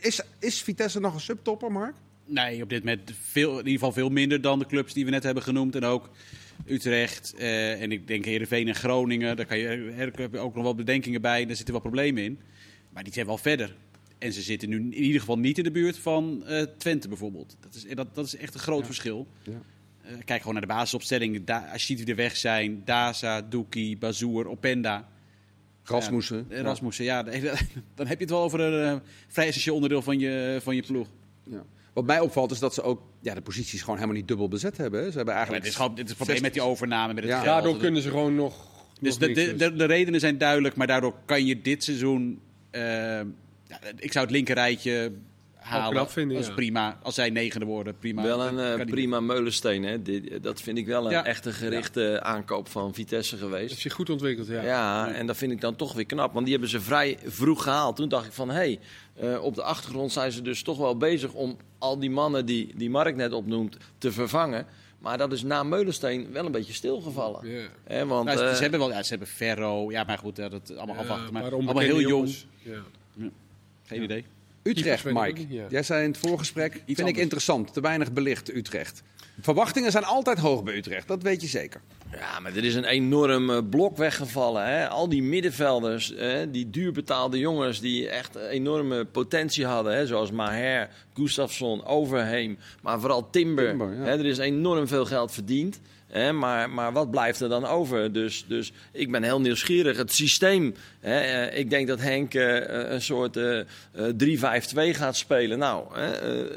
is, 0.00 0.20
is 0.38 0.62
Vitesse 0.62 1.00
nog 1.00 1.14
een 1.14 1.20
subtopper, 1.20 1.72
Mark? 1.72 1.94
Nee, 2.24 2.62
op 2.62 2.68
dit 2.68 2.84
moment 2.84 3.10
veel, 3.22 3.50
in 3.50 3.56
ieder 3.56 3.72
geval 3.72 3.92
veel 3.92 4.08
minder 4.08 4.40
dan 4.40 4.58
de 4.58 4.66
clubs 4.66 4.92
die 4.92 5.04
we 5.04 5.10
net 5.10 5.22
hebben 5.22 5.42
genoemd. 5.42 5.74
En 5.74 5.84
ook 5.84 6.10
Utrecht 6.66 7.34
eh, 7.34 7.82
en 7.82 7.92
ik 7.92 8.06
denk 8.06 8.24
Heerenveen 8.24 8.68
en 8.68 8.74
Groningen. 8.74 9.36
Daar, 9.36 9.46
kan 9.46 9.58
je, 9.58 9.92
daar 9.96 9.98
heb 9.98 10.32
je 10.32 10.38
ook 10.38 10.54
nog 10.54 10.64
wel 10.64 10.74
bedenkingen 10.74 11.20
bij. 11.20 11.46
Daar 11.46 11.56
zitten 11.56 11.74
wel 11.74 11.82
problemen 11.82 12.22
in. 12.22 12.38
Maar 12.92 13.04
die 13.04 13.12
zijn 13.12 13.26
wel 13.26 13.38
verder. 13.38 13.76
En 14.18 14.32
ze 14.32 14.42
zitten 14.42 14.68
nu 14.68 14.76
in 14.76 14.94
ieder 14.94 15.20
geval 15.20 15.38
niet 15.38 15.58
in 15.58 15.64
de 15.64 15.70
buurt 15.70 15.98
van 15.98 16.46
eh, 16.46 16.62
Twente 16.62 17.08
bijvoorbeeld. 17.08 17.56
Dat 17.60 17.74
is, 17.74 17.86
dat, 17.94 18.14
dat 18.14 18.26
is 18.26 18.36
echt 18.36 18.54
een 18.54 18.60
groot 18.60 18.86
verschil. 18.86 19.26
Ja. 19.42 19.62
Eh, 20.08 20.14
kijk 20.24 20.38
gewoon 20.40 20.52
naar 20.52 20.66
de 20.66 20.72
basisopstelling. 20.72 21.44
Da 21.44 21.68
als 21.72 21.80
je 21.80 21.86
ziet 21.86 21.98
wie 21.98 22.08
er 22.08 22.16
weg 22.22 22.36
zijn. 22.36 22.82
Daza, 22.84 23.42
Doekie, 23.42 23.96
Bazoer, 23.98 24.48
Openda. 24.48 25.08
Rasmussen. 25.84 26.46
Ja, 26.48 26.60
Rasmussen, 26.62 27.04
ja. 27.04 27.22
Dan 27.94 28.06
heb 28.06 28.18
je 28.18 28.24
het 28.24 28.30
wel 28.30 28.42
over 28.42 28.60
een 28.60 28.94
uh, 28.94 29.00
vrij 29.28 29.46
essentieel 29.46 29.74
onderdeel 29.74 30.02
van 30.02 30.18
je, 30.18 30.58
van 30.62 30.74
je 30.76 30.82
ploeg. 30.82 31.08
Ja. 31.44 31.64
Wat 31.92 32.04
mij 32.06 32.20
opvalt 32.20 32.50
is 32.50 32.58
dat 32.58 32.74
ze 32.74 32.82
ook 32.82 33.02
ja, 33.20 33.34
de 33.34 33.40
posities 33.40 33.80
gewoon 33.80 33.94
helemaal 33.96 34.16
niet 34.16 34.28
dubbel 34.28 34.48
bezet 34.48 34.76
hebben. 34.76 35.10
Ze 35.10 35.16
hebben 35.16 35.34
eigenlijk. 35.34 35.64
Ja, 35.64 35.70
dit, 35.70 35.70
is 35.72 35.76
gewoon, 35.82 35.94
dit 35.94 36.04
is 36.04 36.10
het 36.10 36.18
probleem 36.18 36.42
met 36.42 36.52
die 36.52 36.62
overname. 36.62 37.14
Met 37.14 37.22
het 37.22 37.32
Ja. 37.32 37.38
geld. 37.40 37.48
Daardoor 37.54 37.76
kunnen 37.76 38.02
ze 38.02 38.08
gewoon 38.08 38.34
nog. 38.34 38.66
Dus 39.00 39.18
nog 39.18 39.28
de, 39.28 39.34
niks, 39.34 39.50
de, 39.50 39.56
de, 39.70 39.76
de 39.76 39.84
redenen 39.84 40.20
zijn 40.20 40.38
duidelijk, 40.38 40.74
maar 40.76 40.86
daardoor 40.86 41.14
kan 41.24 41.46
je 41.46 41.60
dit 41.62 41.84
seizoen. 41.84 42.40
eh, 42.70 42.80
ja, 43.68 43.78
ik 43.96 44.12
zou 44.12 44.24
het 44.24 44.34
linkerrijtje 44.34 45.12
halen. 45.58 45.90
knap 45.90 46.10
vinden, 46.10 46.36
als 46.36 46.46
ja. 46.46 46.52
prima. 46.54 46.98
Als 47.02 47.14
zij 47.14 47.30
negende 47.30 47.66
worden, 47.66 47.98
prima. 47.98 48.22
Wel 48.22 48.38
Dat 48.38 48.52
een 48.52 48.80
eh, 48.80 48.86
prima 48.86 49.20
meulensteen. 49.20 49.82
Hè? 49.84 50.02
Dit, 50.02 50.42
dat 50.42 50.60
vind 50.60 50.78
ik 50.78 50.86
wel 50.86 51.04
een 51.04 51.10
Ja. 51.10 51.24
echte 51.24 51.52
gerichte 51.52 52.20
aankoop 52.22 52.68
van 52.68 52.94
Vitesse 52.94 53.36
Dat 53.38 53.44
geweest. 53.44 53.76
is 53.76 53.82
je 53.82 53.90
goed 53.90 54.10
ontwikkeld, 54.10 54.46
ja. 54.46 54.62
Ja. 54.62 55.12
en 55.12 55.26
dat 55.26 55.36
vind 55.36 55.52
ik 55.52 55.60
dan 55.60 55.76
toch 55.76 55.92
weer 55.92 56.06
knap. 56.06 56.32
Want 56.32 56.44
die 56.44 56.52
hebben 56.54 56.70
ze 56.70 56.80
vrij 56.80 57.18
vroeg 57.24 57.62
gehaald. 57.62 57.96
Toen 57.96 58.08
dacht 58.08 58.26
ik 58.26 58.32
van, 58.32 58.48
hé, 58.48 58.54
hey, 58.54 58.78
eh, 59.14 59.42
op 59.44 59.54
de 59.54 59.62
achtergrond 59.62 60.12
zijn 60.12 60.32
ze 60.32 60.42
dus 60.42 60.62
toch 60.62 60.78
wel 60.78 60.96
bezig 60.96 61.32
om 61.32 61.56
al 61.78 61.98
die 61.98 62.10
mannen 62.10 62.46
die, 62.46 62.72
die 62.76 62.90
Mark 62.90 63.16
net 63.16 63.32
opnoemt 63.32 63.76
te 63.98 64.12
vervangen. 64.12 64.66
Maar 64.98 65.18
dat 65.18 65.32
is 65.32 65.42
na 65.42 65.62
Meulensteen 65.62 66.32
wel 66.32 66.46
een 66.46 66.52
beetje 66.52 66.72
stilgevallen. 66.72 67.48
Ja. 67.50 67.66
Hè, 67.84 68.06
want, 68.06 68.24
Nou, 68.26 68.38
ze, 68.38 68.44
eh, 68.44 68.54
ze 68.54 68.62
hebben 68.62 68.78
wel, 68.80 68.90
ja, 68.90 69.02
ze 69.02 69.08
hebben 69.08 69.28
Ferro. 69.28 69.90
Ja, 69.90 70.04
maar 70.04 70.18
goed, 70.18 70.36
dat 70.36 70.76
allemaal 70.76 70.96
afwachten. 70.96 71.32
Maar 71.32 71.42
maar 71.42 71.52
allemaal 71.52 71.78
heel 71.78 72.00
jong. 72.00 72.08
jongens. 72.08 72.46
Ja. 72.62 72.80
Geen 73.84 74.02
idee. 74.02 74.24
Utrecht, 74.68 75.04
Mike. 75.04 75.46
ja. 75.48 75.64
Jij 75.68 75.82
zei 75.82 76.04
in 76.04 76.10
het 76.10 76.18
voorgesprek, 76.18 76.82
vind 76.86 77.08
ik 77.08 77.16
interessant, 77.16 77.72
te 77.72 77.80
weinig 77.80 78.12
belicht 78.12 78.54
Utrecht. 78.54 79.02
Verwachtingen 79.40 79.90
zijn 79.90 80.04
altijd 80.04 80.38
hoog 80.38 80.62
bij 80.62 80.76
Utrecht, 80.76 81.08
dat 81.08 81.22
weet 81.22 81.40
je 81.40 81.46
zeker. 81.46 81.80
Ja, 82.12 82.40
maar 82.40 82.56
er 82.56 82.64
is 82.64 82.74
een 82.74 82.84
enorm 82.84 83.50
eh, 83.50 83.58
blok 83.70 83.96
weggevallen. 83.96 84.66
Hè? 84.66 84.88
Al 84.88 85.08
die 85.08 85.22
middenvelders, 85.22 86.12
hè? 86.16 86.50
die 86.50 86.70
duurbetaalde 86.70 87.38
jongens 87.38 87.80
die 87.80 88.08
echt 88.08 88.34
enorme 88.34 89.04
potentie 89.04 89.66
hadden. 89.66 89.94
Hè? 89.96 90.06
Zoals 90.06 90.30
Maher, 90.30 90.88
Gustafsson, 91.14 91.84
Overheem, 91.84 92.58
maar 92.82 93.00
vooral 93.00 93.30
Timber. 93.30 93.68
Timber, 93.68 93.94
ja. 93.94 94.02
hè? 94.02 94.10
Er 94.10 94.26
is 94.26 94.38
enorm 94.38 94.88
veel 94.88 95.06
geld 95.06 95.32
verdiend. 95.32 95.80
Maar, 96.32 96.70
maar 96.70 96.92
wat 96.92 97.10
blijft 97.10 97.40
er 97.40 97.48
dan 97.48 97.66
over? 97.66 98.12
Dus, 98.12 98.44
dus 98.48 98.72
ik 98.92 99.10
ben 99.10 99.22
heel 99.22 99.40
nieuwsgierig. 99.40 99.96
Het 99.96 100.12
systeem, 100.12 100.74
hè? 101.00 101.20
eh, 101.20 101.58
ik 101.58 101.70
denk 101.70 101.88
dat 101.88 102.00
Henk 102.00 102.34
eh, 102.34 102.90
een 102.90 103.02
soort 103.02 103.36
eh, 103.36 103.58
eh, 103.58 104.94
3-5-2 104.94 104.96
gaat 104.96 105.16
spelen. 105.16 105.58
Nou, 105.58 105.94
eh, 105.94 106.10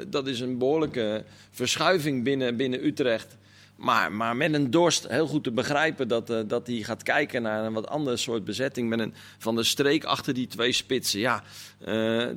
dat 0.07 0.27
is 0.27 0.39
een 0.39 0.57
behoorlijke 0.57 1.23
verschuiving 1.51 2.23
binnen, 2.23 2.55
binnen 2.55 2.85
Utrecht. 2.85 3.37
Maar, 3.81 4.11
maar 4.11 4.35
met 4.35 4.53
een 4.53 4.71
dorst 4.71 5.07
heel 5.07 5.27
goed 5.27 5.43
te 5.43 5.51
begrijpen 5.51 6.07
dat, 6.07 6.29
eh, 6.29 6.39
dat 6.47 6.67
hij 6.67 6.75
gaat 6.75 7.03
kijken 7.03 7.41
naar 7.41 7.65
een 7.65 7.73
wat 7.73 7.87
ander 7.87 8.19
soort 8.19 8.43
bezetting. 8.43 8.89
Met 8.89 8.99
een 8.99 9.13
van 9.37 9.55
de 9.55 9.63
streek 9.63 10.03
achter 10.03 10.33
die 10.33 10.47
twee 10.47 10.71
spitsen. 10.71 11.19
Ja, 11.19 11.43
eh, 11.79 12.27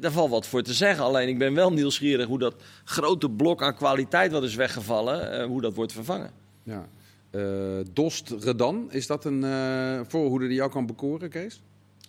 daar 0.00 0.12
valt 0.12 0.30
wat 0.30 0.46
voor 0.46 0.62
te 0.62 0.72
zeggen. 0.72 1.04
Alleen 1.04 1.28
ik 1.28 1.38
ben 1.38 1.54
wel 1.54 1.72
nieuwsgierig 1.72 2.26
hoe 2.26 2.38
dat 2.38 2.54
grote 2.84 3.30
blok 3.30 3.62
aan 3.62 3.76
kwaliteit 3.76 4.32
wat 4.32 4.42
is 4.42 4.54
weggevallen, 4.54 5.32
eh, 5.32 5.46
hoe 5.46 5.60
dat 5.60 5.74
wordt 5.74 5.92
vervangen. 5.92 6.30
Ja. 6.70 6.88
Eh, 7.30 7.84
Dost 7.92 8.34
Redan, 8.40 8.92
is 8.92 9.06
dat 9.06 9.24
een 9.24 9.44
eh, 9.44 10.00
voorhoede 10.06 10.46
die 10.46 10.56
jou 10.56 10.70
kan 10.70 10.86
bekoren, 10.86 11.28
Kees? 11.28 11.62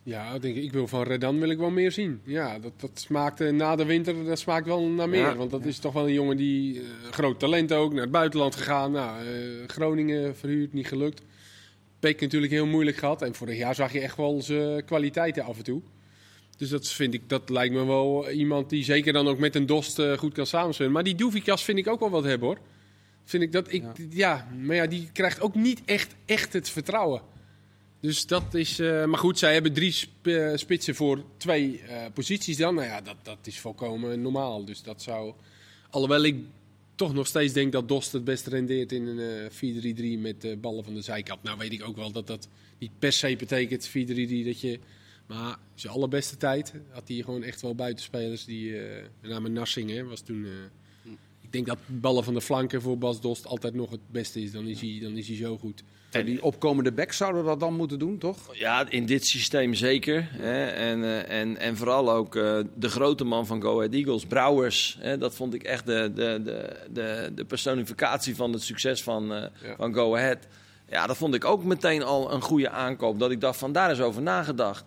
Ja, 0.04 0.34
ik 0.34 0.42
denk, 0.42 0.56
ik 0.56 0.72
wil 0.72 0.88
van 0.88 1.04
Redan 1.04 1.40
wil 1.40 1.50
ik 1.50 1.58
wel 1.58 1.70
meer 1.70 1.92
zien. 1.92 2.22
Ja, 2.24 2.60
dat, 2.60 2.72
dat 2.78 2.92
smaakt 2.94 3.42
eh, 3.42 3.52
na 3.52 3.76
de 3.76 3.86
winter 3.86 4.26
dat 4.26 4.40
smaakt 4.40 4.66
wel 4.66 4.84
naar 4.84 5.10
meer. 5.10 5.20
Ja. 5.20 5.36
Want 5.36 5.52
dat 5.52 5.66
is 5.66 5.80
toch 5.80 5.94
wel 5.94 6.08
een 6.08 6.14
jongen 6.14 6.38
die 6.38 6.82
groot 7.12 7.40
talent 7.40 7.74
ook, 7.74 7.94
naar 7.94 8.02
het 8.02 8.12
buitenland 8.12 8.56
gegaan. 8.56 8.92
Nou, 8.92 9.26
Groningen 9.68 10.36
verhuurd, 10.36 10.74
niet 10.74 10.88
gelukt. 10.88 11.22
Peek 12.00 12.22
natuurlijk 12.22 12.52
heel 12.52 12.66
moeilijk 12.66 12.98
gehad. 12.98 13.22
En 13.22 13.36
vorig 13.36 13.58
jaar 13.58 13.76
zag 13.76 13.94
je 13.94 14.00
echt 14.00 14.18
wel 14.18 14.42
zijn 14.42 14.86
kwaliteiten 14.86 15.44
af 15.44 15.58
en 15.58 15.64
toe. 15.64 15.82
Dus 16.58 16.70
dat 16.70 16.88
vind 16.88 17.14
ik, 17.14 17.30
dat 17.30 17.50
lijkt 17.50 17.74
me 17.74 17.86
wel 17.86 18.30
iemand 18.30 18.70
die 18.70 18.84
zeker 18.84 19.14
dan 19.14 19.28
ook 19.28 19.40
met 19.40 19.56
een 19.56 19.66
Dost 19.66 20.02
goed 20.18 20.34
kan 20.34 20.46
samenspelen. 20.46 20.92
Maar 20.92 21.04
die 21.04 21.16
Doevikas 21.16 21.64
vind 21.64 21.78
ik 21.78 21.88
ook 21.88 22.00
wel 22.00 22.10
wat 22.10 22.24
hebben 22.24 22.48
hoor. 22.48 22.58
Vind 23.26 23.44
ik 23.44 23.52
dat 23.52 23.74
ik, 23.74 23.84
ja. 24.10 24.48
maar 24.62 24.76
ja, 24.76 24.86
die 24.88 25.10
krijgt 25.14 25.40
ook 25.42 25.56
niet 25.56 25.82
echt, 25.86 26.16
echt 26.26 26.54
het 26.54 26.70
vertrouwen. 26.70 27.22
Dus 28.00 28.26
dat 28.26 28.54
is. 28.54 28.80
eh, 28.80 29.06
maar 29.06 29.20
goed, 29.20 29.40
zij 29.40 29.54
hebben 29.54 29.74
drie 29.74 29.92
sp- 29.92 30.28
eh, 30.28 30.52
spitsen 30.56 30.96
voor 30.96 31.24
twee 31.38 31.82
eh, 31.82 32.06
posities 32.14 32.58
dan. 32.58 32.76
Nou 32.76 32.88
ja, 32.88 33.02
dat, 33.02 33.16
dat 33.24 33.38
is 33.44 33.60
volkomen 33.60 34.22
normaal. 34.22 34.66
Dus 34.66 34.84
dat 34.84 35.02
zou. 35.02 35.34
Alhoewel 35.90 36.24
ik 36.24 36.36
toch 36.96 37.14
nog 37.14 37.28
steeds 37.28 37.54
denk 37.54 37.72
dat 37.72 37.88
Dost 37.88 38.12
het 38.12 38.24
best 38.24 38.48
rendeert 38.48 38.92
in 38.92 39.08
een 39.08 39.50
eh 39.52 40.16
4-3-3 40.18 40.22
met 40.22 40.62
ballen 40.62 40.84
van 40.84 40.94
de 40.94 41.02
zijkant. 41.02 41.44
Nou 41.44 41.58
weet 41.58 41.72
ik 41.74 41.84
ook 41.88 41.96
wel 41.96 42.12
dat 42.12 42.28
dat 42.28 42.48
niet 42.78 42.92
per 43.00 43.12
se 43.12 43.36
betekent 43.36 43.90
4-3-3 43.90 43.92
dat 43.92 44.62
je. 44.62 44.80
Maar 45.28 45.58
zijn 45.76 45.94
allerbeste 45.94 46.38
tijd 46.38 46.74
had 46.90 47.08
hij 47.08 47.18
gewoon 47.18 47.44
echt 47.44 47.62
wel 47.62 47.76
buitenspelers 47.76 48.46
die. 48.46 48.72
met 49.22 49.32
name 49.32 49.50
Narsing 49.50 49.90
hè, 49.90 50.04
was 50.04 50.22
toen. 50.22 50.48
Ik 51.52 51.66
denk 51.66 51.78
dat 51.78 52.00
ballen 52.02 52.24
van 52.24 52.34
de 52.34 52.42
flanken 52.42 52.82
voor 52.82 52.98
Bas 52.98 53.22
Dost 53.22 53.46
altijd 53.48 53.74
nog 53.74 53.92
het 53.92 54.00
beste 54.12 54.42
is. 54.42 54.52
Dan 54.52 54.68
is 54.68 54.82
hij, 54.82 55.00
dan 55.02 55.12
is 55.12 55.28
hij 55.28 55.38
zo 55.38 55.58
goed. 55.58 55.84
En 56.12 56.26
die 56.26 56.44
opkomende 56.44 56.92
backs 56.92 57.18
zouden 57.18 57.44
dat 57.46 57.60
dan 57.60 57.74
moeten 57.74 58.00
doen, 58.00 58.18
toch? 58.18 58.38
Ja, 58.56 58.90
in 58.90 59.06
dit 59.06 59.26
systeem 59.26 59.74
zeker. 59.74 60.28
Hè? 60.32 60.66
En, 60.66 61.04
eh, 61.04 61.40
en, 61.42 61.58
en 61.58 61.78
vooral 61.78 62.12
ook 62.12 62.36
eh, 62.36 62.60
de 62.76 62.90
grote 62.90 63.24
man 63.24 63.46
van 63.46 63.62
Go 63.62 63.78
Ahead 63.78 63.94
Eagles, 63.94 64.26
Brouwers. 64.26 64.98
Hè? 65.00 65.18
Dat 65.18 65.36
vond 65.36 65.54
ik 65.54 65.64
echt 65.64 65.86
de, 65.86 66.12
de, 66.16 66.42
de, 66.44 66.78
de, 66.92 67.32
de 67.36 67.46
personificatie 67.46 68.36
van 68.36 68.54
het 68.54 68.62
succes 68.62 69.04
van, 69.04 69.34
eh, 69.34 69.42
Ja. 69.42 69.76
van 69.76 69.94
Go 69.94 70.16
Ahead. 70.16 70.38
Ja, 70.90 71.08
dat 71.08 71.18
vond 71.18 71.34
ik 71.34 71.46
ook 71.46 71.64
meteen 71.64 72.04
al 72.04 72.34
een 72.34 72.42
goede 72.42 72.70
aankoop. 72.70 73.20
Dat 73.20 73.32
ik 73.32 73.42
dacht 73.42 73.60
van 73.60 73.72
daar 73.72 73.92
is 73.92 74.02
over 74.02 74.22
nagedacht. 74.22 74.84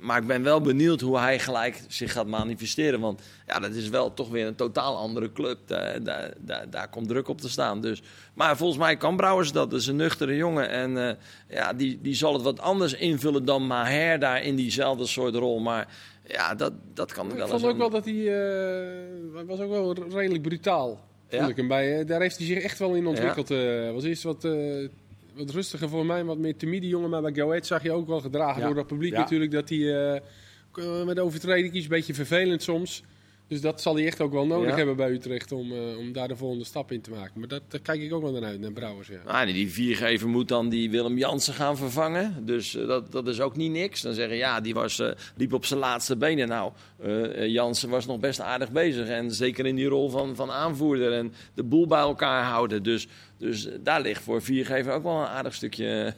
Maar 0.00 0.20
ik 0.20 0.26
ben 0.26 0.42
wel 0.42 0.60
benieuwd 0.60 1.00
hoe 1.00 1.18
hij 1.18 1.38
gelijk 1.38 1.82
zich 1.88 2.12
gaat 2.12 2.26
manifesteren. 2.26 3.00
Want 3.00 3.20
ja, 3.46 3.58
dat 3.58 3.70
is 3.74 3.88
wel 3.88 4.14
toch 4.14 4.28
weer 4.30 4.46
een 4.46 4.54
totaal 4.54 4.96
andere 4.96 5.32
club. 5.32 5.58
Daar, 5.66 6.02
daar, 6.02 6.32
daar, 6.38 6.70
daar 6.70 6.88
komt 6.88 7.08
druk 7.08 7.28
op 7.28 7.40
te 7.40 7.48
staan. 7.48 7.80
Dus, 7.80 8.02
maar 8.34 8.56
volgens 8.56 8.78
mij 8.78 8.96
kan 8.96 9.16
Brouwers 9.16 9.52
dat. 9.52 9.70
Dat 9.70 9.80
is 9.80 9.86
een 9.86 9.96
nuchtere 9.96 10.36
jongen. 10.36 10.68
En 10.70 11.08
eh, 11.08 11.14
ja, 11.48 11.72
die, 11.72 11.98
die 12.02 12.14
zal 12.14 12.32
het 12.32 12.42
wat 12.42 12.60
anders 12.60 12.92
invullen 12.94 13.44
dan 13.44 13.66
Maher 13.66 14.18
daar 14.18 14.42
in 14.42 14.56
diezelfde 14.56 15.06
soort 15.06 15.34
rol. 15.34 15.58
Maar 15.58 15.88
ja, 16.26 16.54
dat, 16.54 16.72
dat 16.94 17.12
kan 17.12 17.30
Ik 17.30 17.36
wel 17.36 17.48
vond 17.48 17.52
eens 17.60 17.64
ook 17.68 17.72
een- 17.72 17.78
wel 17.78 17.90
dat 17.90 18.04
hij, 18.04 18.14
eh, 18.14 19.34
hij 19.34 19.44
was 19.44 19.60
ook 19.60 19.70
wel 19.70 19.94
redelijk 20.10 20.42
brutaal. 20.42 20.88
Vond 21.28 21.42
Ja? 21.42 21.48
ik 21.48 21.56
hem 21.56 21.68
bij. 21.68 21.98
eh, 22.00 22.06
daar 22.06 22.20
heeft 22.20 22.36
hij 22.38 22.46
zich 22.46 22.62
echt 22.62 22.78
wel 22.78 22.94
in 22.94 23.06
ontwikkeld. 23.06 23.50
eh 23.50 23.90
was 23.92 24.04
eerst 24.04 24.22
wat, 24.22 24.44
wat 25.38 25.50
rustiger 25.50 25.88
voor 25.88 26.06
mij, 26.06 26.24
wat 26.24 26.38
meer 26.38 26.56
timide 26.56 26.88
jongen. 26.88 27.10
Maar 27.10 27.22
bij 27.22 27.34
Go 27.34 27.48
Ahead 27.48 27.66
zag 27.66 27.82
je 27.82 27.92
ook 27.92 28.06
wel 28.06 28.20
gedragen 28.20 28.60
Ja. 28.60 28.66
door 28.66 28.74
dat 28.74 28.86
publiek 28.86 29.12
natuurlijk. 29.12 29.50
Dat 29.50 29.68
hij 29.68 30.12
eh, 30.14 31.04
met 31.04 31.18
overtreding 31.18 31.74
een 31.74 31.88
beetje 31.88 32.14
vervelend 32.14 32.62
soms. 32.62 33.02
Dus 33.48 33.60
dat 33.60 33.80
zal 33.82 33.94
hij 33.94 34.06
echt 34.06 34.20
ook 34.20 34.32
wel 34.32 34.46
nodig 34.46 34.70
Ja. 34.70 34.76
hebben 34.76 34.96
bij 34.96 35.10
Utrecht 35.10 35.52
om, 35.52 35.72
eh, 35.72 35.98
om 35.98 36.12
daar 36.12 36.28
de 36.28 36.36
volgende 36.36 36.64
stap 36.64 36.92
in 36.92 37.00
te 37.00 37.10
maken. 37.10 37.40
Maar 37.40 37.48
dat, 37.48 37.62
daar 37.68 37.80
kijk 37.80 38.00
ik 38.00 38.12
ook 38.12 38.22
wel 38.22 38.32
naar 38.32 38.44
uit, 38.44 38.60
naar 38.60 38.72
Brouwers. 38.72 39.08
Ja. 39.08 39.18
Ah, 39.24 39.46
die 39.46 39.70
viergever 39.70 40.28
moet 40.28 40.48
dan 40.48 40.68
die 40.68 40.90
Willem 40.90 41.18
Jansen 41.18 41.54
gaan 41.54 41.76
vervangen. 41.76 42.46
Dus 42.46 42.74
eh, 42.74 42.86
dat, 42.86 43.12
dat 43.12 43.28
is 43.28 43.40
ook 43.40 43.56
niet 43.56 43.70
niks. 43.70 44.00
Dan 44.02 44.14
zeggen 44.14 44.36
ja, 44.36 44.60
die 44.60 44.74
was, 44.74 44.98
eh, 44.98 45.10
liep 45.36 45.52
op 45.52 45.64
zijn 45.64 45.80
laatste 45.80 46.16
benen. 46.16 46.48
Nou, 46.48 46.72
Jansen 47.48 47.88
was 47.88 48.06
nog 48.06 48.18
best 48.20 48.40
aardig 48.40 48.70
bezig. 48.70 49.08
En 49.08 49.30
zeker 49.30 49.66
in 49.66 49.76
die 49.76 49.86
rol 49.88 50.08
van, 50.10 50.36
van 50.36 50.50
aanvoerder 50.50 51.12
en 51.12 51.32
de 51.54 51.62
boel 51.62 51.86
bij 51.86 51.98
elkaar 52.00 52.44
houden. 52.44 52.82
Dus, 52.82 53.06
dus 53.38 53.68
daar 53.80 54.00
ligt 54.00 54.22
voor 54.22 54.42
viergever 54.42 54.92
ook 54.92 55.02
wel 55.02 55.20
een 55.20 55.26
aardig 55.26 55.54
stukje 55.54 56.14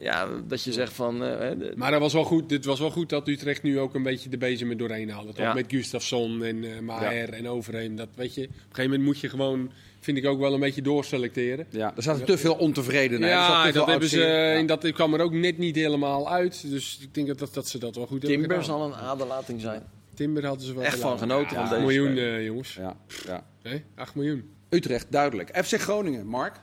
ja, 0.00 0.28
dat 0.46 0.62
je 0.62 0.72
zegt 0.72 0.92
van... 0.92 1.24
eh, 1.24 1.50
Maar 1.74 1.90
dat 1.90 2.00
was 2.00 2.12
wel 2.12 2.24
goed. 2.24 2.48
Dit 2.48 2.64
was 2.64 2.78
wel 2.80 2.90
goed 2.90 3.08
dat 3.08 3.28
Utrecht 3.28 3.62
nu 3.62 3.78
ook 3.78 3.94
een 3.94 4.02
beetje 4.02 4.28
de 4.28 4.38
bezem 4.38 4.70
er 4.70 4.76
doorheen 4.76 5.10
haalde. 5.10 5.32
Toch? 5.32 5.44
Ja. 5.44 5.54
Met 5.54 5.64
Gustafsson 5.68 6.44
en 6.44 6.64
eh 6.64 6.78
Maher 6.80 7.32
en 7.32 7.48
Overheem. 7.48 7.96
Dat 7.96 8.08
weet 8.14 8.34
je. 8.34 8.42
Op 8.42 8.48
een 8.48 8.54
gegeven 8.62 8.82
moment 8.90 9.02
moet 9.02 9.18
je 9.20 9.28
gewoon, 9.28 9.70
vind 10.00 10.16
ik 10.16 10.26
ook 10.26 10.38
wel 10.40 10.54
een 10.54 10.60
beetje 10.60 10.82
doorselecteren. 10.82 11.66
Ja, 11.70 11.92
er 11.96 12.02
zat 12.02 12.26
te 12.26 12.38
veel 12.38 12.54
ontevredenheid. 12.54 13.32
Ja, 13.32 13.70
dat, 13.70 13.86
hebben 13.86 14.08
ze. 14.08 14.18
Ja. 14.20 14.52
en 14.54 14.66
dat 14.66 14.92
kwam 14.92 15.14
er 15.14 15.20
ook 15.20 15.32
net 15.32 15.58
niet 15.58 15.76
helemaal 15.76 16.30
uit. 16.30 16.70
Dus 16.70 16.98
ik 17.02 17.14
denk 17.14 17.26
dat, 17.26 17.38
dat, 17.38 17.54
dat 17.54 17.68
ze 17.68 17.78
dat 17.78 17.94
wel 17.96 18.06
goed 18.06 18.22
hebben 18.22 18.40
Timber 18.40 18.64
zal 18.64 18.84
een 18.84 18.94
aderlating 18.94 19.60
zijn. 19.60 19.82
Timber 20.14 20.46
hadden 20.46 20.66
ze 20.66 20.74
wel 20.74 20.82
Echt 20.84 20.98
van 20.98 21.18
genoten 21.18 21.48
van 21.48 21.58
8 21.58 21.70
deze 21.70 21.82
miljoen, 21.82 22.16
eh, 22.16 22.44
jongens. 22.44 22.74
Ja, 22.74 22.96
ja. 23.26 23.46
Nee, 23.62 23.84
8 23.94 24.14
miljoen. 24.14 24.50
Utrecht, 24.68 25.06
duidelijk. 25.10 25.64
FC 25.64 25.80
Groningen, 25.80 26.26
Mark. 26.26 26.60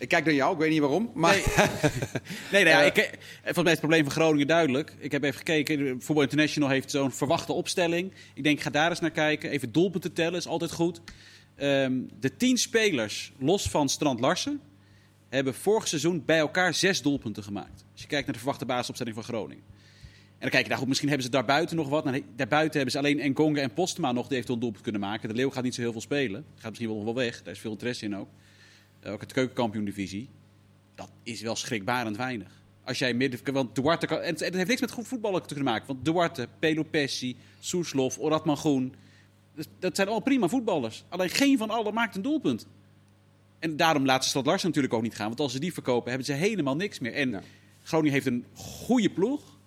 Ik 0.00 0.08
kijk 0.08 0.24
naar 0.24 0.34
jou, 0.34 0.52
ik 0.52 0.58
weet 0.58 0.70
niet 0.70 0.80
waarom. 0.80 1.10
Maar 1.14 1.34
Nee, 2.52 2.64
nee 2.64 2.72
Eh, 2.72 2.86
ik, 2.86 2.94
volgens 3.42 3.56
mij 3.56 3.64
is 3.64 3.70
het 3.70 3.78
probleem 3.78 4.02
van 4.02 4.12
Groningen 4.12 4.46
duidelijk. 4.46 4.94
Ik 4.98 5.12
heb 5.12 5.22
even 5.22 5.36
gekeken. 5.36 6.02
Voetbal 6.02 6.22
International 6.22 6.68
heeft 6.68 6.90
zo'n 6.90 7.12
verwachte 7.12 7.52
opstelling. 7.52 8.12
Ik 8.34 8.44
denk, 8.44 8.60
ga 8.60 8.70
daar 8.70 8.90
eens 8.90 9.00
naar 9.00 9.10
kijken. 9.10 9.50
Even 9.50 9.72
doelpunten 9.72 10.12
tellen, 10.12 10.38
is 10.38 10.46
altijd 10.46 10.72
goed. 10.72 11.00
Ehm, 11.56 11.92
de 12.20 12.36
tien 12.36 12.58
spelers, 12.58 13.32
los 13.38 13.68
van 13.68 13.88
Strand 13.88 14.20
Larsen, 14.20 14.60
hebben 15.28 15.54
vorig 15.54 15.88
seizoen 15.88 16.24
bij 16.24 16.38
elkaar 16.38 16.74
zes 16.74 17.02
doelpunten 17.02 17.42
gemaakt. 17.42 17.84
Als 17.92 18.02
je 18.02 18.06
kijkt 18.06 18.24
naar 18.24 18.34
de 18.34 18.40
verwachte 18.40 18.66
basisopstelling 18.66 19.16
van 19.16 19.24
Groningen. 19.24 19.64
En 20.40 20.46
dan 20.46 20.50
kijk 20.50 20.62
je, 20.62 20.68
nou 20.68 20.78
goed, 20.78 20.88
misschien 20.88 21.08
hebben 21.08 21.26
ze 21.26 21.32
daarbuiten 21.32 21.76
nog 21.76 21.88
wat. 21.88 22.04
Nou, 22.04 22.24
daarbuiten 22.36 22.80
hebben 22.80 22.92
ze 22.92 22.98
alleen 22.98 23.30
Ngonga 23.30 23.60
en 23.60 23.74
Postema 23.74 24.12
nog 24.12 24.26
die 24.26 24.32
eventueel 24.32 24.54
een 24.54 24.62
doelpunt 24.62 24.82
kunnen 24.82 25.00
maken. 25.00 25.28
De 25.28 25.34
Leeuw 25.34 25.50
gaat 25.50 25.62
niet 25.62 25.74
zo 25.74 25.80
heel 25.80 25.92
veel 25.92 26.00
spelen. 26.00 26.44
Gaat 26.54 26.68
misschien 26.68 26.88
wel 26.88 26.96
nog 26.96 27.04
wel 27.04 27.14
weg. 27.14 27.42
Daar 27.42 27.54
is 27.54 27.60
veel 27.60 27.70
interesse 27.70 28.04
in 28.04 28.16
ook. 28.16 28.28
Ook 29.06 29.20
het 29.20 29.32
keukenkampioen-divisie. 29.32 30.28
Dat 30.94 31.10
is 31.22 31.40
wel 31.40 31.56
schrikbarend 31.56 32.16
weinig. 32.16 32.62
Als 32.84 32.98
jij 32.98 33.14
midden... 33.14 33.52
Want 33.52 33.74
Duarte 33.74 34.06
kan, 34.06 34.18
en 34.18 34.34
het 34.34 34.54
heeft 34.54 34.68
niks 34.68 34.80
met 34.80 34.90
goed 34.90 35.08
voetballen 35.08 35.46
te 35.46 35.62
maken. 35.62 35.86
Want 35.86 36.04
Duarte, 36.04 36.48
Pelopessi, 36.58 37.36
Soeslof, 37.58 38.18
Oratman 38.18 38.56
Groen... 38.56 38.94
Dat, 39.78 39.96
zijn 39.96 40.06
allemaal 40.06 40.24
prima 40.24 40.48
voetballers. 40.48 41.04
Alleen 41.08 41.28
geen 41.28 41.58
van 41.58 41.70
allen 41.70 41.94
maakt 41.94 42.16
een 42.16 42.22
doelpunt. 42.22 42.66
En 43.58 43.76
daarom 43.76 44.04
laten 44.04 44.22
ze 44.24 44.30
Stad 44.30 44.46
Larsen 44.46 44.68
natuurlijk 44.68 44.94
ook 44.94 45.02
niet 45.02 45.14
gaan. 45.14 45.26
Want 45.28 45.40
als 45.40 45.52
ze 45.52 45.60
die 45.60 45.72
verkopen, 45.72 46.08
hebben 46.08 46.26
ze 46.26 46.32
helemaal 46.32 46.76
niks 46.76 46.98
meer. 46.98 47.12
En 47.12 47.30
Ja. 47.30 47.42
Groningen 47.82 48.12
heeft 48.12 48.26
een 48.26 48.44
goede 48.54 49.10
ploeg. 49.10 49.58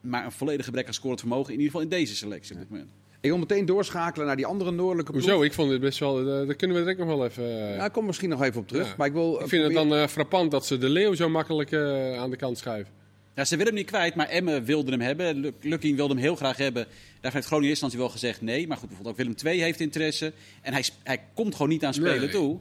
Maar 0.00 0.24
een 0.24 0.32
volledig 0.32 0.64
gebrek 0.64 0.86
aan 0.86 0.94
scorend 0.94 1.20
vermogen. 1.20 1.52
In 1.52 1.60
ieder 1.60 1.66
geval 1.66 1.80
in 1.80 1.88
deze 1.88 2.16
selectie 2.16 2.54
op 2.54 2.60
dit 2.60 2.70
moment. 2.70 2.90
Ik 3.20 3.28
wil 3.30 3.38
meteen 3.38 3.66
doorschakelen 3.66 4.26
naar 4.26 4.36
die 4.36 4.46
andere 4.46 4.70
noordelijke 4.70 5.12
ploeg. 5.12 5.24
Hoezo? 5.24 5.42
Ik 5.42 5.52
vond 5.52 5.70
het 5.70 5.80
best 5.80 5.98
wel... 5.98 6.18
eh, 6.18 6.46
daar 6.46 6.54
kunnen 6.54 6.76
we 6.76 6.82
direct 6.82 6.98
nog 6.98 7.08
wel 7.08 7.24
even... 7.26 7.44
eh, 7.44 7.76
Ja, 7.76 7.84
ik 7.84 7.92
kom 7.92 8.06
misschien 8.06 8.28
nog 8.28 8.42
even 8.42 8.60
op 8.60 8.68
terug. 8.68 8.86
Ja. 8.88 8.94
Maar 8.98 9.06
ik 9.06 9.12
wil. 9.12 9.40
ik 9.40 9.48
vind 9.48 9.64
het 9.64 9.72
dan 9.72 9.94
eh, 9.94 10.06
frappant 10.06 10.50
dat 10.50 10.66
ze 10.66 10.78
de 10.78 10.88
Leeuw 10.88 11.14
zo 11.14 11.28
makkelijk 11.28 11.72
eh, 11.72 12.18
aan 12.18 12.30
de 12.30 12.36
kant 12.36 12.58
schuiven. 12.58 12.92
Ja, 13.34 13.44
ze 13.44 13.56
willen 13.56 13.72
hem 13.72 13.80
niet 13.82 13.90
kwijt, 13.90 14.14
maar 14.14 14.28
Emmen 14.28 14.64
wilde 14.64 14.90
hem 14.90 15.00
hebben. 15.00 15.36
Luk- 15.36 15.54
Lukking 15.60 15.96
wilde 15.96 16.14
hem 16.14 16.22
heel 16.22 16.36
graag 16.36 16.56
hebben. 16.56 16.86
Daar 17.20 17.32
heeft 17.32 17.46
Groningen 17.46 17.74
in 17.74 17.80
eerste 17.80 17.84
instantie 17.84 17.98
wel 17.98 18.08
gezegd 18.08 18.40
nee. 18.40 18.66
Maar 18.66 18.76
goed, 18.76 18.88
bijvoorbeeld 18.88 19.18
ook 19.18 19.24
Willem 19.26 19.54
II 19.54 19.62
heeft 19.62 19.80
interesse. 19.80 20.32
En 20.62 20.72
hij, 20.72 20.84
hij 21.02 21.20
komt 21.34 21.52
gewoon 21.54 21.68
niet 21.68 21.84
aan 21.84 21.94
spelen 21.94 22.18
Nee. 22.20 22.28
toe. 22.28 22.58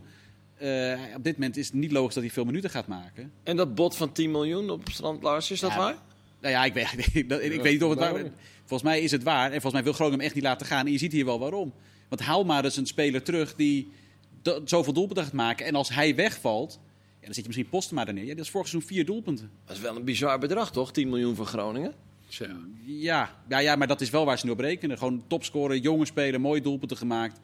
Eh, 0.57 0.99
op 1.15 1.23
dit 1.23 1.33
moment 1.37 1.57
is 1.57 1.65
het 1.65 1.75
niet 1.75 1.91
logisch 1.91 2.13
dat 2.13 2.23
hij 2.23 2.31
veel 2.31 2.45
minuten 2.45 2.69
gaat 2.69 2.87
maken. 2.87 3.31
En 3.43 3.55
dat 3.55 3.75
bod 3.75 3.95
van 3.95 4.11
10 4.11 4.31
miljoen 4.31 4.69
op 4.69 4.81
Strand 4.91 5.23
Lars, 5.23 5.51
is 5.51 5.59
dat 5.59 5.71
Ja, 5.71 5.77
waar? 5.77 5.95
Nou 6.41 6.53
ja, 6.53 6.65
ik 6.65 6.73
weet, 6.73 6.87
ik, 7.13 7.29
dat- 7.29 7.41
ik 7.41 7.61
weet 7.61 7.71
niet 7.73 7.83
of 7.83 7.89
het 7.89 7.99
waar 7.99 8.11
waarom? 8.11 8.31
Volgens 8.67 8.89
mij 8.89 9.01
is 9.01 9.11
het 9.11 9.23
waar. 9.23 9.45
En 9.45 9.51
volgens 9.51 9.73
mij 9.73 9.83
wil 9.83 9.93
Groningen 9.93 10.17
hem 10.17 10.25
echt 10.25 10.35
niet 10.35 10.43
laten 10.43 10.67
gaan. 10.67 10.85
En 10.85 10.91
je 10.91 10.97
ziet 10.97 11.11
hier 11.11 11.25
wel 11.25 11.39
waarom. 11.39 11.73
Want 12.07 12.21
haal 12.21 12.43
maar 12.43 12.63
eens 12.63 12.77
een 12.77 12.85
speler 12.85 13.23
terug 13.23 13.55
die 13.55 13.91
zoveel 14.65 14.93
doelpunten 14.93 15.23
gaat 15.23 15.33
maken. 15.33 15.65
En 15.65 15.75
als 15.75 15.89
hij 15.89 16.15
wegvalt, 16.15 16.79
ja, 17.19 17.25
dan 17.25 17.33
zit 17.33 17.35
je 17.35 17.43
misschien 17.45 17.69
Postema 17.69 18.07
er 18.07 18.13
neer. 18.13 18.25
Ja, 18.25 18.35
dat 18.35 18.45
is 18.45 18.51
vorig 18.51 18.67
seizoen 18.67 18.89
vier 18.89 19.05
doelpunten. 19.05 19.51
Dat 19.65 19.75
is 19.75 19.81
wel 19.81 19.95
een 19.95 20.03
bizar 20.03 20.39
bedrag, 20.39 20.71
toch? 20.71 20.91
10 20.91 21.09
miljoen 21.09 21.35
voor 21.35 21.45
Groningen. 21.45 21.93
Ja, 22.85 23.35
ja, 23.47 23.59
ja, 23.59 23.75
maar 23.75 23.87
dat 23.87 24.01
is 24.01 24.09
wel 24.09 24.25
waar 24.25 24.39
ze 24.39 24.45
nu 24.45 24.51
op 24.51 24.59
rekenen. 24.59 24.97
Gewoon 24.97 25.23
topscorer, 25.27 25.77
jonge 25.77 26.05
speler, 26.05 26.41
mooie 26.41 26.61
doelpunten 26.61 26.97
gemaakt. 26.97 27.39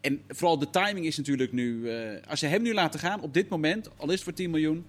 En 0.00 0.22
vooral 0.28 0.58
de 0.58 0.70
timing 0.70 1.06
is 1.06 1.16
natuurlijk 1.16 1.52
nu... 1.52 1.90
eh, 1.90 2.28
als 2.28 2.38
ze 2.38 2.46
hem 2.46 2.62
nu 2.62 2.74
laten 2.74 3.00
gaan, 3.00 3.20
op 3.20 3.34
dit 3.34 3.48
moment, 3.48 3.90
al 3.96 4.06
is 4.06 4.14
het 4.14 4.22
voor 4.22 4.32
10 4.32 4.50
miljoen... 4.50 4.86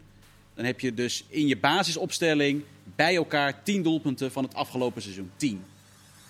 dan 0.54 0.66
heb 0.66 0.80
je 0.80 0.94
dus 0.94 1.26
in 1.28 1.48
je 1.48 1.58
basisopstelling 1.58 2.64
bij 2.96 3.16
elkaar 3.16 3.64
10 3.64 3.84
doelpunten 3.84 4.32
van 4.32 4.44
het 4.44 4.54
afgelopen 4.54 5.02
seizoen. 5.02 5.32
10. 5.36 5.64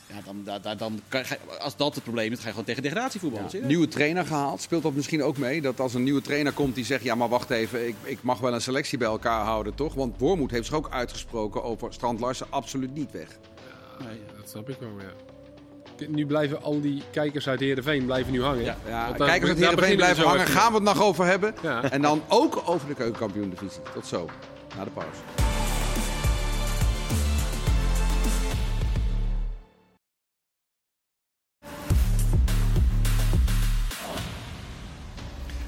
Ja, 0.10 0.16
dan, 0.26 0.42
da- 0.44 0.60
da- 0.60 0.76
dan 0.76 1.00
kan, 1.08 1.22
als 1.60 1.76
dat 1.76 1.96
het 1.96 2.04
probleem 2.04 2.26
is, 2.32 2.32
dan 2.32 2.40
ga 2.40 2.46
je 2.46 2.50
gewoon 2.52 2.66
tegen 2.66 2.84
degradatievoetbal. 2.84 3.42
Ja. 3.52 3.66
Nieuwe 3.68 3.88
trainer 3.88 4.26
gehaald. 4.26 4.62
Speelt 4.62 4.84
dat 4.84 4.94
misschien 4.94 5.24
ook 5.24 5.38
mee? 5.38 5.62
Dat 5.62 5.80
als 5.80 5.94
een 5.94 6.04
nieuwe 6.04 6.22
trainer 6.22 6.54
komt 6.54 6.76
die 6.76 6.86
zegt: 6.86 7.04
Ja, 7.04 7.16
maar 7.16 7.30
wacht 7.30 7.50
even, 7.50 7.88
ik, 7.88 7.96
ik 8.04 8.18
mag 8.22 8.40
wel 8.40 8.54
een 8.54 8.62
selectie 8.62 8.98
bij 8.98 9.08
elkaar 9.08 9.46
houden, 9.46 9.76
toch? 9.76 9.94
Want 9.94 10.16
Wormoed 10.20 10.52
heeft 10.52 10.66
zich 10.66 10.76
ook 10.76 10.90
uitgesproken 10.92 11.64
over 11.64 11.94
Strand 11.94 12.20
Larsen 12.20 12.48
absoluut 12.50 12.94
niet 12.94 13.12
weg. 13.12 13.28
Dat 14.38 14.50
snap 14.50 14.70
ik 14.70 14.78
wel, 14.80 14.90
ja. 15.00 16.08
Nu 16.08 16.26
blijven 16.26 16.62
al 16.64 16.82
die 16.82 17.04
kijkers 17.12 17.48
uit 17.48 17.60
Heerenveen 17.60 18.06
blijven 18.06 18.32
nu 18.32 18.44
hangen. 18.44 18.64
Ja, 18.64 18.78
Ja, 18.88 19.06
Want 19.06 19.18
daar- 19.18 19.28
kijkers 19.28 19.50
uit 19.52 19.60
daar 19.60 19.70
Heerenveen 19.70 19.96
blijven 19.96 20.24
hangen. 20.26 20.48
Gaan 20.48 20.68
we 20.72 20.76
het 20.76 20.84
nog 20.84 21.02
over 21.02 21.26
hebben? 21.26 21.54
Ja. 21.62 21.84
En 21.92 22.02
dan 22.02 22.22
ook 22.28 22.62
over 22.66 22.88
de 22.88 22.94
keukenkampioen-divisie. 22.94 23.82
Tot 23.94 24.06
zo, 24.06 24.30
na 24.78 24.84
de 24.84 24.90
pauze. 24.90 25.20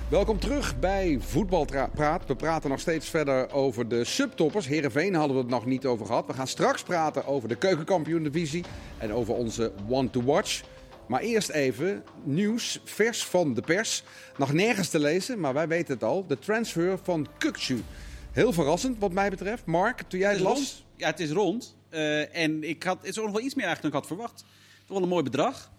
Welkom 0.09 0.39
terug 0.39 0.79
bij 0.79 1.17
Voetbalpraat. 1.19 2.25
We 2.27 2.35
praten 2.35 2.69
nog 2.69 2.79
steeds 2.79 3.09
verder 3.09 3.51
over 3.51 3.87
de 3.87 4.03
subtoppers. 4.03 4.67
Heerenveen 4.67 5.13
hadden 5.13 5.35
we 5.35 5.41
het 5.41 5.51
nog 5.51 5.65
niet 5.65 5.85
over 5.85 6.05
gehad. 6.05 6.27
We 6.27 6.33
gaan 6.33 6.47
straks 6.47 6.83
praten 6.83 7.25
over 7.25 7.49
de 7.49 7.55
keukenkampioen-divisie 7.55 8.63
en 8.97 9.13
over 9.13 9.33
onze 9.33 9.71
one 9.89 10.09
to 10.09 10.23
watch. 10.23 10.61
Maar 11.07 11.21
eerst 11.21 11.49
even 11.49 12.03
nieuws, 12.23 12.81
vers 12.83 13.23
van 13.23 13.53
de 13.53 13.61
pers. 13.61 14.03
Nog 14.37 14.53
nergens 14.53 14.89
te 14.89 14.99
lezen, 14.99 15.39
maar 15.39 15.53
wij 15.53 15.67
weten 15.67 15.93
het 15.93 16.03
al. 16.03 16.27
De 16.27 16.39
transfer 16.39 16.99
van 17.03 17.27
Kukcu. 17.37 17.83
Heel 18.31 18.53
verrassend 18.53 18.99
wat 18.99 19.11
mij 19.11 19.29
betreft. 19.29 19.65
Mark, 19.65 20.01
toen 20.07 20.19
jij 20.19 20.31
Het 20.31 20.39
las... 20.39 20.57
rond. 20.57 20.83
Ja, 20.95 21.07
het 21.07 21.19
is 21.19 21.31
rond. 21.31 21.75
Eh, 21.89 22.35
en 22.35 22.63
ik 22.63 22.83
had, 22.83 22.97
het 22.97 23.07
is 23.07 23.19
ook 23.19 23.25
nog 23.25 23.33
wel 23.33 23.43
iets 23.43 23.55
meer 23.55 23.65
eigenlijk 23.65 23.93
dan 23.93 24.03
ik 24.03 24.09
had 24.09 24.17
verwacht. 24.17 24.45
Toch 24.85 24.97
wel 24.97 25.01
een 25.01 25.13
mooi 25.13 25.23
bedrag. 25.23 25.71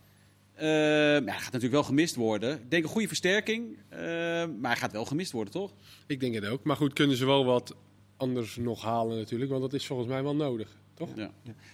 Eh, 0.61 0.66
ja, 0.66 1.23
hij 1.25 1.33
gaat 1.35 1.44
natuurlijk 1.44 1.73
wel 1.73 1.83
gemist 1.83 2.14
worden. 2.14 2.53
Ik 2.57 2.70
denk 2.70 2.83
een 2.83 2.88
goede 2.88 3.09
versterking. 3.09 3.77
eh, 3.88 3.99
maar 4.01 4.70
hij 4.70 4.77
gaat 4.77 4.92
wel 4.92 5.05
gemist 5.05 5.33
worden, 5.33 5.53
toch? 5.53 5.73
Ik 6.07 6.20
denk 6.20 6.35
het 6.35 6.46
ook. 6.46 6.64
Maar 6.64 6.77
goed, 6.77 6.92
kunnen 6.92 7.16
ze 7.16 7.27
wel 7.27 7.44
wat 7.44 7.75
anders 8.16 8.57
nog 8.57 8.83
halen 8.83 9.16
natuurlijk. 9.18 9.51
Want 9.51 9.62
dat 9.62 9.73
is 9.73 9.87
volgens 9.87 10.09
mij 10.09 10.23
wel 10.23 10.37
nodig. 10.37 10.79
Toch? 10.94 11.09
Ja. 11.14 11.31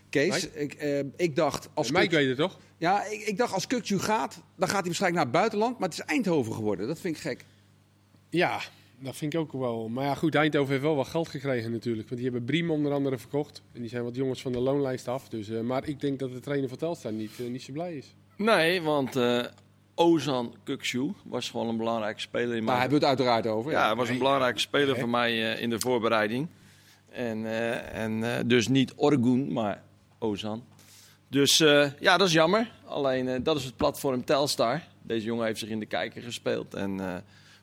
Kees, 0.08 0.48
ik, 0.50 0.74
eh, 0.74 0.98
ik 1.16 1.36
dacht 1.36 1.68
als 1.74 1.90
Mike 1.90 2.02
Kuk- 2.06 2.10
weet 2.18 2.28
het 2.28 2.36
toch? 2.36 2.58
Ja, 2.78 3.04
ik, 3.04 3.20
ik 3.20 3.36
dacht 3.36 3.52
als 3.52 3.66
Kukcu 3.66 3.98
gaat, 3.98 4.42
dan 4.56 4.68
gaat 4.68 4.76
hij 4.78 4.86
waarschijnlijk 4.86 5.14
naar 5.24 5.32
het 5.32 5.40
buitenland. 5.40 5.78
Maar 5.78 5.88
het 5.88 5.98
is 5.98 6.04
Eindhoven 6.04 6.52
geworden. 6.54 6.86
Dat 6.86 7.00
vind 7.00 7.14
ik 7.16 7.20
gek. 7.22 7.44
Ja, 8.30 8.60
dat 9.00 9.16
vind 9.16 9.34
ik 9.34 9.40
ook 9.40 9.52
wel. 9.52 9.88
Maar 9.88 10.04
ja, 10.04 10.14
goed, 10.14 10.34
Eindhoven 10.34 10.70
heeft 10.70 10.82
wel 10.84 10.94
wat 10.96 11.06
geld 11.06 11.28
gekregen 11.28 11.70
natuurlijk. 11.70 12.08
Want 12.08 12.20
die 12.20 12.30
hebben 12.30 12.46
Briem 12.46 12.70
onder 12.70 12.92
andere 12.92 13.18
verkocht. 13.18 13.62
En 13.72 13.80
die 13.80 13.90
zijn 13.90 14.04
wat 14.04 14.14
jongens 14.16 14.42
van 14.42 14.52
de 14.52 14.58
loonlijst 14.58 15.08
af. 15.08 15.28
Dus, 15.28 15.48
eh, 15.48 15.60
maar 15.60 15.88
ik 15.88 16.00
denk 16.00 16.18
dat 16.18 16.32
de 16.32 16.40
trainer 16.40 16.68
van 16.68 16.78
Telstar 16.78 17.12
niet, 17.12 17.40
eh, 17.40 17.46
niet 17.46 17.62
zo 17.62 17.72
blij 17.72 17.96
is. 17.96 18.14
Nee, 18.36 18.82
want 18.82 19.16
eh, 19.16 19.44
Ozan 19.94 20.54
Kukcu 20.64 21.12
was 21.24 21.50
gewoon 21.50 21.68
een 21.68 21.76
belangrijke 21.76 22.20
speler 22.20 22.56
in 22.56 22.64
Maar 22.64 22.76
hij 22.78 22.88
mijn... 22.88 22.90
heeft 22.90 22.92
het 22.92 23.04
uiteraard 23.04 23.46
over. 23.46 23.72
Ja, 23.72 23.86
hij 23.86 23.94
was 23.94 24.08
een 24.08 24.18
belangrijke 24.18 24.58
speler 24.58 24.98
voor 24.98 25.08
mij 25.08 25.52
eh, 25.54 25.62
in 25.62 25.70
de 25.70 25.80
voorbereiding. 25.80 26.48
En, 27.10 27.46
eh, 27.46 28.02
en 28.02 28.24
eh, 28.36 28.44
dus 28.46 28.68
niet 28.68 28.92
Orgun, 28.96 29.52
maar 29.52 29.82
Ozan. 30.18 30.64
Dus 31.28 31.60
eh, 31.60 31.90
ja, 32.00 32.16
dat 32.16 32.26
is 32.26 32.32
jammer. 32.32 32.72
Alleen 32.84 33.28
eh, 33.28 33.40
dat 33.42 33.56
is 33.56 33.64
het 33.64 33.76
platform 33.76 34.24
Telstar. 34.24 34.82
Deze 35.02 35.26
jongen 35.26 35.46
heeft 35.46 35.58
zich 35.58 35.68
in 35.68 35.80
de 35.80 35.86
kijker 35.86 36.22
gespeeld 36.22 36.74
en 36.74 37.00
eh, 37.00 37.14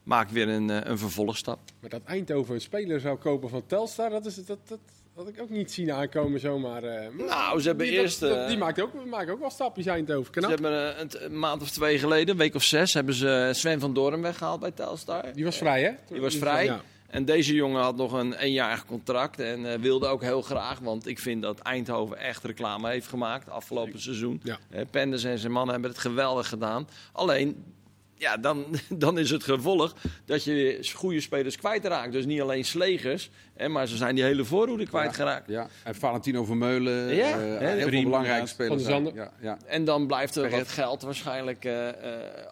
maakt 0.03 0.31
weer 0.31 0.47
een, 0.49 0.89
een 0.89 0.97
vervolgstap. 0.97 1.59
Maar 1.79 1.89
dat 1.89 2.01
Eindhoven 2.05 2.55
een 2.55 2.61
speler 2.61 2.99
zou 2.99 3.17
kopen 3.17 3.49
van 3.49 3.65
Telstar, 3.65 4.09
dat, 4.09 4.25
is, 4.25 4.35
dat, 4.45 4.59
dat 4.67 4.79
had 5.15 5.27
ik 5.27 5.41
ook 5.41 5.49
niet 5.49 5.71
zien 5.71 5.91
aankomen 5.91 6.39
zomaar. 6.39 6.83
eh. 6.83 7.07
Nou, 7.27 7.61
ze 7.61 7.67
hebben 7.67 7.85
die, 7.87 7.95
eerst... 7.99 8.19
dat- 8.19 8.37
eh, 8.37 8.47
die 8.47 8.57
maakt 8.57 8.81
ook, 8.81 9.05
maken 9.05 9.33
ook 9.33 9.39
wel 9.39 9.49
stapjes 9.49 9.85
Eindhoven. 9.85 10.41
Ze 10.43 10.47
hebben 10.49 10.93
eh, 10.95 10.99
een, 11.01 11.09
een 11.25 11.39
maand 11.39 11.61
of 11.61 11.69
twee 11.69 11.99
geleden, 11.99 12.29
een 12.29 12.37
week 12.37 12.55
of 12.55 12.63
zes, 12.63 12.93
hebben 12.93 13.13
ze 13.13 13.49
Sven 13.53 13.79
van 13.79 13.93
Doorn 13.93 14.21
weggehaald 14.21 14.59
bij 14.59 14.71
Telstar. 14.71 15.23
Die 15.33 15.43
was 15.43 15.57
vrij, 15.57 15.81
hè? 15.83 15.91
Die 16.11 16.21
was 16.21 16.35
vrij. 16.35 16.65
Ja. 16.65 16.81
En 17.07 17.25
deze 17.25 17.53
jongen 17.53 17.81
had 17.81 17.95
nog 17.95 18.11
een 18.11 18.33
eenjarig 18.33 18.85
contract 18.85 19.39
en 19.39 19.81
wilde 19.81 20.07
ook 20.07 20.21
heel 20.21 20.41
graag, 20.41 20.79
want 20.79 21.07
ik 21.07 21.19
vind 21.19 21.41
dat 21.41 21.59
Eindhoven 21.59 22.17
echt 22.17 22.43
reclame 22.43 22.89
heeft 22.89 23.07
gemaakt 23.07 23.49
afgelopen 23.49 24.01
seizoen. 24.01 24.41
Ja. 24.43 24.57
Penders 24.91 25.23
en 25.23 25.37
zijn 25.37 25.51
mannen 25.51 25.73
hebben 25.73 25.91
het 25.91 25.99
geweldig 25.99 26.47
gedaan. 26.49 26.87
Alleen, 27.11 27.63
ja, 28.17 28.37
dan, 28.37 28.65
dan 28.89 29.17
is 29.17 29.29
het 29.29 29.43
gevolg 29.43 29.95
dat 30.25 30.43
je 30.43 30.89
goede 30.95 31.21
spelers 31.21 31.57
kwijtraakt. 31.57 32.11
Dus 32.11 32.25
niet 32.25 32.41
alleen 32.41 32.65
slegers, 32.65 33.29
hè, 33.53 33.67
maar 33.67 33.87
ze 33.87 33.97
zijn 33.97 34.15
die 34.15 34.23
hele 34.23 34.45
voorhoede 34.45 34.87
kwijtgeraakt. 34.87 35.49
Ja, 35.49 35.67
en 35.83 35.95
Valentino 35.95 36.43
Vermeulen, 36.43 37.15
Ja, 37.15 37.37
hè, 37.39 37.67
heel 37.67 37.89
veel 37.89 38.03
belangrijke 38.03 38.47
spelers. 38.47 38.85
Ja, 38.85 39.31
ja. 39.41 39.57
En 39.65 39.85
dan 39.85 40.07
blijft 40.07 40.35
er 40.35 40.49
wat 40.49 40.67
geld 40.67 41.01
waarschijnlijk 41.01 41.65
eh, 41.65 41.89
eh, 41.89 41.95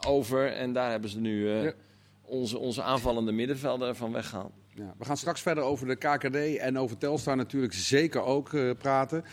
over. 0.07 0.53
En 0.53 0.73
daar 0.73 0.91
hebben 0.91 1.09
ze 1.09 1.19
nu 1.19 1.49
Ja. 1.49 1.73
onze, 2.21 2.57
onze 2.57 2.81
aanvallende 2.83 3.31
middenvelder 3.31 3.95
van 3.95 4.11
weggehaald. 4.11 4.51
Ja, 4.75 4.93
we 4.97 5.05
gaan 5.05 5.17
straks 5.17 5.41
verder 5.41 5.63
over 5.63 5.87
de 5.87 5.95
KKD 5.95 6.57
en 6.57 6.77
over 6.77 6.97
Telstar 6.97 7.35
natuurlijk 7.35 7.73
zeker 7.73 8.23
ook 8.23 8.49
praten. 8.77 9.23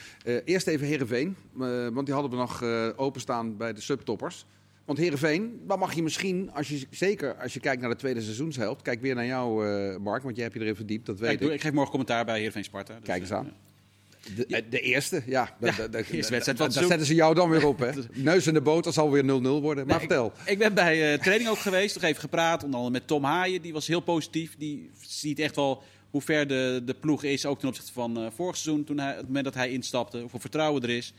Eerst 0.45 0.67
even 0.67 0.87
Heerenveen, 0.87 1.37
eh, 1.61 1.89
want 1.89 2.07
die 2.07 2.15
hadden 2.15 2.31
we 2.31 2.37
nog 2.37 2.63
openstaan 2.97 3.57
bij 3.57 3.73
de 3.73 3.81
subtoppers. 3.81 4.47
Want 4.89 5.01
Heerenveen, 5.01 5.61
dan 5.67 5.79
mag 5.79 5.95
je 5.95 6.03
misschien, 6.03 6.51
als 6.53 6.69
je, 6.69 6.87
zeker 6.91 7.35
als 7.35 7.55
je 7.55 7.61
kijkt 7.61 7.81
naar 7.81 7.91
de 7.91 7.97
tweede 7.97 8.21
seizoenshelft... 8.21 8.83
Kijk 8.83 9.01
weer 9.01 9.15
naar 9.15 9.27
jou, 9.27 9.69
eh, 9.69 9.97
Mark, 9.97 10.23
want 10.23 10.35
jij 10.35 10.45
hebt 10.45 10.57
je 10.57 10.63
erin 10.63 10.77
verdiept, 10.77 11.07
dat 11.07 11.19
weet 11.19 11.29
Kijk, 11.29 11.41
ik. 11.41 11.55
ik 11.55 11.61
geef 11.61 11.73
morgen 11.73 11.91
commentaar 11.91 12.25
bij 12.25 12.37
Heerenveen 12.37 12.65
Sparta. 12.65 12.95
Dus, 12.95 13.05
Kijk 13.05 13.21
eens 13.21 13.31
eh, 13.31 13.37
aan. 13.37 13.53
De, 14.37 14.47
eh, 14.47 14.63
de 14.71 14.81
eerste, 14.81 15.23
ja. 15.27 15.57
Da- 15.61 15.69
eerste 16.11 16.33
wedstrijd 16.33 16.59
Daar 16.59 16.71
zetten 16.73 17.07
ze 17.07 17.15
jou 17.15 17.35
dan 17.35 17.51
weer 17.51 17.67
op, 17.67 17.79
hè? 17.79 17.91
Neus 18.13 18.47
in 18.47 18.55
de 18.55 18.61
boot, 18.61 18.85
dat 18.85 18.95
zal 18.95 19.11
weer 19.11 19.23
0-0 19.23 19.27
worden. 19.27 19.87
Maar 19.87 19.87
Nee, 19.87 19.99
vertel. 19.99 20.33
Ik 20.45 20.59
ben 20.59 20.75
bij 20.75 21.13
eh 21.13 21.21
training 21.21 21.51
ook 21.51 21.59
geweest, 21.59 21.95
nog 21.95 22.05
even 22.05 22.21
gepraat. 22.21 22.65
Onder 22.65 22.79
andere 22.81 22.99
met 22.99 23.07
Tom 23.09 23.25
Haaien, 23.25 23.63
die 23.63 23.73
was 23.73 23.87
heel 23.87 24.01
positief. 24.01 24.55
Die 24.59 24.91
ziet 25.01 25.39
echt 25.39 25.57
wel 25.57 25.83
hoe 26.11 26.23
ver 26.23 26.47
de, 26.47 26.83
de 26.85 26.95
ploeg 26.95 27.23
is, 27.23 27.47
ook 27.47 27.59
ten 27.59 27.69
opzichte 27.69 27.93
van 27.93 28.19
eh, 28.19 28.27
vorig 28.35 28.57
seizoen, 28.57 28.85
toen 28.85 28.99
hij, 28.99 29.15
het 29.17 29.27
moment 29.27 29.45
dat 29.45 29.55
hij 29.55 29.71
instapte. 29.71 30.21
Hoeveel 30.21 30.41
vertrouwen 30.41 30.83
er 30.83 30.91
is. 30.91 31.13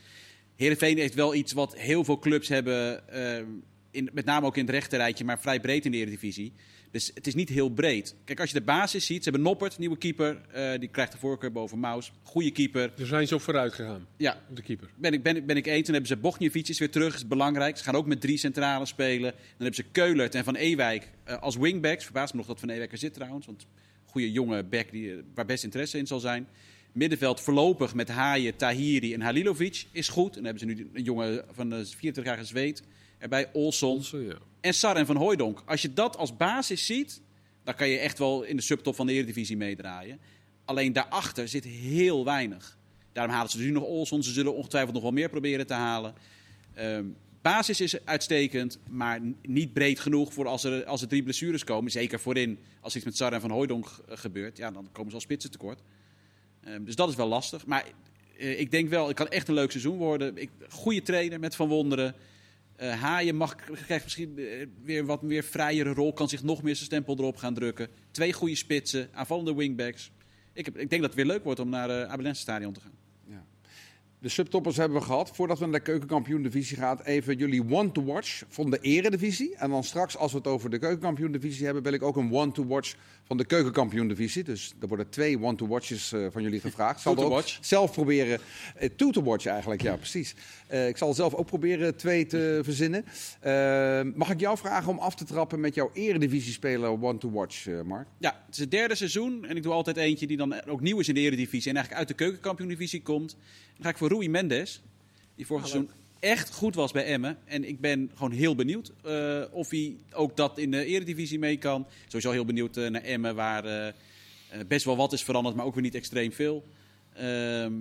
Heerenveen 0.60 0.98
heeft 0.98 1.14
wel 1.14 1.34
iets 1.34 1.52
wat 1.52 1.76
heel 1.78 2.04
veel 2.04 2.18
clubs 2.18 2.48
hebben, 2.48 3.08
eh, 3.08 3.44
in, 3.90 4.10
met 4.12 4.24
name 4.24 4.46
ook 4.46 4.56
in 4.56 4.64
het 4.64 4.74
rechterrijtje, 4.74 5.24
maar 5.24 5.40
vrij 5.40 5.60
breed 5.60 5.84
in 5.84 5.90
de 5.90 5.96
Eredivisie. 5.96 6.52
Dus 6.90 7.10
het 7.14 7.26
is 7.26 7.34
niet 7.34 7.48
heel 7.48 7.68
breed. 7.70 8.14
Kijk, 8.24 8.40
als 8.40 8.50
je 8.50 8.58
de 8.58 8.64
basis 8.64 9.06
ziet, 9.06 9.16
ze 9.24 9.30
hebben 9.30 9.42
Noppert, 9.48 9.78
nieuwe 9.78 9.98
keeper. 9.98 10.40
eh, 10.52 10.78
die 10.78 10.88
krijgt 10.88 11.12
de 11.12 11.18
voorkeur 11.18 11.52
boven 11.52 11.78
Maus. 11.78 12.12
Goede 12.22 12.50
keeper. 12.50 12.92
Er 12.98 13.06
zijn 13.06 13.26
ze 13.26 13.34
op 13.34 13.40
vooruit 13.40 13.72
gegaan, 13.74 14.06
Ja, 14.16 14.42
de 14.54 14.62
keeper. 14.62 14.90
ben 14.96 15.12
ik, 15.12 15.22
ben, 15.22 15.36
ik- 15.36 15.46
ben 15.46 15.56
ik 15.56 15.66
eens. 15.66 15.82
Dan 15.84 15.92
hebben 15.94 16.06
ze 16.10 16.16
Bogniewicz 16.16 16.68
is 16.70 16.78
weer 16.78 16.90
terug, 16.90 17.14
is 17.14 17.26
belangrijk. 17.26 17.76
Ze 17.76 17.84
gaan 17.84 17.94
ook 17.94 18.06
met 18.06 18.20
drie 18.20 18.36
centralen 18.38 18.86
spelen. 18.86 19.30
Dan 19.32 19.40
hebben 19.66 19.74
ze 19.74 19.84
Keulert 19.92 20.34
en 20.34 20.44
Van 20.44 20.56
Ewijk 20.56 21.10
eh, 21.24 21.38
als 21.42 21.56
wingbacks. 21.56 22.04
Verbaast 22.04 22.32
me 22.32 22.38
nog 22.38 22.46
dat 22.48 22.60
Van 22.60 22.70
Ewijk 22.70 22.92
er 22.92 22.98
zit 22.98 23.14
trouwens. 23.14 23.46
Want 23.46 23.66
goede 24.04 24.32
jonge 24.32 24.64
back 24.64 24.90
die, 24.90 25.14
waar 25.34 25.46
best 25.46 25.64
interesse 25.64 25.98
in 25.98 26.06
zal 26.06 26.20
zijn. 26.20 26.48
Middenveld 26.92 27.40
voorlopig 27.40 27.94
met 27.94 28.08
Haaien, 28.08 28.56
Tahiri 28.56 29.14
en 29.14 29.20
Halilovic 29.20 29.86
is 29.92 30.08
goed. 30.08 30.36
En 30.36 30.42
dan 30.42 30.44
hebben 30.44 30.60
ze 30.60 30.66
nu 30.66 30.90
een 30.92 31.02
jongen 31.02 31.44
van 31.50 31.70
de 31.70 31.86
24-jarige 31.96 32.44
Zweed 32.44 32.82
erbij, 33.18 33.50
Olson. 33.52 34.02
Ja. 34.12 34.38
En 34.60 34.74
Sar 34.74 34.96
en 34.96 35.06
Van 35.06 35.16
Hooijdonk. 35.16 35.62
Als 35.66 35.82
je 35.82 35.92
dat 35.92 36.16
als 36.16 36.36
basis 36.36 36.86
ziet, 36.86 37.20
dan 37.64 37.74
kan 37.74 37.88
je 37.88 37.98
echt 37.98 38.18
wel 38.18 38.42
in 38.42 38.56
de 38.56 38.62
subtop 38.62 38.94
van 38.94 39.06
de 39.06 39.12
Eredivisie 39.12 39.56
meedraaien. 39.56 40.18
Alleen 40.64 40.92
daarachter 40.92 41.48
zit 41.48 41.64
heel 41.64 42.24
weinig. 42.24 42.78
Daarom 43.12 43.34
halen 43.34 43.50
ze 43.50 43.58
nu 43.58 43.70
nog 43.70 43.82
Olson. 43.82 44.22
Ze 44.22 44.32
zullen 44.32 44.54
ongetwijfeld 44.54 44.94
nog 44.94 45.02
wel 45.02 45.12
meer 45.12 45.28
proberen 45.28 45.66
te 45.66 45.74
halen. 45.74 46.14
Ehm, 46.74 47.04
basis 47.42 47.80
is 47.80 48.04
uitstekend, 48.04 48.78
maar 48.88 49.20
niet 49.42 49.72
breed 49.72 50.00
genoeg 50.00 50.32
voor 50.32 50.46
als 50.46 50.64
er, 50.64 50.84
als 50.84 51.02
er 51.02 51.08
drie 51.08 51.22
blessures 51.22 51.64
komen. 51.64 51.90
Zeker 51.90 52.20
voorin, 52.20 52.58
als 52.80 52.96
iets 52.96 53.04
met 53.04 53.16
Sar 53.16 53.32
en 53.32 53.40
Van 53.40 53.50
Hooijdonk 53.50 53.86
eh, 53.86 54.16
gebeurt. 54.16 54.56
Ja, 54.56 54.70
dan 54.70 54.88
komen 54.92 55.10
ze 55.10 55.16
al 55.16 55.22
spitsen 55.22 55.50
tekort. 55.50 55.82
Ehm, 56.64 56.84
dus 56.84 56.96
dat 56.96 57.08
is 57.08 57.14
wel 57.14 57.28
lastig. 57.28 57.66
Maar 57.66 57.84
eh, 58.38 58.60
ik 58.60 58.70
denk 58.70 58.88
wel, 58.88 59.06
het 59.06 59.16
kan 59.16 59.28
echt 59.28 59.48
een 59.48 59.54
leuk 59.54 59.70
seizoen 59.70 59.96
worden. 59.96 60.36
Ik, 60.36 60.50
goede 60.68 61.02
trainer 61.02 61.40
met 61.40 61.54
Van 61.54 61.68
Wonderen. 61.68 62.14
Eh 62.76 63.00
Haaien 63.00 63.36
mag, 63.36 63.54
krijgt 63.86 64.04
misschien 64.04 64.38
eh, 64.38 64.66
weer 64.82 65.06
wat 65.06 65.22
meer 65.22 65.42
vrijere 65.42 65.92
rol. 65.92 66.12
Kan 66.12 66.28
zich 66.28 66.42
nog 66.42 66.62
meer 66.62 66.74
zijn 66.74 66.86
stempel 66.86 67.16
erop 67.18 67.36
gaan 67.36 67.54
drukken. 67.54 67.88
Twee 68.10 68.32
goede 68.32 68.54
spitsen, 68.54 69.08
aanvallende 69.12 69.54
wingbacks. 69.54 70.10
Ik, 70.52 70.66
ik 70.66 70.74
denk 70.74 70.90
dat 70.90 71.02
het 71.02 71.14
weer 71.14 71.26
leuk 71.26 71.44
wordt 71.44 71.60
om 71.60 71.68
naar 71.68 71.88
het 71.88 72.08
Abelense 72.08 72.40
stadion 72.40 72.72
te 72.72 72.80
gaan. 72.80 72.99
De 74.20 74.28
subtoppers 74.28 74.76
hebben 74.76 74.98
we 74.98 75.04
gehad. 75.04 75.30
Voordat 75.34 75.58
we 75.58 75.64
naar 75.64 75.78
de 75.78 75.80
keukenkampioen-divisie 75.80 76.76
gaan, 76.76 77.00
even 77.04 77.36
jullie 77.36 77.64
one-to-watch 77.70 78.42
van 78.48 78.70
de 78.70 78.78
eredivisie. 78.80 79.56
En 79.56 79.70
dan 79.70 79.84
straks, 79.84 80.16
als 80.16 80.32
we 80.32 80.38
het 80.38 80.46
over 80.46 80.70
de 80.70 80.78
keukenkampioen-divisie 80.78 81.64
hebben, 81.64 81.82
wil 81.82 81.92
ik 81.92 82.02
ook 82.02 82.16
een 82.16 82.32
one-to-watch 82.32 82.94
van 83.24 83.36
de 83.36 83.44
keukenkampioen-divisie. 83.44 84.44
Dus 84.44 84.74
er 84.80 84.88
worden 84.88 85.08
twee 85.08 85.42
one-to-watches 85.42 86.12
eh, 86.12 86.26
van 86.30 86.42
jullie 86.42 86.60
gevraagd. 86.60 87.00
Zal 87.00 87.16
ook 87.16 87.44
zelf 87.60 87.92
proberen, 87.92 88.40
eh, 88.76 88.88
to-to-watch 88.96 89.46
eigenlijk, 89.46 89.82
ja 89.82 89.96
precies. 89.96 90.34
Eh, 90.66 90.88
ik 90.88 90.96
zal 90.96 91.14
zelf 91.14 91.34
ook 91.34 91.46
proberen 91.46 91.96
twee 91.96 92.26
te 92.26 92.60
verzinnen. 92.62 93.04
Mag 94.16 94.30
ik 94.30 94.40
jou 94.40 94.58
vragen 94.58 94.90
om 94.90 94.98
af 94.98 95.14
te 95.14 95.24
trappen 95.24 95.60
met 95.60 95.74
jouw 95.74 95.90
eredivisie-speler 95.92 97.02
one-to-watch, 97.02 97.66
Mark? 97.84 98.08
Ja, 98.18 98.42
het 98.46 98.54
is 98.54 98.60
het 98.60 98.70
derde 98.70 98.94
seizoen 98.94 99.44
en 99.44 99.56
ik 99.56 99.62
doe 99.62 99.72
altijd 99.72 99.96
eentje 99.96 100.26
die 100.26 100.36
dan 100.36 100.64
ook 100.66 100.80
nieuw 100.80 100.98
is 100.98 101.08
in 101.08 101.14
de 101.14 101.20
Eredivisie 101.20 101.70
en 101.70 101.76
eigenlijk 101.76 101.98
uit 101.98 102.08
de 102.08 102.24
keukenkampioen-divisie 102.24 103.02
komt. 103.02 103.36
Dan 103.74 103.88
ga 103.88 103.88
ik 103.88 103.96
voor 103.96 104.09
Rui 104.10 104.28
Mendes, 104.28 104.80
die 105.34 105.46
vorig 105.46 105.68
seizoen 105.68 105.90
echt 106.20 106.50
goed 106.50 106.74
was 106.74 106.92
bij 106.92 107.04
Emmen. 107.04 107.38
En 107.44 107.68
ik 107.68 107.80
ben 107.80 108.10
gewoon 108.14 108.32
heel 108.32 108.54
benieuwd 108.54 108.92
eh, 109.02 109.42
of 109.50 109.70
hij 109.70 109.96
ook 110.12 110.36
dat 110.36 110.58
in 110.58 110.70
de 110.70 110.84
Eredivisie 110.84 111.38
mee 111.38 111.56
kan. 111.56 111.86
Sowieso 112.06 112.30
heel 112.30 112.44
benieuwd 112.44 112.76
eh, 112.76 112.90
naar 112.90 113.02
Emmen, 113.02 113.34
waar 113.34 113.64
eh, 113.64 113.94
best 114.66 114.84
wel 114.84 114.96
wat 114.96 115.12
is 115.12 115.22
veranderd, 115.22 115.56
maar 115.56 115.64
ook 115.64 115.74
weer 115.74 115.82
niet 115.82 115.94
extreem 115.94 116.32
veel. 116.32 116.64
Ehm, 117.12 117.74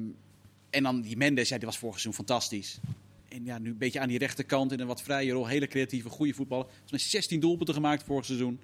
en 0.69 0.83
dan 0.83 1.01
die 1.01 1.17
Mendes, 1.17 1.49
ja, 1.49 1.57
die 1.57 1.65
was 1.65 1.77
vorig 1.77 1.99
seizoen 1.99 2.25
fantastisch. 2.25 2.79
En 3.27 3.45
ja, 3.45 3.57
nu 3.57 3.69
een 3.69 3.77
beetje 3.77 3.99
aan 3.99 4.07
die 4.07 4.17
rechterkant 4.17 4.71
in 4.71 4.79
een 4.79 4.87
wat 4.87 5.01
vrije 5.01 5.31
rol. 5.31 5.47
Hele 5.47 5.67
creatieve, 5.67 6.09
goede 6.09 6.33
voetballer. 6.33 6.65
Volgens 6.65 6.91
mij 6.91 6.99
16 6.99 7.39
doelpunten 7.39 7.75
gemaakt 7.75 8.03
vorig 8.03 8.25
seizoen. 8.25 8.59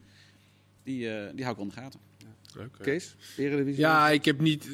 Die, 0.83 0.99
die 1.33 1.45
hou 1.45 1.61
ik 1.61 1.69
de 1.69 1.81
gaten. 1.81 1.99
Kees, 2.81 3.15
eredivisie? 3.37 3.79
Ja, 3.79 4.09
ik 4.09 4.25
heb 4.25 4.39
niet... 4.39 4.67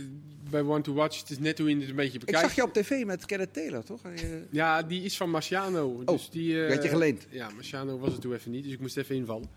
Bij 0.49 0.61
One 0.61 0.81
to 0.81 0.93
Watch, 0.93 1.19
het 1.19 1.29
is 1.29 1.39
net 1.39 1.57
hoe 1.57 1.69
je 1.69 1.75
het 1.79 1.89
een 1.89 1.95
beetje 1.95 2.13
ik 2.19 2.25
bekijkt. 2.25 2.47
zag 2.47 2.55
je 2.55 2.63
op 2.63 2.73
tv 2.73 3.05
met 3.05 3.25
Kenneth 3.25 3.53
Taylor, 3.53 3.83
toch? 3.83 4.01
Eh, 4.03 4.11
Ja, 4.49 4.81
die 4.83 5.03
is 5.03 5.17
van 5.17 5.29
Marciano. 5.29 6.03
Dus 6.05 6.29
die, 6.29 6.59
eh, 6.61 6.65
die 6.65 6.75
had 6.75 6.83
je 6.83 6.89
geleend. 6.89 7.27
Ja, 7.29 7.49
Marciano 7.49 7.99
was 7.99 8.11
het 8.11 8.21
toen 8.21 8.33
even 8.33 8.51
niet, 8.51 8.63
dus 8.63 8.73
ik 8.73 8.79
moest 8.79 8.97
even 8.97 9.15
invallen. 9.15 9.47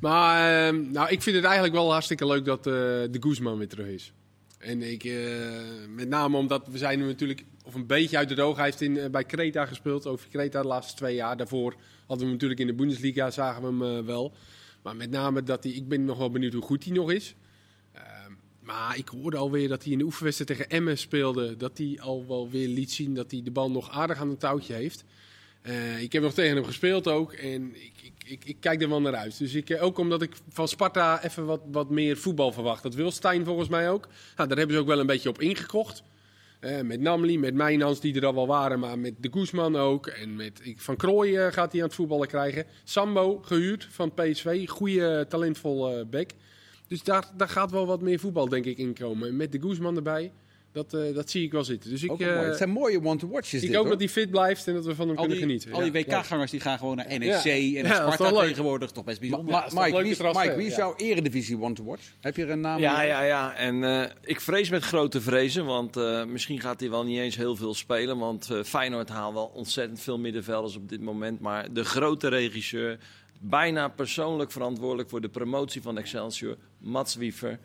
Maar 0.00 0.66
ehm, 0.66 0.90
nou, 0.90 1.08
ik 1.10 1.22
vind 1.22 1.36
het 1.36 1.44
eigenlijk 1.44 1.74
wel 1.74 1.92
hartstikke 1.92 2.26
leuk 2.26 2.44
dat 2.44 2.66
eh, 2.66 2.72
de 2.72 3.16
Guzman 3.20 3.58
weer 3.58 3.68
terug 3.68 3.86
is. 3.86 4.12
En 4.58 4.82
ik, 4.82 5.04
eh, 5.04 5.14
met 5.88 6.08
name 6.08 6.36
omdat 6.36 6.66
we 6.70 6.78
zijn 6.78 6.98
nu 6.98 7.04
natuurlijk, 7.04 7.44
of 7.64 7.74
een 7.74 7.86
beetje 7.86 8.16
uit 8.16 8.28
de 8.36 8.42
oog. 8.42 8.56
Hij 8.56 8.64
heeft 8.64 8.80
in, 8.80 8.98
eh, 8.98 9.10
bij 9.10 9.24
Creta 9.24 9.66
gespeeld, 9.66 10.06
over 10.06 10.28
Creta 10.28 10.62
de 10.62 10.68
laatste 10.68 10.94
twee 10.96 11.14
jaar. 11.14 11.36
Daarvoor 11.36 11.74
hadden 11.98 12.16
we 12.18 12.22
hem 12.22 12.32
natuurlijk 12.32 12.60
in 12.60 12.66
de 12.66 12.74
Bundesliga, 12.74 13.30
zagen 13.30 13.62
we 13.62 13.84
hem 13.84 13.98
eh, 13.98 14.04
wel. 14.06 14.34
Maar 14.82 14.96
met 14.96 15.10
name 15.10 15.42
dat 15.42 15.64
hij, 15.64 15.72
ik 15.72 15.88
ben 15.88 16.04
nog 16.04 16.18
wel 16.18 16.30
benieuwd 16.30 16.52
hoe 16.52 16.62
goed 16.62 16.84
hij 16.84 16.92
nog 16.92 17.12
is. 17.12 17.34
Maar 18.64 18.98
ik 18.98 19.08
hoorde 19.08 19.36
alweer 19.36 19.68
dat 19.68 19.82
hij 19.82 19.92
in 19.92 19.98
de 19.98 20.04
oefenwedstrijd 20.04 20.50
tegen 20.50 20.70
Emmen 20.70 20.98
speelde. 20.98 21.56
Dat 21.56 21.78
hij 21.78 21.98
al 22.00 22.24
wel 22.28 22.50
weer 22.50 22.68
liet 22.68 22.92
zien 22.92 23.14
dat 23.14 23.30
hij 23.30 23.40
de 23.44 23.50
bal 23.50 23.70
nog 23.70 23.90
aardig 23.90 24.18
aan 24.18 24.30
een 24.30 24.36
touwtje 24.36 24.74
heeft. 24.74 25.04
Eh, 25.62 26.02
ik 26.02 26.12
heb 26.12 26.22
nog 26.22 26.34
tegen 26.34 26.56
hem 26.56 26.64
gespeeld 26.64 27.08
ook. 27.08 27.32
En 27.32 27.74
ik, 27.74 28.12
ik, 28.24 28.44
ik, 28.44 28.56
kijk 28.60 28.82
er 28.82 28.88
wel 28.88 29.00
naar 29.00 29.14
uit. 29.14 29.38
Dus 29.38 29.54
ik, 29.54 29.70
eh, 29.70 29.82
ook 29.82 29.98
omdat 29.98 30.22
ik 30.22 30.36
van 30.48 30.68
Sparta 30.68 31.22
even 31.22 31.44
wat, 31.44 31.60
wat 31.66 31.90
meer 31.90 32.16
voetbal 32.16 32.52
verwacht. 32.52 32.82
Dat 32.82 32.94
wil 32.94 33.10
Stijn 33.10 33.44
volgens 33.44 33.68
mij 33.68 33.90
ook. 33.90 34.08
Nou, 34.36 34.48
daar 34.48 34.58
hebben 34.58 34.76
ze 34.76 34.82
ook 34.82 34.88
wel 34.88 34.98
een 34.98 35.06
beetje 35.06 35.28
op 35.28 35.40
ingekocht. 35.40 36.02
Eh, 36.60 36.80
met 36.80 37.00
Namli, 37.00 37.38
met 37.38 37.54
Mijnans 37.54 38.00
die 38.00 38.14
er 38.14 38.26
al 38.26 38.34
wel 38.34 38.46
waren, 38.46 38.78
maar 38.78 38.98
met 38.98 39.14
de 39.20 39.28
Guzman 39.32 39.76
ook. 39.76 40.06
En 40.06 40.36
met 40.36 40.60
Van 40.76 40.96
Krooij 40.96 41.52
gaat 41.52 41.72
hij 41.72 41.80
aan 41.80 41.86
het 41.86 41.96
voetballen 41.96 42.28
krijgen. 42.28 42.66
Sambo, 42.84 43.38
gehuurd 43.42 43.86
van 43.90 44.14
PSV. 44.14 44.68
Goede, 44.68 45.26
talentvol 45.28 45.90
eh 45.90 46.04
back. 46.10 46.30
Dus 46.94 47.02
daar, 47.02 47.24
daar 47.36 47.48
gaat 47.48 47.70
wel 47.70 47.86
wat 47.86 48.00
meer 48.00 48.18
voetbal, 48.18 48.48
denk 48.48 48.64
ik, 48.64 48.78
in 48.78 48.94
komen. 48.94 49.28
En 49.28 49.36
met 49.36 49.52
de 49.52 49.60
Guzman 49.60 49.96
erbij, 49.96 50.32
dat, 50.72 50.94
eh, 50.94 51.14
dat 51.14 51.30
zie 51.30 51.42
ik 51.44 51.52
wel 51.52 51.64
zitten. 51.64 51.90
Dus 51.90 52.02
ik, 52.02 52.20
eh, 52.20 52.40
Het 52.40 52.56
zijn 52.56 52.70
mooie 52.70 53.04
one-to-watches 53.04 53.52
ik 53.54 53.60
dit, 53.60 53.70
hoop 53.76 53.78
hoor. 53.80 53.90
dat 53.90 53.98
hij 53.98 54.08
fit 54.08 54.30
blijft 54.30 54.66
en 54.66 54.74
dat 54.74 54.84
we 54.84 54.94
van 54.94 55.08
hem 55.08 55.16
Al 55.16 55.26
kunnen 55.26 55.48
die, 55.48 55.60
genieten. 55.60 55.72
al 55.84 55.92
die 55.92 56.04
Ja. 56.06 56.18
WK-gangers 56.18 56.50
die 56.50 56.60
gaan 56.60 56.78
gewoon 56.78 56.96
naar 56.96 57.06
NEC 57.18 57.20
Ja. 57.44 57.50
en 57.52 57.60
Ja, 57.70 57.82
naar 57.82 57.98
dat 58.00 58.08
is 58.08 58.14
Sparta 58.14 58.40
tegenwoordig. 58.40 58.90
Toch 58.90 59.04
best 59.04 59.20
bijzonder. 59.20 59.50
Ma- 59.54 59.68
Mike, 59.84 60.02
wie 60.02 60.16
Mike, 60.22 60.54
wie 60.56 60.66
is 60.66 60.70
ja. 60.72 60.78
jouw 60.78 60.94
eredivisie 60.96 61.60
one-to-watch? 61.60 62.02
Heb 62.20 62.36
je 62.36 62.42
er 62.42 62.50
een 62.50 62.60
naam? 62.60 62.80
Ja, 62.80 63.02
ja, 63.02 63.22
ja. 63.22 63.54
En 63.56 63.84
eh, 63.84 64.10
ik 64.24 64.40
vrees 64.40 64.70
met 64.70 64.82
grote 64.84 65.20
vrezen, 65.20 65.64
want 65.64 65.96
eh, 65.96 66.24
misschien 66.24 66.60
gaat 66.60 66.80
hij 66.80 66.90
wel 66.90 67.04
niet 67.04 67.18
eens 67.18 67.36
heel 67.36 67.56
veel 67.56 67.74
spelen. 67.74 68.18
Want 68.18 68.50
eh, 68.50 68.62
Feyenoord 68.62 69.08
haalt 69.08 69.34
wel 69.34 69.50
ontzettend 69.54 70.00
veel 70.00 70.18
middenvelders 70.18 70.76
op 70.76 70.88
dit 70.88 71.00
moment. 71.00 71.40
Maar 71.40 71.72
de 71.72 71.84
grote 71.84 72.28
regisseur, 72.28 72.98
bijna 73.40 73.88
persoonlijk 73.88 74.52
verantwoordelijk 74.52 75.08
voor 75.08 75.20
de 75.20 75.28
promotie 75.28 75.82
van 75.82 75.98
Excelsior, 75.98 76.56
Mats 76.78 77.14
Wiever. 77.14 77.58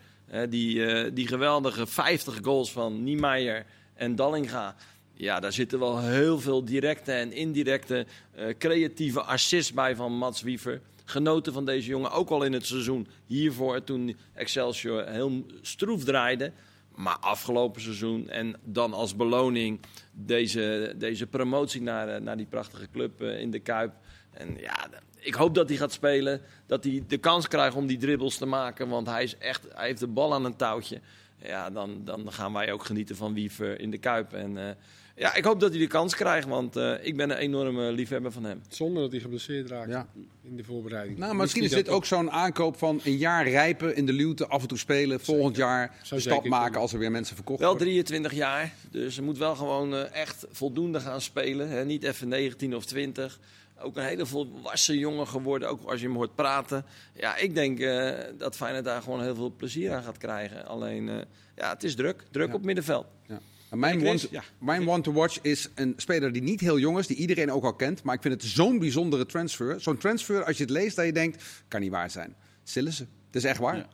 die, 0.49 0.85
eh, 0.85 1.11
die 1.13 1.27
geweldige 1.27 1.87
50 1.87 2.39
goals 2.41 2.71
van 2.71 3.03
Niemeyer 3.03 3.65
en 3.93 4.15
Dallinga. 4.15 4.75
Ja, 5.19 5.39
daar 5.39 5.53
zitten 5.53 5.79
wel 5.79 6.01
heel 6.01 6.39
veel 6.39 6.65
directe 6.65 7.11
en 7.11 7.31
indirecte 7.31 8.05
eh, 8.31 8.57
creatieve 8.57 9.21
assists 9.21 9.73
bij 9.73 9.95
van 9.95 10.17
Mats 10.17 10.41
Wiever. 10.41 10.81
Genoten 11.05 11.53
van 11.53 11.65
deze 11.65 11.89
jongen, 11.89 12.11
ook 12.11 12.29
al 12.29 12.43
in 12.43 12.53
het 12.53 12.65
seizoen 12.65 13.07
hiervoor, 13.25 13.83
toen 13.83 14.17
Excelsior 14.33 15.07
heel 15.07 15.45
stroef 15.61 16.03
draaide. 16.03 16.51
Maar 16.95 17.17
afgelopen 17.17 17.81
seizoen 17.81 18.29
en 18.29 18.55
dan 18.63 18.93
als 18.93 19.15
beloning 19.15 19.79
deze, 20.11 20.93
deze 20.97 21.27
promotie 21.27 21.81
naar, 21.81 22.07
eh, 22.07 22.21
naar 22.21 22.37
die 22.37 22.45
prachtige 22.45 22.87
club 22.91 23.21
in 23.21 23.51
de 23.51 23.59
Kuip. 23.59 23.93
En 24.31 24.57
ja, 24.59 24.89
ik 25.19 25.33
hoop 25.33 25.55
dat 25.55 25.69
hij 25.69 25.77
gaat 25.77 25.91
spelen. 25.91 26.41
Dat 26.65 26.83
hij 26.83 27.03
de 27.07 27.17
kans 27.17 27.47
krijgt 27.47 27.75
om 27.75 27.87
die 27.87 27.97
dribbles 27.97 28.37
te 28.37 28.45
maken. 28.45 28.87
Want 28.87 29.07
hij, 29.07 29.23
is 29.23 29.37
echt, 29.37 29.65
hij 29.73 29.87
heeft 29.87 29.99
de 29.99 30.07
bal 30.07 30.33
aan 30.33 30.45
een 30.45 30.55
touwtje. 30.55 30.99
Ja, 31.43 31.69
dan, 31.69 32.01
dan 32.05 32.31
gaan 32.31 32.53
wij 32.53 32.71
ook 32.71 32.83
genieten 32.85 33.15
van 33.15 33.33
Wiever 33.33 33.79
in 33.79 33.91
de 33.91 33.97
Kuip. 33.97 34.33
En 34.33 34.57
eh, 34.57 34.69
ja, 35.15 35.35
ik 35.35 35.43
hoop 35.43 35.59
dat 35.59 35.69
hij 35.69 35.79
de 35.79 35.87
kans 35.87 36.15
krijgt, 36.15 36.47
want 36.47 36.75
eh, 36.75 36.93
ik 37.01 37.17
ben 37.17 37.29
een 37.29 37.37
enorme 37.37 37.91
liefhebber 37.91 38.31
van 38.31 38.43
hem. 38.43 38.61
Zonder 38.69 39.01
dat 39.03 39.11
hij 39.11 39.19
geblesseerd 39.21 39.69
raakt 39.69 39.89
Ja. 39.89 40.07
in 40.41 40.55
de 40.57 40.63
voorbereiding. 40.63 41.17
Nou, 41.17 41.35
misschien 41.35 41.63
is 41.63 41.69
dit 41.71 41.89
ook 41.89 42.05
zo'n 42.05 42.31
aankoop 42.31 42.77
van 42.77 43.01
een 43.03 43.17
jaar 43.17 43.47
rijpen 43.49 43.95
in 43.95 44.05
de 44.05 44.13
luwte, 44.13 44.47
af 44.47 44.61
en 44.61 44.67
toe 44.67 44.77
spelen, 44.77 45.19
volgend 45.19 45.55
jaar 45.55 45.95
Zou 46.03 46.21
stap 46.21 46.45
maken 46.45 46.63
kunnen. 46.63 46.81
als 46.81 46.93
er 46.93 46.99
weer 46.99 47.11
mensen 47.11 47.35
verkocht 47.35 47.59
Wel 47.59 47.69
worden. 47.69 47.87
23 47.87 48.33
jaar, 48.33 48.73
dus 48.91 49.15
hij 49.15 49.25
moet 49.25 49.37
wel 49.37 49.55
gewoon 49.55 49.95
eh, 49.95 50.13
echt 50.21 50.45
voldoende 50.51 50.99
gaan 50.99 51.21
spelen. 51.21 51.69
Hè? 51.69 51.85
Niet 51.85 52.03
even 52.03 52.27
19 52.27 52.75
of 52.75 52.85
20. 52.85 53.39
Ook 53.81 53.97
een 53.97 54.03
hele 54.03 54.25
volwassen 54.25 54.97
jongen 54.97 55.27
geworden, 55.27 55.69
ook 55.69 55.83
als 55.89 55.99
je 55.99 56.05
hem 56.07 56.15
hoort 56.15 56.35
praten. 56.35 56.85
Ja, 57.13 57.35
ik 57.37 57.53
denk 57.55 57.79
eh, 57.79 58.13
dat 58.37 58.55
Feyenoord 58.55 58.85
daar 58.85 59.01
gewoon 59.01 59.21
heel 59.21 59.35
veel 59.35 59.53
plezier 59.57 59.93
aan 59.93 60.03
gaat 60.03 60.17
krijgen. 60.17 60.65
Alleen, 60.67 61.09
eh, 61.09 61.15
ja, 61.55 61.69
het 61.69 61.83
is 61.83 61.95
druk. 61.95 62.23
Druk 62.31 62.47
Ja. 62.47 62.53
op 62.53 62.63
middenveld. 62.63 63.05
Ja. 63.27 63.39
En 63.69 63.79
Mijn, 63.79 64.07
one, 64.07 64.19
ja. 64.31 64.43
mijn 64.59 64.89
one 64.89 65.01
to 65.01 65.11
watch 65.13 65.41
is 65.41 65.69
een 65.75 65.93
speler 65.97 66.31
die 66.31 66.41
niet 66.41 66.59
heel 66.59 66.79
jong 66.79 66.97
is, 66.97 67.07
die 67.07 67.17
iedereen 67.17 67.51
ook 67.51 67.63
al 67.63 67.73
kent. 67.73 68.03
Maar 68.03 68.15
ik 68.15 68.21
vind 68.21 68.33
het 68.33 68.43
zo'n 68.43 68.79
bijzondere 68.79 69.25
transfer. 69.25 69.81
Zo'n 69.81 69.97
transfer, 69.97 70.43
als 70.43 70.57
je 70.57 70.63
het 70.63 70.71
leest, 70.71 70.95
dat 70.95 71.05
je 71.05 71.13
denkt, 71.13 71.43
kan 71.67 71.81
niet 71.81 71.91
waar 71.91 72.09
zijn. 72.09 72.35
Sillissen. 72.63 73.09
Het 73.25 73.35
is 73.35 73.43
echt 73.43 73.59
waar. 73.59 73.75
Ja. 73.75 73.87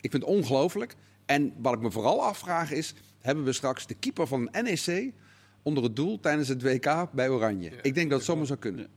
Ik 0.00 0.10
vind 0.10 0.22
het 0.22 0.32
ongelooflijk. 0.32 0.94
En 1.26 1.52
wat 1.56 1.72
ik 1.74 1.80
me 1.80 1.90
vooral 1.90 2.22
afvraag 2.22 2.70
is, 2.72 2.94
hebben 3.20 3.44
we 3.44 3.52
straks 3.52 3.86
de 3.86 3.94
keeper 3.94 4.26
van 4.26 4.48
NEC 4.62 5.12
onder 5.62 5.82
het 5.82 5.96
doel 5.96 6.20
tijdens 6.20 6.48
het 6.48 6.62
WK 6.62 7.08
bij 7.12 7.28
Oranje? 7.28 7.70
ik 7.82 7.94
denk 7.94 8.08
dat 8.10 8.18
het 8.18 8.28
zomaar 8.28 8.46
zou 8.46 8.58
kunnen. 8.58 8.88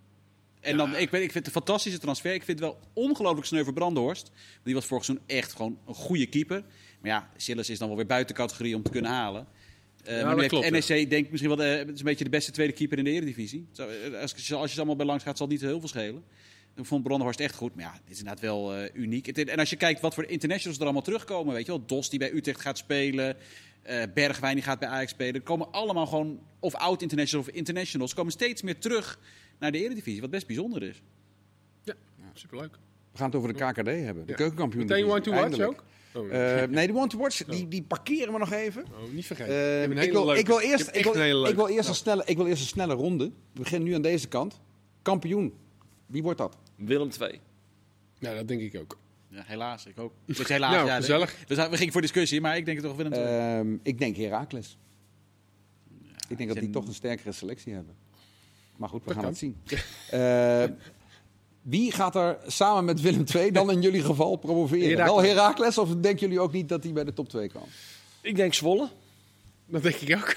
En 0.61 0.77
dan, 0.77 0.89
ik, 0.95 0.99
ik 1.01 1.09
vind 1.11 1.33
het 1.33 1.45
een 1.45 1.51
fantastische 1.51 1.99
transfer. 1.99 2.33
Ik 2.33 2.43
vind 2.43 2.59
het 2.59 2.67
wel 2.69 2.79
ongelooflijk 2.93 3.47
sneu 3.47 3.63
voor 3.63 3.73
Brandenhorst. 3.73 4.31
Die 4.63 4.73
was 4.73 4.85
vorig 4.85 5.05
seizoen 5.05 5.27
echt 5.27 5.51
gewoon 5.53 5.77
een 5.87 5.93
goede 5.93 6.25
keeper. 6.25 6.63
Maar 7.01 7.11
ja, 7.11 7.29
Sillis 7.37 7.69
is 7.69 7.77
dan 7.79 7.87
wel 7.87 7.97
weer 7.97 8.05
buiten 8.05 8.35
categorie 8.35 8.75
om 8.75 8.83
te 8.83 8.91
kunnen 8.91 9.11
halen. 9.11 9.47
Eh, 10.03 10.23
maar 10.23 10.35
nu 10.35 10.45
klopt, 10.47 10.69
NEC 10.69 10.87
denk 11.09 11.25
ik 11.25 11.29
misschien 11.31 11.55
wel 11.55 11.59
de, 11.59 11.63
het 11.63 11.89
is 11.89 11.99
een 11.99 12.05
beetje 12.05 12.23
de 12.23 12.29
beste 12.29 12.51
tweede 12.51 12.73
keeper 12.73 12.97
in 12.97 13.03
de 13.03 13.09
Eredivisie. 13.11 13.67
Eh, 13.75 13.85
Als, 14.21 14.33
als 14.33 14.47
je 14.47 14.55
het 14.55 14.77
allemaal 14.77 14.95
bij 14.95 15.05
langs 15.05 15.23
gaat, 15.23 15.37
zal 15.37 15.47
het 15.47 15.55
niet 15.55 15.65
heel 15.69 15.79
veel 15.79 15.89
schelen. 15.89 16.23
Ik 16.75 16.85
vond 16.85 17.03
Brandenhorst 17.03 17.39
echt 17.39 17.55
goed. 17.55 17.75
Maar 17.75 17.83
ja, 17.83 17.91
dit 17.91 18.11
is 18.13 18.17
inderdaad 18.17 18.41
wel 18.43 18.75
eh, 18.75 18.89
uniek. 18.93 19.25
Het- 19.25 19.47
En 19.49 19.59
als 19.59 19.69
je 19.69 19.75
kijkt 19.75 20.01
wat 20.01 20.13
voor 20.13 20.25
internationals 20.25 20.77
er 20.77 20.83
allemaal 20.83 21.01
terugkomen. 21.01 21.53
Weet 21.53 21.65
je 21.65 21.71
wel, 21.71 21.85
Dos 21.85 22.09
die 22.09 22.19
bij 22.19 22.31
Utrecht 22.33 22.61
gaat 22.61 22.77
spelen. 22.77 23.37
eh, 23.81 24.03
Bergwijn 24.13 24.55
die 24.55 24.63
gaat 24.63 24.79
bij 24.79 24.87
Ajax 24.89 25.11
spelen. 25.11 25.33
Er 25.33 25.41
komen 25.41 25.71
allemaal 25.71 26.05
gewoon 26.07 26.39
of 26.59 26.75
oud-internationals 26.75 27.47
of 27.47 27.53
internationals. 27.55 28.13
komen 28.13 28.31
steeds 28.31 28.61
meer 28.61 28.79
terug 28.79 29.19
naar 29.61 29.71
de 29.71 29.77
Eredivisie. 29.83 30.21
Wat 30.21 30.29
best 30.29 30.47
bijzonder 30.47 30.83
is. 30.83 31.01
Ja, 31.83 31.93
superleuk. 32.33 32.77
We 33.11 33.17
gaan 33.17 33.27
het 33.27 33.35
over 33.35 33.53
de 33.53 33.71
KKD 33.71 33.85
hebben. 33.87 34.25
De 34.25 34.33
keukenkampioen. 34.33 34.85
Meteen 34.85 35.05
one 35.05 35.21
to 35.21 35.31
watch 35.31 35.59
ook? 35.59 35.83
Oh, 36.13 36.31
Eh, 36.33 36.69
nee, 36.69 36.87
de 36.87 36.93
one 36.93 37.07
to 37.07 37.17
watch, 37.17 37.43
die, 37.55 37.67
die 37.67 37.83
parkeren 37.83 38.33
we 38.33 38.39
nog 38.39 38.51
even. 38.51 38.83
oh, 38.83 39.11
niet 39.13 39.25
vergeten. 39.25 39.53
Eh, 39.53 39.83
ik, 39.83 40.11
wil, 40.11 40.33
ik, 40.33 40.47
eerst, 40.47 40.89
ik, 40.95 41.03
wil, 41.03 41.15
een 41.15 41.49
ik, 41.49 41.55
wil 41.55 41.67
eerst 41.67 41.89
een 41.89 41.95
snelle, 41.95 42.23
ik 42.25 42.37
wil 42.37 42.47
eerst 42.47 42.61
een 42.61 42.67
snelle 42.67 42.93
ronde. 42.93 43.25
We 43.25 43.59
beginnen 43.59 43.87
nu 43.87 43.95
aan 43.95 44.01
deze 44.01 44.27
kant. 44.27 44.59
Kampioen. 45.01 45.53
Wie 46.05 46.23
wordt 46.23 46.37
dat? 46.37 46.57
Willem 46.75 47.09
2. 47.09 47.39
Nou, 48.19 48.35
dat 48.35 48.47
denk 48.47 48.61
ik 48.61 48.75
ook. 48.79 48.97
Ja, 49.27 49.43
helaas, 49.45 49.85
ik 49.85 49.99
ook. 49.99 50.13
Dus 50.25 50.47
helaas, 50.47 50.73
Nou, 50.75 50.87
ja, 50.87 50.95
gezellig. 50.95 51.35
We, 51.47 51.55
we 51.69 51.77
gingen 51.77 51.91
voor 51.91 52.01
discussie, 52.01 52.41
maar 52.41 52.57
ik 52.57 52.65
denk 52.65 52.77
het 52.77 52.85
toch 52.87 52.95
Willem 52.95 53.13
II. 53.13 53.23
Ehm, 53.23 53.77
ik 53.83 53.99
denk 53.99 54.15
Heracles. 54.15 54.77
ik 56.29 56.37
denk 56.37 56.49
dat 56.49 56.59
die 56.59 56.69
toch 56.69 56.87
een 56.87 56.93
sterkere 56.93 57.31
selectie 57.31 57.73
hebben. 57.73 57.95
Maar 58.75 58.89
goed, 58.89 58.99
we 59.03 59.13
Dat 59.13 59.13
gaan 59.13 59.23
kan. 59.23 59.31
het 59.31 59.39
zien. 59.39 59.57
Eh, 60.19 60.63
wie 61.61 61.91
gaat 61.91 62.15
er 62.15 62.37
samen 62.47 62.85
met 62.85 63.01
Willem 63.01 63.23
II 63.35 63.51
dan 63.51 63.71
in 63.71 63.81
jullie 63.81 64.03
geval 64.03 64.35
promoveren? 64.35 64.97
Wel 64.97 65.21
Heracles 65.23 65.77
of 65.77 65.89
denken 65.89 66.19
jullie 66.19 66.39
ook 66.39 66.51
niet 66.51 66.69
dat 66.69 66.81
die 66.81 66.93
bij 66.93 67.03
de 67.03 67.13
top 67.13 67.29
2 67.29 67.49
kan? 67.49 67.63
Ik 68.21 68.35
denk 68.35 68.53
Zwolle. 68.53 68.89
Dat 69.65 69.83
denk 69.83 69.95
ik 69.95 70.15
ook. 70.15 70.35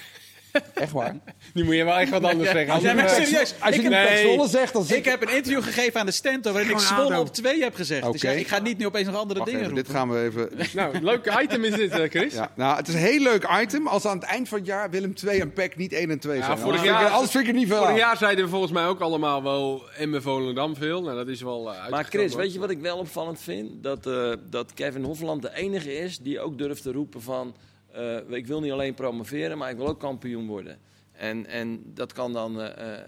Echt 0.74 0.92
waar? 0.92 1.16
Nu 1.54 1.64
moet 1.64 1.74
je 1.74 1.84
wel 1.84 1.94
echt 1.96 2.10
wat 2.10 2.24
anders 2.24 2.50
zeggen. 2.50 2.72
Als 2.74 2.82
jij 2.82 2.90
Anders- 2.90 3.12
maar 3.16 3.26
serieus, 3.26 3.54
Als 3.60 3.74
je 3.74 3.82
ik, 3.82 3.88
nee. 3.88 4.32
Zwolle 4.32 4.48
zegt, 4.48 4.72
dan 4.72 4.84
zeg 4.84 4.98
ik 4.98 5.04
heb 5.04 5.22
een 5.22 5.28
interview 5.36 5.62
gegeven 5.62 6.00
aan 6.00 6.06
de 6.06 6.12
stand 6.12 6.44
waarin 6.44 6.70
ik 6.70 6.78
Zwolle 6.78 7.18
op 7.18 7.32
twee 7.32 7.62
heb 7.62 7.74
gezegd. 7.74 8.12
Dus 8.12 8.20
ja, 8.20 8.30
Oké. 8.30 8.38
ik 8.38 8.46
ga 8.48 8.58
niet 8.58 8.78
nu 8.78 8.86
opeens 8.86 9.06
nog 9.06 9.16
andere 9.16 9.38
Wacht 9.40 9.50
dingen 9.50 9.64
even, 9.66 9.74
roepen. 9.74 9.92
dit 9.92 10.00
gaan 10.00 10.10
we 10.10 10.22
even... 10.22 10.50
Nou, 10.74 11.00
leuk 11.02 11.38
item 11.42 11.64
is 11.64 11.74
dit, 11.74 11.90
eh, 11.90 12.10
Chris. 12.10 12.34
Ja, 12.34 12.50
nou, 12.56 12.76
het 12.76 12.88
is 12.88 12.94
een 12.94 13.00
heel 13.00 13.20
leuk 13.20 13.48
item 13.62 13.86
als 13.86 14.04
aan 14.06 14.16
het 14.18 14.26
eind 14.26 14.48
van 14.48 14.58
het 14.58 14.66
jaar 14.66 14.90
Willem 14.90 15.14
2 15.14 15.40
en 15.40 15.52
PEC 15.52 15.76
niet 15.76 15.92
1 15.92 16.10
en 16.10 16.18
2 16.18 16.38
Ja, 16.38 16.44
zijn. 16.44 16.58
vorig 16.58 16.64
Anders 16.72 16.82
vind 16.88 16.94
ik- 16.96 17.02
jaar- 17.02 17.12
anders 17.14 17.30
vind 17.30 17.42
ik 17.44 17.50
het 17.50 17.58
niet 17.58 17.68
veel 17.68 17.76
Vorig 17.76 17.92
aan. 17.92 17.98
jaar 17.98 18.16
zeiden 18.16 18.44
we 18.44 18.50
volgens 18.50 18.72
mij 18.72 18.86
ook 18.86 19.00
allemaal 19.00 19.42
wel 19.42 19.82
Emme 19.98 20.20
Volendam 20.20 20.76
veel. 20.76 21.02
Nou, 21.02 21.16
dat 21.16 21.28
is 21.28 21.42
wel 21.42 21.72
uh, 21.72 21.88
Maar 21.88 22.04
Chris, 22.04 22.34
weet 22.34 22.52
je 22.52 22.58
wat 22.58 22.70
ik 22.70 22.78
wel 22.80 22.96
opvallend 22.98 23.40
vind? 23.40 23.82
Dat, 23.82 24.06
eh, 24.06 24.32
dat 24.50 24.74
Kevin 24.74 25.02
Hofland 25.04 25.42
de 25.42 25.50
enige 25.54 25.96
is 25.96 26.18
die 26.18 26.40
ook 26.40 26.58
durft 26.58 26.82
te 26.82 26.92
roepen 26.92 27.22
van... 27.22 27.54
eh, 27.94 28.36
ik 28.36 28.46
wil 28.46 28.60
niet 28.60 28.72
alleen 28.72 28.94
promoveren, 28.94 29.58
maar 29.58 29.70
ik 29.70 29.76
wil 29.76 29.86
ook 29.88 30.00
kampioen 30.00 30.46
worden. 30.46 30.78
En, 31.12 31.46
en 31.46 31.82
dat 31.94 32.12
kan 32.12 32.32
dan 32.32 32.60
eh, 32.62 32.98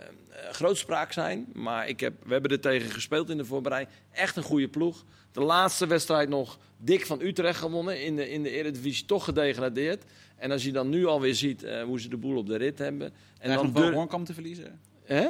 grootspraak 0.50 1.12
zijn. 1.12 1.46
Maar 1.52 1.88
ik 1.88 2.00
heb, 2.00 2.14
we 2.24 2.32
hebben 2.32 2.50
er 2.50 2.60
tegen 2.60 2.90
gespeeld 2.90 3.30
in 3.30 3.36
de 3.36 3.44
voorbereiding. 3.44 3.96
Echt 4.12 4.36
een 4.36 4.42
goede 4.42 4.68
ploeg. 4.68 5.04
De 5.32 5.40
laatste 5.40 5.86
wedstrijd 5.86 6.28
nog 6.28 6.58
dik 6.78 7.06
van 7.06 7.20
Utrecht 7.20 7.58
gewonnen. 7.58 8.02
In 8.02 8.16
de, 8.16 8.30
in 8.30 8.42
de 8.42 8.50
Eredivisie 8.50 9.06
toch 9.06 9.24
gedegradeerd. 9.24 10.04
En 10.36 10.50
als 10.50 10.64
je 10.64 10.72
dan 10.72 10.88
nu 10.88 11.06
alweer 11.06 11.34
ziet 11.34 11.62
eh, 11.62 11.82
hoe 11.82 12.00
ze 12.00 12.08
de 12.08 12.16
boel 12.16 12.36
op 12.36 12.46
de 12.46 12.56
rit 12.56 12.78
hebben. 12.78 13.12
En 13.38 13.54
dan 13.54 13.64
nog 13.64 13.74
dur- 13.74 13.92
Hoornkamp 13.92 14.26
te 14.26 14.34
verliezen. 14.34 14.80
Hè? 15.04 15.28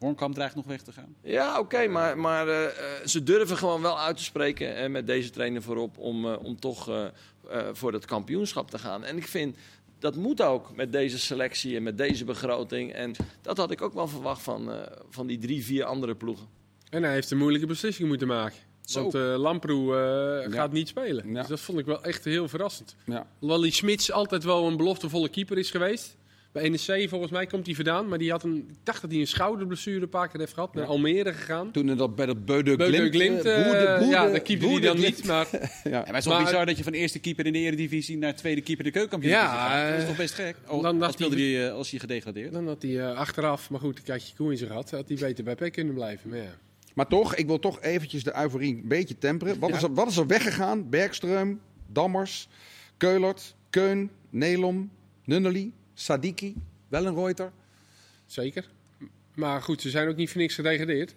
Hoornkamp 0.00 0.34
dreigt 0.34 0.54
nog 0.54 0.66
weg 0.66 0.82
te 0.82 0.92
gaan. 0.92 1.14
Ja, 1.22 1.58
oké, 1.58 1.86
maar, 1.86 2.18
maar 2.18 2.48
eh, 2.48 2.64
eh, 2.64 3.06
ze 3.06 3.22
durven 3.22 3.56
gewoon 3.56 3.82
wel 3.82 3.98
uit 3.98 4.16
te 4.16 4.22
spreken 4.22 4.76
eh, 4.76 4.88
met 4.90 5.06
deze 5.06 5.30
trainer 5.30 5.62
voorop 5.62 5.98
om, 5.98 6.26
eh, 6.26 6.44
om 6.44 6.60
toch 6.60 6.88
eh, 6.88 7.04
eh, 7.50 7.66
voor 7.72 7.92
het 7.92 8.04
kampioenschap 8.04 8.70
te 8.70 8.78
gaan. 8.78 9.04
En 9.04 9.16
ik 9.16 9.26
vind 9.26 9.56
dat 9.98 10.16
moet 10.16 10.42
ook 10.42 10.76
met 10.76 10.92
deze 10.92 11.18
selectie 11.18 11.76
en 11.76 11.82
met 11.82 11.98
deze 11.98 12.24
begroting. 12.24 12.92
En 12.92 13.14
dat 13.42 13.56
had 13.56 13.70
ik 13.70 13.82
ook 13.82 13.94
wel 13.94 14.08
verwacht 14.08 14.42
van, 14.42 14.72
eh, 14.72 14.78
van 15.10 15.26
die 15.26 15.38
drie, 15.38 15.64
vier 15.64 15.84
andere 15.84 16.14
ploegen. 16.14 16.46
En 16.90 17.02
hij 17.02 17.12
heeft 17.12 17.30
een 17.30 17.38
moeilijke 17.38 17.66
beslissing 17.66 18.08
moeten 18.08 18.26
maken. 18.28 18.58
Zo. 18.84 19.00
Want 19.02 19.14
eh 19.14 19.34
Lamproe 19.36 19.96
eh, 19.96 20.50
Ja. 20.50 20.50
gaat 20.56 20.72
niet 20.72 20.88
spelen. 20.88 21.28
Ja. 21.32 21.38
Dus 21.40 21.48
dat 21.48 21.60
vond 21.60 21.78
ik 21.78 21.86
wel 21.86 22.02
echt 22.04 22.24
heel 22.24 22.48
verrassend. 22.48 22.96
Ja. 23.06 23.26
Wally 23.38 23.70
Smits 23.70 24.12
altijd 24.12 24.44
wel 24.44 24.66
een 24.66 24.76
beloftevolle 24.76 25.28
keeper 25.28 25.58
is 25.58 25.70
geweest. 25.70 26.16
Bij 26.52 26.68
NEC 26.68 27.08
volgens 27.08 27.30
mij 27.30 27.46
komt 27.46 27.66
hij 27.66 27.74
vandaan. 27.74 28.08
Maar 28.08 28.18
die 28.18 28.30
had 28.30 28.42
een, 28.42 28.56
ik 28.56 28.74
dacht 28.82 29.00
dat 29.00 29.10
hij 29.10 29.20
een 29.20 29.26
schouderblessure 29.26 30.00
een 30.00 30.08
paar 30.08 30.28
keer 30.28 30.40
heeft 30.40 30.52
gehad. 30.52 30.74
Naar 30.74 30.84
Almere 30.84 31.32
gegaan. 31.32 31.70
Toen 31.70 31.96
dat 31.96 32.14
bij 32.14 32.26
dat 32.26 32.44
Beude 32.44 32.74
Glimt... 32.74 33.14
Glimt, 33.14 33.44
eh, 33.44 33.58
eh, 33.60 33.64
Boerde- 33.64 33.86
Boerde- 33.98 34.06
ja, 34.06 34.30
dat 34.30 34.42
keepte 34.42 34.66
hij 34.68 34.80
dan 34.80 34.96
Glimt. 34.96 35.16
niet. 35.16 35.26
Maar 35.26 35.48
Ja. 35.52 35.58
Ja, 35.90 35.98
maar 35.98 36.06
het 36.06 36.16
is 36.16 36.24
wel 36.24 36.42
bizar 36.44 36.66
dat 36.66 36.76
je 36.76 36.82
van 36.84 36.92
eerste 36.92 37.18
keeper 37.18 37.46
in 37.46 37.52
de 37.52 37.58
Eredivisie 37.58 38.18
naar 38.18 38.36
tweede 38.36 38.60
keeper 38.60 38.84
de 38.84 38.90
keukenkampioen 38.90 39.32
Ja, 39.32 39.46
gaat. 39.68 39.88
Dat 39.88 39.96
is 39.96 40.02
eh, 40.02 40.08
toch 40.08 40.16
best 40.18 40.34
gek? 40.34 40.56
Oh, 40.68 40.82
dan 40.82 40.98
dacht 40.98 41.12
speelde 41.12 41.36
hij- 41.36 41.72
als 41.72 41.90
hij 41.90 42.00
gedegradeerd. 42.00 42.52
dan 42.52 42.66
had 42.66 42.82
hij 42.82 43.12
achteraf, 43.14 43.70
maar 43.70 43.80
goed, 43.80 44.00
een 44.08 44.14
je 44.26 44.34
koe 44.36 44.50
in 44.50 44.58
zijn 44.58 44.70
gat. 44.70 44.90
Had 44.90 45.08
hij 45.08 45.16
beter 45.20 45.44
bij 45.44 45.54
Peck 45.54 45.72
kunnen 45.72 45.94
blijven. 45.94 46.30
Maar 46.30 46.38
ja. 46.38 46.54
Maar 46.94 47.06
toch, 47.06 47.34
ik 47.34 47.46
wil 47.46 47.58
toch 47.58 47.80
eventjes 47.80 48.22
de 48.24 48.32
euforie 48.36 48.74
een 48.74 48.88
beetje 48.88 49.18
temperen. 49.18 49.58
Wat, 49.58 49.70
is, 49.70 49.82
er, 49.82 49.94
wat 49.94 50.08
is 50.08 50.16
er 50.16 50.26
weggegaan? 50.26 50.88
Bergström, 50.90 51.48
Dammers, 51.86 52.48
Keulert, 52.96 53.54
Keun, 53.70 54.10
Nelom, 54.30 54.90
Nunnely, 55.24 55.70
Sadiki, 56.00 56.54
Wellenreuter. 56.88 57.52
Zeker. 58.26 58.64
Maar 59.34 59.62
goed, 59.62 59.80
ze 59.80 59.90
zijn 59.90 60.08
ook 60.08 60.16
niet 60.16 60.30
voor 60.30 60.40
niks 60.40 60.54
gedegradeerd. 60.54 61.14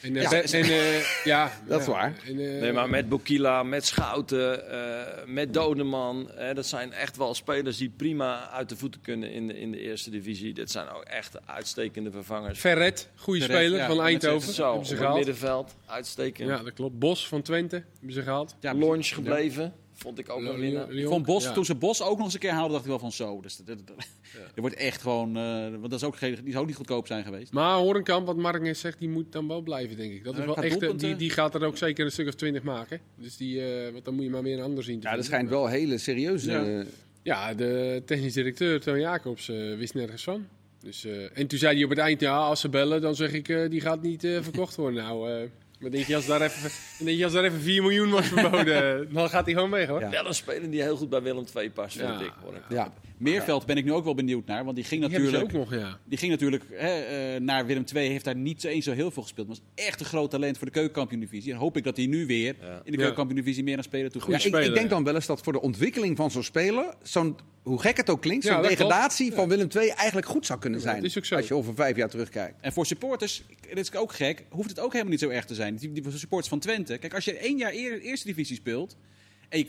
En, 0.00 0.16
eh, 0.16 0.22
Ja, 0.22 0.30
en, 0.42 0.62
eh, 0.64 1.24
ja, 1.24 1.52
Dat 1.68 1.80
is 1.80 1.86
ja. 1.86 1.92
waar. 1.92 2.14
En, 2.26 2.30
eh, 2.38 2.60
Nee, 2.60 2.72
maar 2.72 2.88
met 2.90 3.08
Bokila, 3.08 3.62
met 3.62 3.86
Schouten, 3.86 4.70
eh, 4.70 5.24
met 5.26 5.54
Dodeman. 5.54 6.30
dat 6.54 6.66
zijn 6.66 6.92
echt 6.92 7.16
wel 7.16 7.34
spelers 7.34 7.76
die 7.76 7.88
prima 7.96 8.50
uit 8.50 8.68
de 8.68 8.76
voeten 8.76 9.00
kunnen 9.00 9.30
in 9.32 9.46
de, 9.46 9.58
in 9.60 9.70
de 9.70 9.78
eerste 9.78 10.10
divisie. 10.10 10.54
Dit 10.54 10.70
zijn 10.70 10.88
ook 10.88 11.02
echt 11.02 11.46
uitstekende 11.46 12.10
vervangers. 12.10 12.58
Ferret, 12.58 13.08
goede 13.14 13.40
Ferret, 13.40 13.56
speler 13.56 13.78
ja, 13.78 13.86
van 13.86 13.96
dat 13.96 14.04
Eindhoven. 14.06 14.48
is 14.48 14.54
Zo, 14.54 14.62
hebben 14.62 14.80
op 14.80 14.84
ze 14.86 14.90
het 14.92 15.00
gehaald. 15.00 15.16
middenveld, 15.18 15.74
uitstekend. 15.86 16.48
Ja, 16.48 16.56
dat 16.62 16.72
klopt. 16.72 16.98
Bos 16.98 17.28
van 17.28 17.42
Twente 17.42 17.84
hebben 17.94 18.12
ze 18.12 18.22
gehaald. 18.22 18.56
Ja, 18.60 18.74
Launch 18.74 19.06
gebleven, 19.08 19.74
vond 19.94 20.18
ik 20.18 20.30
ook. 20.30 20.42
Ik 20.90 21.06
vond 21.06 21.26
Bos, 21.26 21.44
Ja. 21.44 21.52
toen 21.52 21.64
ze 21.64 21.74
Bos 21.74 22.02
ook 22.02 22.16
nog 22.16 22.24
eens 22.24 22.34
een 22.34 22.40
keer 22.40 22.50
haalden, 22.50 22.70
dacht 22.72 22.82
ik 22.84 22.90
wel 22.90 22.98
van 22.98 23.12
zo. 23.12 23.40
Dus 23.40 23.56
dat, 23.56 23.66
dat, 23.66 23.86
dat- 23.86 23.96
er 24.54 24.60
wordt 24.60 24.76
echt 24.76 25.00
gewoon, 25.02 25.36
eh, 25.36 25.68
want 25.70 25.82
dat 25.90 25.92
is 25.92 26.04
ook, 26.04 26.16
geen- 26.16 26.34
die 26.42 26.50
zou 26.50 26.58
ook 26.62 26.66
niet 26.66 26.76
goedkoop 26.76 27.06
zijn 27.06 27.24
geweest. 27.24 27.52
Maar 27.52 27.76
Horenkamp, 27.76 28.26
wat 28.26 28.36
Mark 28.36 28.62
net 28.62 28.78
zegt, 28.78 28.98
die 28.98 29.08
moet 29.08 29.32
dan 29.32 29.48
wel 29.48 29.60
blijven, 29.60 29.96
denk 29.96 30.12
ik. 30.12 30.24
Dat 30.24 30.38
is 30.38 30.44
wel 30.44 30.56
echt, 30.56 30.82
eh, 30.82 30.90
die, 30.96 31.16
die 31.16 31.30
gaat 31.30 31.54
er 31.54 31.64
ook 31.64 31.76
zeker 31.76 32.04
een 32.04 32.12
stuk 32.12 32.26
of 32.28 32.34
twintig 32.34 32.62
maken. 32.62 33.00
Dus 33.16 33.36
die, 33.36 33.60
eh, 33.84 33.92
want 33.92 34.04
dan 34.04 34.14
moet 34.14 34.24
je 34.24 34.30
maar 34.30 34.42
weer 34.42 34.56
een 34.58 34.64
ander 34.64 34.84
zien 34.84 35.00
te 35.00 35.08
Ja, 35.08 35.16
dat 35.16 35.24
schijnt 35.24 35.48
wel 35.48 35.66
hele 35.66 35.98
serieuze... 35.98 36.50
Ja. 36.50 36.64
eh, 36.64 36.86
Ja, 37.22 37.54
de 37.54 38.02
technisch 38.06 38.32
directeur 38.32 38.80
Toon 38.80 39.00
Jacobs 39.00 39.48
eh, 39.48 39.56
wist 39.76 39.94
nergens 39.94 40.22
van. 40.24 40.46
Dus, 40.80 41.04
eh, 41.04 41.38
en 41.38 41.46
toen 41.46 41.58
zei 41.58 41.74
hij 41.74 41.84
op 41.84 41.90
het 41.90 41.98
eind, 41.98 42.20
ja, 42.20 42.36
als 42.36 42.60
ze 42.60 42.68
bellen, 42.68 43.00
dan 43.00 43.14
zeg 43.14 43.32
ik, 43.32 43.48
eh, 43.48 43.70
die 43.70 43.80
gaat 43.80 44.02
niet 44.02 44.24
eh, 44.24 44.38
verkocht 44.42 44.76
worden. 44.76 45.02
Nou, 45.04 45.30
eh, 45.30 45.48
Maar 45.84 45.92
denk 45.92 46.06
je, 46.06 46.16
als 46.16 46.26
daar 46.26 46.40
even, 46.40 46.70
denk 46.98 47.18
je, 47.18 47.24
als 47.24 47.32
daar 47.32 47.44
even 47.44 47.60
4 47.60 47.82
miljoen 47.82 48.10
wordt 48.10 48.26
verboden, 48.26 49.08
dan 49.14 49.28
gaat 49.28 49.44
hij 49.44 49.54
gewoon 49.54 49.70
weg 49.70 49.88
hoor. 49.88 50.00
Ja. 50.00 50.10
Wel 50.10 50.26
een 50.26 50.34
speler 50.34 50.70
die 50.70 50.82
heel 50.82 50.96
goed 50.96 51.08
bij 51.08 51.22
Willem 51.22 51.44
II 51.56 51.70
past, 51.70 51.96
vind 51.96 52.20
ik. 52.20 52.32
Hoor. 52.42 52.54
Ja. 52.68 52.92
Meerveld 53.32 53.66
ben 53.66 53.76
ik 53.76 53.84
nu 53.84 53.92
ook 53.92 54.04
wel 54.04 54.14
benieuwd 54.14 54.46
naar, 54.46 54.64
want 54.64 54.76
die 54.76 54.84
ging 54.84 55.00
Die 55.00 55.10
natuurlijk... 55.10 55.42
ook 55.44 55.52
nog, 55.52 55.74
ja. 55.74 55.98
Die 56.04 56.18
ging 56.18 56.30
natuurlijk 56.30 56.64
hè, 56.70 57.00
eh, 57.00 57.40
naar 57.40 57.66
Willem 57.66 57.84
II, 57.94 58.08
heeft 58.08 58.24
daar 58.24 58.36
niet 58.36 58.64
eens 58.64 58.84
zo 58.84 58.92
heel 58.92 59.10
veel 59.10 59.22
gespeeld. 59.22 59.46
Maar 59.48 59.56
was 59.56 59.84
echt 59.84 60.00
een 60.00 60.06
groot 60.06 60.30
talent 60.30 60.56
voor 60.58 60.66
de 60.66 60.72
keukenkampioen-divisie. 60.72 61.52
En 61.52 61.58
hoop 61.58 61.76
ik 61.76 61.84
dat 61.84 61.96
hij 61.96 62.06
nu 62.06 62.26
weer 62.26 62.56
Ja. 62.60 62.66
in 62.74 62.80
de 62.84 62.90
Ja. 62.90 62.96
keukenkampioen-divisie 62.96 63.64
meer 63.64 63.76
aan 63.76 63.82
spelen 63.82 64.12
toe 64.12 64.22
Ja, 64.28 64.36
ik, 64.36 64.66
ik 64.66 64.74
denk 64.74 64.90
dan 64.90 65.04
wel 65.04 65.14
eens 65.14 65.26
dat 65.26 65.40
voor 65.42 65.52
de 65.52 65.60
ontwikkeling 65.60 66.16
van 66.16 66.30
zo'n 66.30 66.42
speler, 66.42 66.94
zo'n, 67.02 67.36
hoe 67.62 67.80
gek 67.80 67.96
het 67.96 68.10
ook 68.10 68.20
klinkt, 68.20 68.44
zo'n 68.44 68.62
degradatie 68.62 69.32
van 69.32 69.48
Willem 69.48 69.68
II 69.76 69.88
eigenlijk 69.88 70.26
goed 70.26 70.46
zou 70.46 70.58
kunnen 70.58 70.80
zijn. 70.80 70.96
dat 70.96 71.04
is 71.04 71.18
ook 71.18 71.24
zo. 71.24 71.36
Als 71.36 71.48
je 71.48 71.54
over 71.54 71.74
vijf 71.74 71.96
jaar 71.96 72.08
terugkijkt. 72.08 72.54
En 72.60 72.72
voor 72.72 72.86
supporters, 72.86 73.42
dat 73.68 73.78
is 73.78 73.94
ook 73.94 74.12
gek, 74.12 74.44
hoeft 74.50 74.68
het 74.68 74.80
ook 74.80 74.90
helemaal 74.92 75.12
niet 75.12 75.20
zo 75.20 75.28
erg 75.28 75.44
te 75.44 75.54
zijn. 75.54 75.76
Die, 75.76 75.92
die 75.92 76.04
supporters 76.10 76.48
van 76.48 76.58
Twente. 76.58 76.98
Kijk, 76.98 77.14
als 77.14 77.24
je 77.24 77.38
één 77.38 77.56
jaar 77.56 77.72
eer, 77.72 78.00
eerste 78.00 78.26
divisie 78.26 78.56
speelt, 78.56 78.96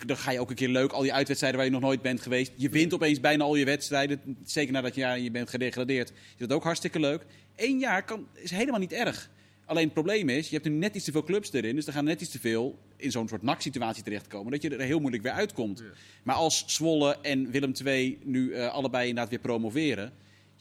dan 0.05 0.17
ga 0.17 0.31
je 0.31 0.39
ook 0.39 0.49
een 0.49 0.55
keer 0.55 0.69
leuk 0.69 0.91
al 0.91 1.01
die 1.01 1.13
uitwedstrijden 1.13 1.59
waar 1.59 1.69
je 1.69 1.75
nog 1.75 1.83
nooit 1.83 2.01
bent 2.01 2.21
geweest. 2.21 2.51
Je 2.55 2.69
wint 2.69 2.93
opeens 2.93 3.19
bijna 3.19 3.43
al 3.43 3.55
je 3.55 3.65
wedstrijden. 3.65 4.37
Zeker 4.45 4.73
nadat 4.73 4.95
je, 4.95 5.01
ja, 5.01 5.13
je 5.13 5.31
bent 5.31 5.49
gedegradeerd. 5.49 6.09
Is 6.09 6.15
dat 6.37 6.53
ook 6.53 6.63
hartstikke 6.63 6.99
leuk. 6.99 7.25
Eén 7.55 7.79
jaar 7.79 8.03
kan, 8.03 8.27
is 8.33 8.51
helemaal 8.51 8.79
niet 8.79 8.93
erg. 8.93 9.29
Alleen 9.65 9.83
het 9.83 9.93
probleem 9.93 10.29
is, 10.29 10.49
je 10.49 10.55
hebt 10.55 10.67
nu 10.67 10.75
net 10.75 10.95
iets 10.95 11.05
te 11.05 11.11
veel 11.11 11.23
clubs 11.23 11.53
erin. 11.53 11.75
Dus 11.75 11.87
er 11.87 11.93
gaan 11.93 12.03
net 12.05 12.21
iets 12.21 12.31
te 12.31 12.39
veel 12.39 12.79
in 12.97 13.11
zo'n 13.11 13.27
soort 13.27 13.41
NAC-situatie 13.41 14.03
terechtkomen. 14.03 14.51
Dat 14.51 14.61
je 14.61 14.69
er 14.69 14.79
heel 14.79 14.99
moeilijk 14.99 15.23
weer 15.23 15.31
uitkomt. 15.31 15.83
Maar 16.23 16.35
als 16.35 16.63
Zwolle 16.67 17.17
en 17.21 17.51
Willem 17.51 17.73
II 17.85 18.19
nu 18.23 18.53
eh, 18.53 18.73
allebei 18.73 19.07
inderdaad 19.07 19.29
weer 19.29 19.39
promoveren... 19.39 20.13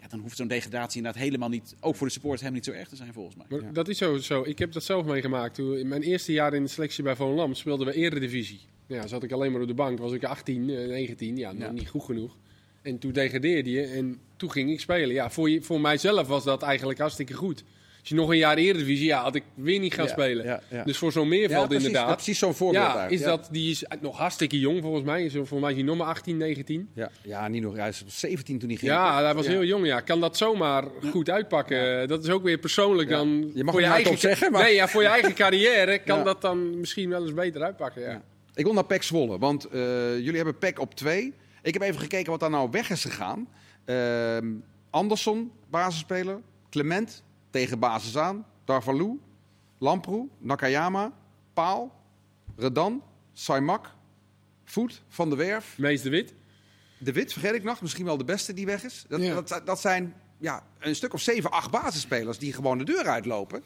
Ja, 0.05 0.11
dan 0.11 0.21
hoeft 0.21 0.37
zo'n 0.37 0.49
degradatie 0.49 0.97
inderdaad 0.97 1.23
helemaal 1.23 1.49
niet... 1.49 1.75
ook 1.81 1.97
voor 1.97 2.07
de 2.07 2.13
supporters 2.13 2.43
helemaal 2.43 2.63
niet 2.65 2.75
zo 2.75 2.81
erg 2.81 2.89
te 2.89 2.97
zijn 2.97 3.13
volgens 3.13 3.37
mij. 3.37 3.47
Maar 3.61 3.73
Dat 3.73 3.89
is 3.89 3.99
zo, 3.99 4.17
zo. 4.17 4.43
Ik 4.47 4.59
heb 4.59 4.73
dat 4.73 4.85
zelf 4.85 5.05
meegemaakt. 5.07 5.55
Toen, 5.55 5.79
in 5.79 5.89
mijn 5.89 6.03
eerste 6.03 6.33
jaar 6.33 6.55
in 6.55 6.63
de 6.63 6.69
selectie 6.69 7.03
bij 7.05 7.17
Volendam 7.17 7.55
speelden 7.55 7.87
we 7.87 7.93
eredivisie. 7.95 8.61
Ja, 8.87 9.07
zat 9.07 9.23
ik 9.23 9.33
alleen 9.33 9.53
maar 9.53 9.61
op 9.61 9.67
de 9.67 9.75
bank. 9.75 9.99
Was 9.99 10.13
ik 10.13 10.25
18, 10.25 10.71
eh, 10.71 10.87
19. 10.89 11.37
Ja, 11.37 11.53
nog 11.53 11.63
Ja. 11.63 11.71
niet 11.73 11.89
goed 11.89 12.03
genoeg. 12.05 12.37
En 12.83 12.99
toen 12.99 13.13
degradeerde 13.13 13.71
je 13.71 13.83
en 13.83 14.19
toen 14.37 14.51
ging 14.51 14.71
ik 14.71 14.81
spelen. 14.81 15.15
Ja, 15.15 15.31
voor, 15.31 15.51
je, 15.51 15.63
voor 15.63 15.81
mijzelf 15.81 16.27
was 16.27 16.45
dat 16.45 16.63
eigenlijk 16.63 16.99
hartstikke 16.99 17.33
goed. 17.35 17.65
Als 18.05 18.13
je 18.13 18.19
nog 18.19 18.31
een 18.31 18.37
jaar 18.39 18.57
eredivisie, 18.57 19.07
ja, 19.07 19.23
had 19.23 19.35
ik 19.35 19.43
weer 19.55 19.79
niet 19.81 19.95
gaan 19.95 20.05
Ja, 20.05 20.11
spelen. 20.11 20.45
ja, 20.45 20.61
ja. 20.71 20.85
Dus 20.85 20.99
voor 20.99 21.13
zo'n 21.13 21.23
Ja, 21.23 21.29
meerveld 21.29 21.69
precies, 21.69 21.87
inderdaad. 21.87 22.15
precies 22.15 22.39
zo'n 22.39 22.55
voorbeeld. 22.55 22.85
Ja, 22.85 23.07
is. 23.07 23.23
Dat, 23.23 23.49
die 23.51 23.71
is 23.71 23.85
nog 24.01 24.17
hartstikke 24.19 24.59
jong 24.59 24.83
volgens 24.83 25.05
mij. 25.05 25.25
Is, 25.25 25.33
volgens 25.33 25.61
mij 25.61 25.71
is 25.71 25.77
hij 25.77 25.85
nog 25.85 25.97
maar 25.97 26.07
18, 26.07 26.37
19. 26.37 26.89
Ja, 26.95 27.11
ja, 27.23 27.49
niet 27.49 27.63
nog. 27.63 27.77
Hij 27.77 27.89
is 27.89 28.05
17 28.07 28.59
toen 28.59 28.69
hij 28.69 28.79
ging. 28.79 28.91
Ja, 28.91 29.23
hij 29.23 29.35
was 29.35 29.47
heel 29.47 29.65
jong. 29.65 29.87
Ja. 29.87 30.01
Kan 30.01 30.21
dat 30.21 30.37
zomaar 30.37 30.85
goed 31.11 31.31
uitpakken? 31.31 32.09
Dat 32.09 32.25
is 32.25 32.31
ook 32.31 32.43
weer 32.43 32.59
persoonlijk 32.59 33.09
dan. 33.09 33.51
Je 33.55 33.65
mag 33.65 33.73
voor 33.75 33.83
het 33.83 33.91
je 33.91 33.95
hardop 33.95 34.13
eigen, 34.13 34.19
zeggen, 34.19 34.53
maar- 34.53 34.63
Nee, 34.63 34.75
ja, 34.75 34.89
voor 34.89 35.03
je 35.03 35.09
eigen 35.09 35.35
carrière 35.45 35.99
kan 35.99 36.25
dat 36.25 36.41
dan 36.41 36.79
misschien 36.81 37.09
wel 37.11 37.23
eens 37.23 37.35
beter 37.35 37.63
uitpakken. 37.63 38.03
Ja. 38.03 38.23
Ik 38.55 38.65
wil 38.65 38.73
naar 38.75 38.85
PEC 38.85 39.03
Zwolle, 39.03 39.39
want 39.39 39.65
eh, 39.65 39.81
jullie 40.19 40.37
hebben 40.37 40.59
PEC 40.59 40.81
op 40.81 40.95
2. 40.95 41.33
Ik 41.63 41.73
heb 41.73 41.83
even 41.83 42.01
gekeken 42.01 42.31
wat 42.31 42.41
daar 42.41 42.51
nou 42.51 42.69
weg 42.71 42.91
is 42.91 43.03
gegaan. 43.05 43.49
Ehm, 43.85 44.47
Andersson, 44.91 45.51
basisspeler. 45.71 46.41
Clement, 46.71 47.23
tegen 47.55 47.79
basis 47.79 48.17
aan. 48.17 48.47
Darvalu, 48.65 49.21
Lamproe, 49.79 50.29
Nakayama, 50.39 51.13
Paal, 51.53 51.93
Redan, 52.57 53.03
Saimak, 53.33 53.91
Voet, 54.65 55.03
Van 55.09 55.29
der 55.29 55.39
Werf. 55.39 55.79
Mees 55.79 56.03
de 56.03 56.11
Wit. 56.11 56.35
De 56.99 57.13
Wit, 57.13 57.33
vergeet 57.33 57.55
ik 57.55 57.63
nog, 57.63 57.81
misschien 57.83 58.05
wel 58.05 58.17
de 58.17 58.25
beste 58.25 58.55
die 58.55 58.67
weg 58.67 58.85
is. 58.85 59.05
Dat, 59.09 59.21
Ja. 59.21 59.41
dat, 59.41 59.63
dat 59.67 59.81
zijn 59.81 60.15
ja, 60.39 60.67
een 60.79 60.95
stuk 60.97 61.13
of 61.13 61.21
7, 61.21 61.51
8 61.51 61.71
basisspelers 61.71 62.39
die 62.39 62.53
gewoon 62.53 62.79
de 62.79 62.85
deur 62.85 63.07
uitlopen. 63.09 63.63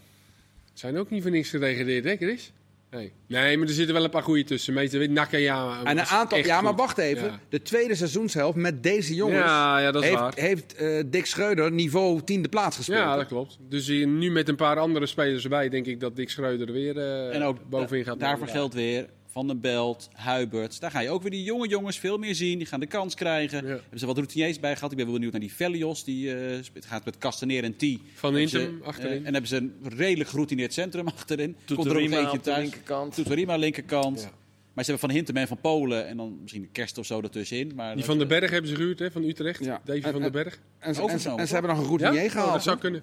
Zijn 0.73 0.97
ook 0.97 1.11
niet 1.11 1.23
voor 1.23 1.31
niks 1.31 1.51
gedegradeerd, 1.51 2.05
hè, 2.05 2.17
Chris? 2.17 2.53
Nee. 2.91 3.13
nee, 3.27 3.57
maar 3.59 3.67
er 3.69 3.73
zitten 3.73 3.95
wel 3.95 4.05
een 4.05 4.11
paar 4.11 4.23
goede 4.23 4.45
tussen. 4.45 4.75
Mees 4.75 4.91
de 4.91 4.99
Wit, 4.99 5.11
Nakayama. 5.11 5.85
En 5.85 5.99
een 5.99 6.05
aantal, 6.05 6.39
ja, 6.39 6.61
maar 6.61 6.75
wacht 6.75 6.99
even. 6.99 7.25
Ja. 7.27 7.41
De 7.49 7.63
tweede 7.63 7.95
seizoenshelft 7.95 8.57
met 8.57 8.83
deze 8.83 9.15
jongens 9.15 9.39
Ja, 9.39 9.79
ja, 9.79 9.91
dat 9.91 10.03
is 10.03 10.09
heeft, 10.09 10.21
waar. 10.21 10.33
heeft 10.37 10.75
eh, 10.75 11.03
Dick 11.07 11.27
Schreuder 11.27 11.73
niveau 11.73 12.23
tiende 12.25 12.49
plaats 12.49 12.77
gespeeld. 12.77 12.99
Ja, 12.99 13.17
dat 13.17 13.27
klopt. 13.27 13.59
Dus 13.69 13.89
nu 13.89 14.31
met 14.31 14.49
een 14.49 14.57
paar 14.57 14.79
andere 14.79 15.07
spelers 15.07 15.43
erbij, 15.43 15.69
denk 15.69 15.87
ik 15.87 16.01
dat 16.01 16.17
Dick 16.17 16.31
Schreuder 16.31 16.67
er 16.67 16.73
weer 16.73 16.99
eh, 16.99 17.35
En 17.35 17.43
ook 17.43 17.59
bovenin 17.69 18.05
da- 18.05 18.11
gaat. 18.11 18.21
daarvoor 18.21 18.49
geldt 18.49 18.75
weer 18.75 19.07
Van 19.31 19.47
den 19.47 19.61
Belt, 19.61 20.09
Huibert. 20.13 20.81
Daar 20.81 20.91
ga 20.91 21.01
je 21.01 21.11
ook 21.11 21.23
weer 21.23 21.31
die 21.31 21.43
jonge 21.43 21.69
jongens 21.69 21.99
veel 21.99 22.19
meer 22.19 22.35
zien. 22.35 22.59
Die 22.59 22.67
gaan 22.67 22.81
de 22.81 22.87
kans 22.87 23.15
krijgen. 23.15 23.63
Ja. 23.67 23.69
Hebben 23.69 23.99
ze 23.99 24.07
wat 24.07 24.17
routiniers 24.17 24.61
bij 24.61 24.75
gehad. 24.75 24.91
Ik 24.91 24.97
ben 24.97 25.07
wel 25.07 25.15
benieuwd 25.15 25.33
naar 25.33 25.41
die 25.41 25.53
Velios. 25.53 26.05
Die 26.05 26.35
eh, 26.35 26.59
gaat 26.75 27.05
met 27.05 27.19
Castaneer 27.19 27.65
en 27.65 27.77
T. 27.77 27.85
Van 28.15 28.35
Hintem 28.35 28.81
achterin. 28.85 29.11
eh, 29.21 29.27
en 29.27 29.33
hebben 29.33 29.47
ze 29.49 29.57
een 29.57 29.75
redelijk 29.83 30.31
geroutineerd 30.31 30.73
centrum 30.73 31.07
achterin. 31.17 31.57
Komt 31.75 31.87
er 31.87 31.93
ook 31.93 31.99
eentje 31.99 32.31
de 32.33 32.41
thuis. 32.41 32.63
linkerkant. 32.63 33.15
Tutorima 33.15 33.57
linkerkant. 33.57 34.21
Ja. 34.21 34.31
Maar 34.73 34.85
ze 34.87 34.91
hebben 34.91 35.09
Van 35.09 35.11
Hintem 35.11 35.37
en 35.37 35.49
Van 35.49 35.61
Polen. 35.61 36.07
En 36.07 36.17
dan 36.17 36.39
misschien 36.41 36.63
de 36.63 36.69
kerst 36.73 36.99
of 36.99 37.07
zo 37.07 37.21
ertussenin. 37.21 37.73
Maar 37.75 37.95
Die 37.95 38.05
van 38.05 38.19
den 38.19 38.29
Berg 38.29 38.51
hebben 38.51 38.71
ze 38.71 38.77
gehuurd, 38.77 38.99
hè, 38.99 39.11
van 39.11 39.23
Utrecht. 39.25 39.65
Ja. 39.65 39.81
Davy 39.85 40.01
van 40.01 40.13
den 40.13 40.23
en- 40.23 40.33
Berg. 40.33 40.55
En, 40.55 40.61
ze, 40.79 40.87
en, 40.89 40.95
ze, 40.95 41.03
Overgenomen, 41.03 41.41
en 41.41 41.47
ze 41.47 41.53
hebben 41.53 41.71
nog 41.77 41.81
een 41.81 41.91
Ja? 41.91 41.97
routinier 41.99 42.25
Oh, 42.27 42.31
gehaald. 42.33 42.53
dat 42.53 42.63
zou 42.63 42.79
kunnen. 42.79 43.03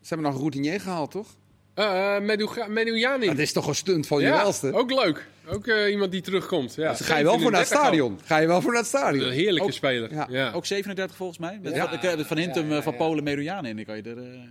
Ze 0.00 0.08
hebben 0.08 0.26
nog 0.26 0.34
een 0.34 0.40
routinier 0.40 0.80
gehaald, 0.80 1.10
toch? 1.10 1.36
Uh, 1.78 2.18
Medujani. 2.68 3.26
Dat 3.26 3.38
is 3.38 3.52
toch 3.52 3.66
een 3.66 3.74
stunt 3.74 4.06
van 4.06 4.20
je 4.20 4.26
ja, 4.26 4.36
welste? 4.36 4.72
ook 4.72 4.90
leuk. 4.90 5.26
Ook 5.50 5.66
eh, 5.66 5.90
iemand 5.90 6.12
die 6.12 6.20
terugkomt. 6.20 6.74
Ja. 6.74 6.90
Dus 6.90 7.00
ga 7.00 7.16
je 7.18 7.24
wel 7.24 7.38
voor 7.38 7.50
naar 7.50 7.60
het 7.60 7.68
37 7.68 8.06
stadion. 8.08 8.20
Ga 8.24 8.38
je 8.38 8.46
wel 8.46 8.60
voor 8.60 8.70
naar 8.72 8.80
het 8.80 8.88
stadion. 8.88 9.24
Een 9.26 9.32
heerlijke 9.32 9.62
Ook- 9.68 9.72
speler. 9.72 10.12
ja. 10.12 10.26
Ja. 10.30 10.52
Ook 10.52 10.66
37 10.66 11.16
volgens 11.16 11.38
mij. 11.38 11.58
Met 11.62 11.74
Ja. 11.74 11.88
van, 11.88 12.24
van 12.24 12.36
Hintem, 12.38 12.62
Ja, 12.64 12.70
ja, 12.70 12.76
eh, 12.76 12.82
van. 12.82 12.96
Polen, 12.96 13.24
Merujan 13.24 13.64
in. 13.66 13.78
Ik 13.78 13.86
kan 13.86 13.96
je 13.96 14.02
er, 14.02 14.16
eh, 14.18 14.22
er 14.24 14.48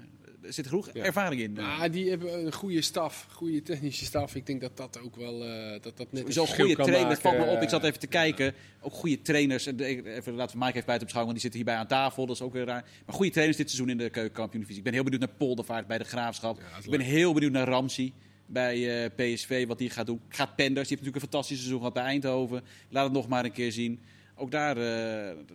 zit 0.50 0.68
genoeg 0.68 0.89
Ja. 0.93 1.04
ervaring 1.04 1.41
in. 1.41 1.60
Ah, 1.60 1.91
die 1.91 2.10
hebben 2.10 2.45
een 2.45 2.54
goede 2.54 2.82
staf, 2.82 3.28
goede 3.32 3.62
technische 3.62 4.06
staf. 4.06 4.36
Ik 4.36 4.45
denk 4.45 4.62
dat 4.62 4.78
dat 4.78 5.00
ook 5.04 5.16
wel 5.16 5.45
eh, 5.45 5.72
dat 5.82 5.98
dat 5.98 6.12
net 6.12 6.26
een 6.26 6.34
Zo'n 6.34 6.48
goede 6.48 6.76
trainer, 6.76 7.10
dat 7.10 7.20
valt 7.22 7.38
me 7.38 7.45
op. 7.45 7.62
Ik 7.62 7.70
zat 7.70 7.84
even 7.84 8.00
te 8.00 8.08
kijken. 8.08 8.54
Ook 8.82 8.93
goede 8.93 9.22
trainers. 9.22 9.66
En 9.66 9.80
Even 9.80 10.34
laten 10.34 10.58
we 10.58 10.64
Mike 10.66 10.76
even 10.76 10.86
buiten 10.86 11.08
op 11.08 11.14
schouwen, 11.14 11.14
want 11.14 11.32
die 11.32 11.39
zitten 11.39 11.60
hierbij 11.60 11.76
aan 11.76 11.88
tafel. 11.88 12.26
Dat 12.26 12.36
is 12.36 12.41
ook 12.41 12.54
weer 12.54 12.66
raar. 12.66 12.86
Maar 13.06 13.16
goede 13.16 13.32
trainers 13.32 13.58
dit 13.58 13.70
seizoen 13.70 13.89
in 13.91 13.98
de 13.98 14.10
keukenkampioen 14.10 14.60
divisie. 14.62 14.78
Ik 14.78 14.84
ben 14.84 14.93
heel 14.93 15.04
benieuwd 15.04 15.22
naar 15.22 15.36
Poldervaart 15.38 15.88
bij 15.88 15.98
de 15.98 16.04
Graafschap. 16.04 16.58
Ja, 16.60 16.78
ik 16.84 16.89
ben 16.89 17.00
leuk. 17.00 17.08
heel 17.08 17.34
benieuwd 17.34 17.52
naar 17.52 17.68
Ramsey 17.68 18.14
bij 18.45 19.04
eh, 19.06 19.34
PSV, 19.34 19.68
wat 19.68 19.78
die 19.78 19.89
gaat 19.89 20.06
doen. 20.06 20.22
Gaat 20.30 20.56
Penders, 20.56 20.88
die 20.88 20.98
heeft 20.98 21.08
natuurlijk 21.08 21.16
een 21.16 21.22
fantastisch 21.22 21.58
seizoen 21.58 21.78
gehad 21.78 21.93
bij 21.93 22.04
Eindhoven. 22.04 22.64
Laat 22.89 23.04
het 23.04 23.14
nog 23.14 23.28
maar 23.28 23.45
een 23.45 23.52
keer 23.52 23.72
zien. 23.72 24.00
Ook 24.38 24.51
daar 24.51 24.77
eh, 24.77 24.83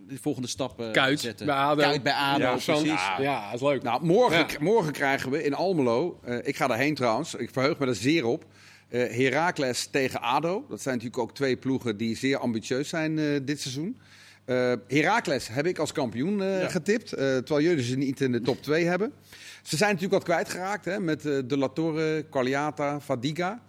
de 0.07 0.17
volgende 0.21 0.47
stap 0.47 0.79
eh, 0.81 0.91
Kuit 0.91 1.19
zetten. 1.19 1.45
bij 1.45 1.55
ADO. 1.55 1.81
Kuit 1.81 2.03
bij 2.03 2.13
ADO, 2.13 2.41
Ja, 2.43 2.51
precies. 2.51 3.01
ja, 3.19 3.45
dat 3.51 3.61
is 3.61 3.67
leuk. 3.67 3.83
Nou, 3.83 4.05
morgen, 4.05 4.37
Ja. 4.37 4.45
morgen 4.59 4.91
krijgen 4.93 5.31
we 5.31 5.43
in 5.43 5.53
Almelo, 5.53 6.19
eh, 6.23 6.37
ik 6.43 6.55
ga 6.55 6.67
daarheen 6.67 6.95
trouwens, 6.95 7.35
ik 7.35 7.49
verheug 7.51 7.77
me 7.79 7.85
er 7.87 7.95
zeer 7.95 8.25
op, 8.25 8.45
eh 8.89 9.11
Heracles 9.15 9.87
tegen 9.91 10.21
ADO. 10.21 10.65
Dat 10.69 10.81
zijn 10.81 10.95
natuurlijk 10.95 11.21
ook 11.23 11.33
twee 11.35 11.57
ploegen 11.57 11.97
die 11.97 12.17
zeer 12.17 12.37
ambitieus 12.37 12.89
zijn 12.89 13.19
eh, 13.19 13.25
dit 13.43 13.61
seizoen. 13.61 13.99
Eh 14.45 14.73
Heracles 14.87 15.47
heb 15.47 15.65
ik 15.65 15.77
als 15.77 15.91
kampioen 15.91 16.41
eh, 16.41 16.61
Ja. 16.61 16.67
getipt, 16.69 17.13
eh, 17.13 17.17
terwijl 17.25 17.61
jullie 17.65 17.83
ze 17.83 17.95
niet 17.97 18.21
in 18.21 18.31
de 18.31 18.41
top 18.41 18.61
2 18.61 18.85
hebben. 18.85 19.13
Ze 19.61 19.77
zijn 19.77 19.93
natuurlijk 19.93 20.25
wat 20.25 20.33
kwijtgeraakt 20.35 20.85
hè, 20.85 20.99
met 20.99 21.25
eh, 21.25 21.37
De 21.45 21.57
La 21.57 21.67
Torre, 21.67 22.25
Qualiata, 22.29 23.01
Fadiga. 23.01 23.61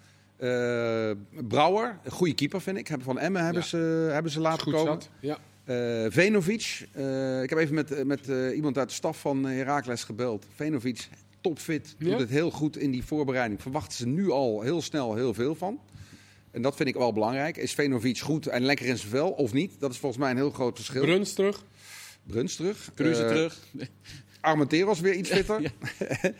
Eh, 0.44 1.10
Brouwer, 1.48 1.98
een 2.04 2.10
goede 2.10 2.34
keeper 2.34 2.60
vind 2.60 2.76
ik. 2.78 2.90
Van 3.00 3.18
Emmen 3.18 3.44
hebben, 3.44 3.62
Ja. 3.62 3.68
ze, 3.68 4.08
hebben 4.12 4.32
ze 4.32 4.40
laten 4.40 4.72
komen. 4.72 4.92
zat. 4.92 5.10
Ja. 5.20 5.38
Eh, 5.64 6.10
Venovic, 6.10 6.86
eh, 6.92 7.42
ik 7.42 7.50
heb 7.50 7.58
even 7.58 7.74
met, 7.74 8.04
met 8.04 8.26
iemand 8.54 8.78
uit 8.78 8.88
de 8.88 8.94
staf 8.94 9.20
van 9.20 9.44
Heracles 9.44 10.04
gebeld. 10.04 10.46
Venovic, 10.54 11.08
topfit, 11.40 11.94
doet 11.98 12.08
Ja? 12.10 12.18
het 12.18 12.28
heel 12.28 12.50
goed 12.50 12.76
in 12.76 12.90
die 12.90 13.04
voorbereiding. 13.04 13.62
Verwachten 13.62 13.96
ze 13.96 14.06
nu 14.06 14.30
al 14.30 14.60
heel 14.60 14.82
snel 14.82 15.14
heel 15.14 15.34
veel 15.34 15.54
van. 15.54 15.80
En 16.50 16.62
dat 16.62 16.76
vind 16.76 16.88
ik 16.88 16.94
wel 16.94 17.12
belangrijk. 17.12 17.56
Is 17.56 17.72
Venovic 17.74 18.18
goed 18.18 18.46
en 18.46 18.62
lekker 18.64 18.86
in 18.86 18.98
zijn 18.98 19.10
vel 19.10 19.30
of 19.30 19.52
niet? 19.52 19.72
Dat 19.78 19.90
is 19.90 19.98
volgens 19.98 20.20
mij 20.20 20.30
een 20.30 20.36
heel 20.36 20.50
groot 20.50 20.76
verschil. 20.76 21.02
Bruns 21.02 21.32
terug. 21.32 21.64
Bruns 22.26 22.56
terug. 22.56 22.90
Cruze 22.94 23.26
terug. 23.26 23.58
Armenteros 24.44 25.00
weer 25.00 25.14
iets 25.14 25.30
fitter. 25.30 25.60
Ja. 25.60 25.70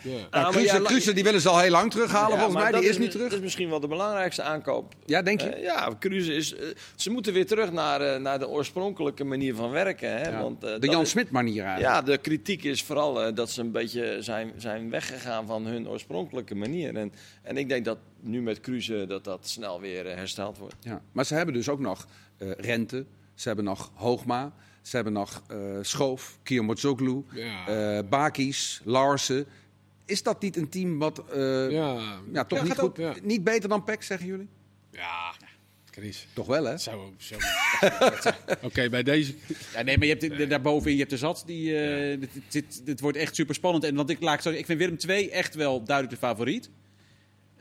Ja. 0.03 0.27
Nou, 0.31 0.61
ja, 0.61 1.13
die 1.13 1.25
willen 1.25 1.41
ze 1.41 1.49
al 1.49 1.59
heel 1.59 1.71
lang 1.71 1.91
terughalen 1.91 2.37
Ja, 2.37 2.43
volgens 2.45 2.63
mij. 2.71 2.81
Die 2.81 2.89
is, 2.89 2.99
niet 2.99 3.11
terug. 3.11 3.29
Dat 3.29 3.39
is 3.39 3.45
misschien 3.45 3.69
wel 3.69 3.81
de 3.81 3.87
belangrijkste 3.89 4.43
aankoop. 4.43 4.95
Ja, 5.05 5.23
denk 5.23 5.41
je? 5.41 5.49
Eh, 5.49 5.63
ja, 5.63 5.91
Cruze 5.99 6.35
is. 6.35 6.55
eh, 6.55 6.67
ze 6.97 7.11
moeten 7.11 7.33
weer 7.33 7.47
terug 7.47 7.73
naar, 7.73 8.01
eh, 8.01 8.21
naar 8.21 8.39
de 8.39 8.49
oorspronkelijke 8.49 9.25
manier 9.25 9.55
van 9.55 9.71
werken. 9.71 10.11
Hè? 10.19 10.29
Ja. 10.29 10.43
Want, 10.43 10.65
eh, 10.65 10.79
de 10.81 10.87
Jan 10.87 11.03
is- 11.03 11.11
Smit 11.11 11.31
manier 11.31 11.65
eigenlijk. 11.65 11.95
Ja, 11.95 12.03
de 12.03 12.19
kritiek 12.19 12.65
is 12.65 12.83
vooral 12.83 13.23
eh, 13.23 13.35
dat 13.35 13.51
ze 13.51 13.61
een 13.61 13.71
beetje 13.73 14.17
zijn, 14.21 14.53
zijn 14.57 14.91
weggegaan 14.91 15.47
van 15.47 15.67
hun 15.67 15.89
oorspronkelijke 15.89 16.55
manier. 16.55 16.97
En, 16.97 17.13
en 17.43 17.57
ik 17.57 17.69
denk 17.69 17.85
dat 17.85 17.99
nu 18.21 18.43
met 18.43 18.61
Cruze 18.61 19.05
dat 19.09 19.25
dat 19.25 19.49
snel 19.49 19.81
weer 19.81 20.07
eh, 20.07 20.17
hersteld 20.17 20.59
wordt. 20.59 20.75
Ja, 20.81 21.03
maar 21.13 21.25
ze 21.25 21.35
hebben 21.35 21.55
dus 21.55 21.69
ook 21.69 21.81
nog 21.81 22.07
eh, 22.39 22.51
Rente, 22.51 23.05
ze 23.35 23.47
hebben 23.49 23.65
nog 23.65 23.91
Hoogma, 23.95 24.53
ze 24.85 24.97
hebben 24.97 25.13
nog 25.13 25.43
eh, 25.49 25.57
Schoof, 25.83 26.39
Kiyomotoglu, 26.43 27.25
Ja. 27.33 27.67
eh 27.99 28.09
Bakis, 28.09 28.81
Larsen. 28.85 29.47
Is 30.07 30.23
dat 30.23 30.41
niet 30.43 30.57
een 30.57 30.69
team 30.69 30.99
wat 30.99 31.23
eh, 31.33 31.71
ja. 31.71 32.21
ja. 32.33 32.45
toch 32.45 32.59
Ja, 32.59 32.65
niet, 32.65 32.79
goed, 32.79 33.01
ook, 33.01 33.23
niet 33.23 33.45
beter 33.45 33.69
dan 33.69 33.85
PEC, 33.85 34.03
zeggen 34.03 34.27
jullie? 34.27 34.49
Ja. 34.91 35.35
Chris. 35.91 36.27
Toch 36.33 36.47
wel, 36.47 36.65
hè? 36.65 36.79
Zo, 36.79 37.13
zo. 37.17 37.35
Oké, 38.63 38.89
bij 38.89 39.03
deze. 39.03 39.35
Ja, 39.75 39.83
nee, 39.83 39.99
maar 39.99 40.07
je 40.07 40.17
hebt 40.17 40.39
de- 40.39 40.47
daarbovenin, 40.47 40.93
je 40.93 40.99
hebt 40.99 41.11
de 41.11 41.17
zat. 41.17 41.43
Die, 41.47 41.73
dit, 42.19 42.31
dit, 42.49 42.87
dit 42.87 43.01
wordt 43.01 43.17
echt 43.17 43.35
super 43.35 43.55
spannend. 43.55 43.85
En 43.85 43.95
want 43.95 44.11
ik, 44.11 44.21
laat 44.21 44.35
ik, 44.35 44.41
zo, 44.41 44.51
ik 44.51 44.67
vind 44.67 44.79
Willem 44.79 44.97
II 45.09 45.29
echt 45.29 45.55
wel 45.55 45.85
duidelijk 45.85 46.21
de 46.21 46.27
favoriet. 46.27 46.71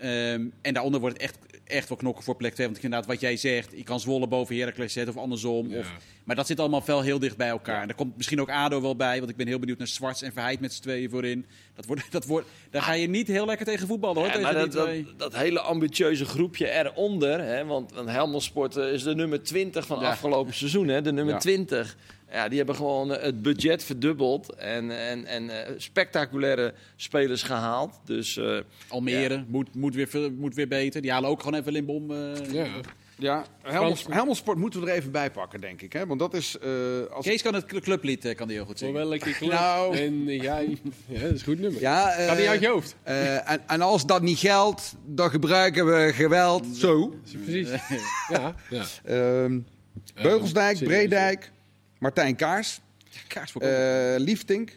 Ehm, 0.03 0.45
en 0.61 0.73
daaronder 0.73 0.99
wordt 0.99 1.21
het 1.21 1.23
echt, 1.31 1.37
echt 1.63 1.89
wel 1.89 1.97
knokken 1.97 2.23
voor 2.23 2.35
plek 2.35 2.53
2. 2.53 2.67
Want 2.67 2.83
inderdaad, 2.83 3.07
wat 3.07 3.19
jij 3.19 3.37
zegt, 3.37 3.71
je 3.75 3.83
kan 3.83 3.99
Zwolle 3.99 4.27
boven 4.27 4.57
Heracles 4.57 4.93
zetten 4.93 5.15
of 5.15 5.21
andersom. 5.21 5.69
Ja. 5.69 5.79
Of, 5.79 5.91
maar 6.23 6.35
dat 6.35 6.47
zit 6.47 6.59
allemaal 6.59 6.83
wel 6.85 7.01
heel 7.01 7.19
dicht 7.19 7.37
bij 7.37 7.47
elkaar. 7.47 7.81
En 7.81 7.87
daar 7.87 7.95
komt 7.95 8.17
misschien 8.17 8.41
ook 8.41 8.49
ADO 8.49 8.81
wel 8.81 8.95
bij, 8.95 9.17
want 9.17 9.29
ik 9.29 9.35
ben 9.37 9.47
heel 9.47 9.59
benieuwd 9.59 9.77
naar 9.77 9.87
Zwarts 9.87 10.21
en 10.21 10.33
Verheid 10.33 10.59
met 10.59 10.73
z'n 10.73 10.81
tweeën 10.81 11.09
voorin. 11.09 11.45
Dat 11.75 11.85
wordt, 11.85 12.11
dat 12.11 12.25
wordt, 12.25 12.47
daar 12.69 12.81
ga 12.81 12.93
je 12.93 13.07
niet 13.07 13.27
heel 13.27 13.45
lekker 13.45 13.65
tegen 13.65 13.87
voetballen 13.87 14.15
hoor, 14.17 14.25
Ja, 14.25 14.33
tegen 14.33 14.53
dat, 14.53 14.71
dat, 14.71 14.89
dat 15.17 15.35
hele 15.35 15.59
ambitieuze 15.59 16.25
groepje 16.25 16.69
eronder, 16.69 17.41
hè, 17.41 17.65
want, 17.65 17.91
want 17.93 18.09
Helmond 18.09 18.43
Sport 18.43 18.75
eh, 18.77 18.93
is 18.93 19.03
de 19.03 19.15
nummer 19.15 19.43
20 19.43 19.85
van 19.85 19.99
Ja. 19.99 20.09
afgelopen 20.09 20.53
seizoen, 20.53 20.87
hè, 20.87 21.01
de 21.01 21.11
nummer 21.11 21.33
Ja. 21.33 21.39
20. 21.39 21.97
Ja, 22.33 22.47
die 22.47 22.57
hebben 22.57 22.75
gewoon 22.75 23.13
eh, 23.15 23.23
het 23.23 23.41
budget 23.41 23.83
verdubbeld 23.83 24.53
en, 24.53 24.91
en, 25.07 25.25
en 25.25 25.49
eh, 25.67 25.73
spectaculaire 25.77 26.73
spelers 26.95 27.43
gehaald. 27.43 27.99
Dus 28.05 28.37
eh, 28.37 28.57
Almere 28.87 29.43
moet, 29.47 29.75
moet, 29.75 29.95
weer, 29.95 30.07
veel- 30.07 30.31
moet 30.31 30.55
weer 30.55 30.67
beter. 30.67 31.01
Die 31.01 31.11
halen 31.11 31.29
ook 31.29 31.41
gewoon 31.43 31.59
even 31.59 31.71
Limbom. 31.71 32.11
eh 32.11 32.51
Ja. 32.51 32.67
Ja, 33.17 33.45
Helmond, 33.61 33.99
Frans- 33.99 34.15
Helmond 34.15 34.37
Sport 34.37 34.57
moeten 34.57 34.81
we 34.81 34.89
er 34.89 34.95
even 34.95 35.11
bij 35.11 35.31
pakken, 35.31 35.61
denk 35.61 35.81
ik. 35.81 35.93
Hè? 35.93 36.05
Want 36.05 36.19
dat 36.19 36.33
is... 36.33 36.57
eh, 36.59 36.69
als... 37.11 37.25
Kees 37.25 37.41
kan 37.41 37.53
het 37.53 37.65
cl- 37.65 37.77
clublied 37.77 38.33
kan 38.35 38.47
die 38.47 38.55
heel 38.57 38.65
goed 38.65 38.79
Voor 38.79 38.87
zingen. 38.87 39.09
welke 39.09 39.31
club? 39.31 39.51
Nou. 39.51 39.97
En 39.97 40.25
jij... 40.25 40.77
Ja, 41.05 41.19
dat 41.19 41.31
is 41.31 41.39
een 41.39 41.45
goed 41.45 41.59
nummer. 41.59 41.81
Ja, 41.81 42.07
Gaat 42.09 42.37
niet 42.37 42.47
uit 42.47 42.61
je 42.61 42.67
hoofd. 42.67 42.95
eh, 43.03 43.51
en, 43.51 43.61
en 43.67 43.81
als 43.81 44.05
dat 44.05 44.21
niet 44.21 44.37
geldt, 44.39 44.95
dan 45.05 45.29
gebruiken 45.29 45.85
we 45.85 46.13
geweld. 46.13 46.65
Zo. 46.75 47.13
Precies. 47.43 47.69
Ja, 48.29 48.55
ja. 48.69 48.83
Ehm, 49.03 49.59
Beugelsdijk, 50.21 50.83
Breedijk, 50.83 51.51
Martijn 52.03 52.35
Kaars, 52.35 52.79
Kaars 53.27 53.51
voor 53.51 53.61
eh 53.61 54.19
Liefdink. 54.19 54.69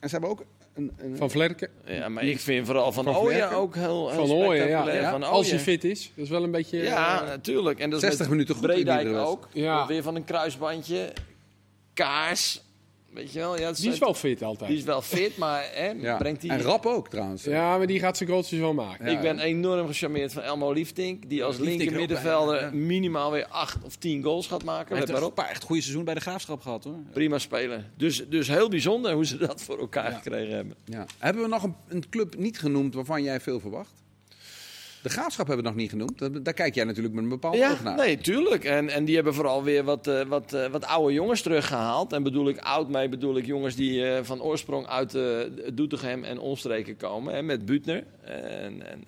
En 0.00 0.08
ze 0.08 0.14
hebben 0.14 0.30
ook 0.30 0.44
een... 0.74 0.92
een 0.98 1.16
Van 1.16 1.30
Vlerken. 1.30 1.68
ja, 1.84 2.08
maar 2.08 2.24
ik 2.24 2.40
vind 2.40 2.66
vooral 2.66 2.92
Van, 2.92 3.04
Van 3.04 3.16
Ooyen 3.16 3.50
ook 3.50 3.74
heel, 3.74 4.10
heel 4.10 4.26
Van 4.26 4.36
Ooyen, 4.36 4.56
ja. 4.56 4.62
spectaculair. 4.62 5.00
ja. 5.02 5.10
Van 5.10 5.22
Als 5.22 5.50
hij 5.50 5.58
fit 5.58 5.84
is. 5.84 6.12
Dat 6.14 6.24
is 6.24 6.30
wel 6.30 6.42
een 6.42 6.50
beetje... 6.50 6.82
Ja, 6.82 7.22
eh, 7.22 7.28
natuurlijk. 7.28 7.78
En 7.78 7.90
dat 7.90 8.02
is 8.02 8.08
60 8.08 8.20
met 8.28 8.36
minuten 8.36 8.54
goed 8.54 9.14
ook. 9.16 9.48
Ja. 9.52 9.86
Weer 9.86 10.02
van 10.02 10.14
een 10.14 10.24
kruisbandje. 10.24 11.12
Kaars. 11.94 12.63
Weet 13.14 13.32
je 13.32 13.38
wel? 13.38 13.58
Ja, 13.58 13.72
die 13.72 13.90
is 13.92 13.98
wel 13.98 14.14
fit 14.14 14.42
altijd. 14.42 14.70
die 14.70 14.78
is 14.78 14.84
wel 14.84 15.02
fit, 15.02 15.36
maar 15.36 15.70
hè, 15.72 15.90
ja. 15.90 16.16
brengt 16.16 16.40
die... 16.40 16.50
En 16.50 16.62
Rap 16.62 16.86
ook 16.86 17.08
trouwens. 17.08 17.44
Ja, 17.44 17.76
maar 17.78 17.86
die 17.86 17.98
gaat 18.00 18.16
zijn 18.16 18.28
goaltjes 18.28 18.58
wel 18.58 18.74
maken. 18.74 19.06
Ik 19.06 19.20
ben 19.20 19.38
enorm 19.38 19.86
gecharmeerd 19.86 20.32
van 20.32 20.42
Elmo 20.42 20.72
Liefdink. 20.72 21.28
Die 21.28 21.44
als 21.44 21.58
Liefdink 21.58 21.78
linker 21.78 21.96
er 21.96 22.02
ook 22.02 22.06
bij, 22.08 22.16
middenvelder 22.16 22.60
ja. 22.60 22.70
minimaal 22.86 23.30
weer 23.30 23.46
8 23.46 23.76
of 23.84 23.96
10 23.96 24.22
goals 24.22 24.46
gaat 24.46 24.64
maken. 24.64 24.88
Hij 24.88 24.98
heeft 24.98 25.12
maar 25.12 25.22
een 25.22 25.32
paar 25.32 25.48
echt 25.48 25.62
goede 25.62 25.82
seizoen 25.82 26.04
bij 26.04 26.14
de 26.14 26.20
Graafschap 26.20 26.60
gehad 26.60 26.84
hoor. 26.84 26.98
Prima 27.12 27.38
speler. 27.38 27.90
Dus, 27.96 28.28
dus 28.28 28.48
heel 28.48 28.68
bijzonder 28.68 29.12
hoe 29.12 29.26
ze 29.26 29.36
dat 29.36 29.62
voor 29.62 29.78
elkaar 29.78 30.10
Ja. 30.10 30.16
gekregen 30.16 30.54
hebben. 30.54 30.76
Ja. 30.84 31.06
Hebben 31.18 31.42
we 31.42 31.48
nog 31.48 31.62
een, 31.62 31.74
een 31.88 32.08
club 32.10 32.36
niet 32.36 32.58
genoemd 32.58 32.94
waarvan 32.94 33.22
jij 33.22 33.40
veel 33.40 33.60
verwacht? 33.60 34.02
De 35.04 35.10
Graafschap 35.10 35.46
hebben 35.46 35.64
we 35.64 35.70
nog 35.70 35.80
niet 35.80 35.90
genoemd. 35.90 36.44
Daar 36.44 36.54
kijk 36.54 36.74
jij 36.74 36.84
natuurlijk 36.84 37.14
met 37.14 37.22
een 37.24 37.28
bepaald 37.30 37.54
oog 37.54 37.60
Ja, 37.60 37.82
naar. 37.82 37.96
nee, 37.96 38.18
tuurlijk. 38.18 38.64
En, 38.64 38.88
en 38.88 39.04
die 39.04 39.14
hebben 39.14 39.34
vooral 39.34 39.62
weer 39.64 39.84
wat, 39.84 40.06
eh, 40.06 40.22
wat, 40.22 40.52
eh, 40.52 40.66
wat 40.70 40.84
oude 40.86 41.12
jongens 41.14 41.42
teruggehaald. 41.42 42.12
En 42.12 42.22
bedoel 42.22 42.48
ik 42.48 42.58
oud 42.58 42.88
mee, 42.88 43.08
bedoel 43.08 43.36
ik 43.36 43.46
jongens 43.46 43.74
die 43.76 44.06
eh, 44.06 44.24
van 44.24 44.42
oorsprong 44.42 44.86
uit 44.86 45.14
eh 45.14 45.38
Doetinchem 45.72 46.24
en 46.24 46.38
omstreken 46.38 46.96
komen. 46.96 47.34
Hè, 47.34 47.42
met 47.42 47.64
Butner 47.64 48.04
en, 48.22 48.90
en, 48.90 49.04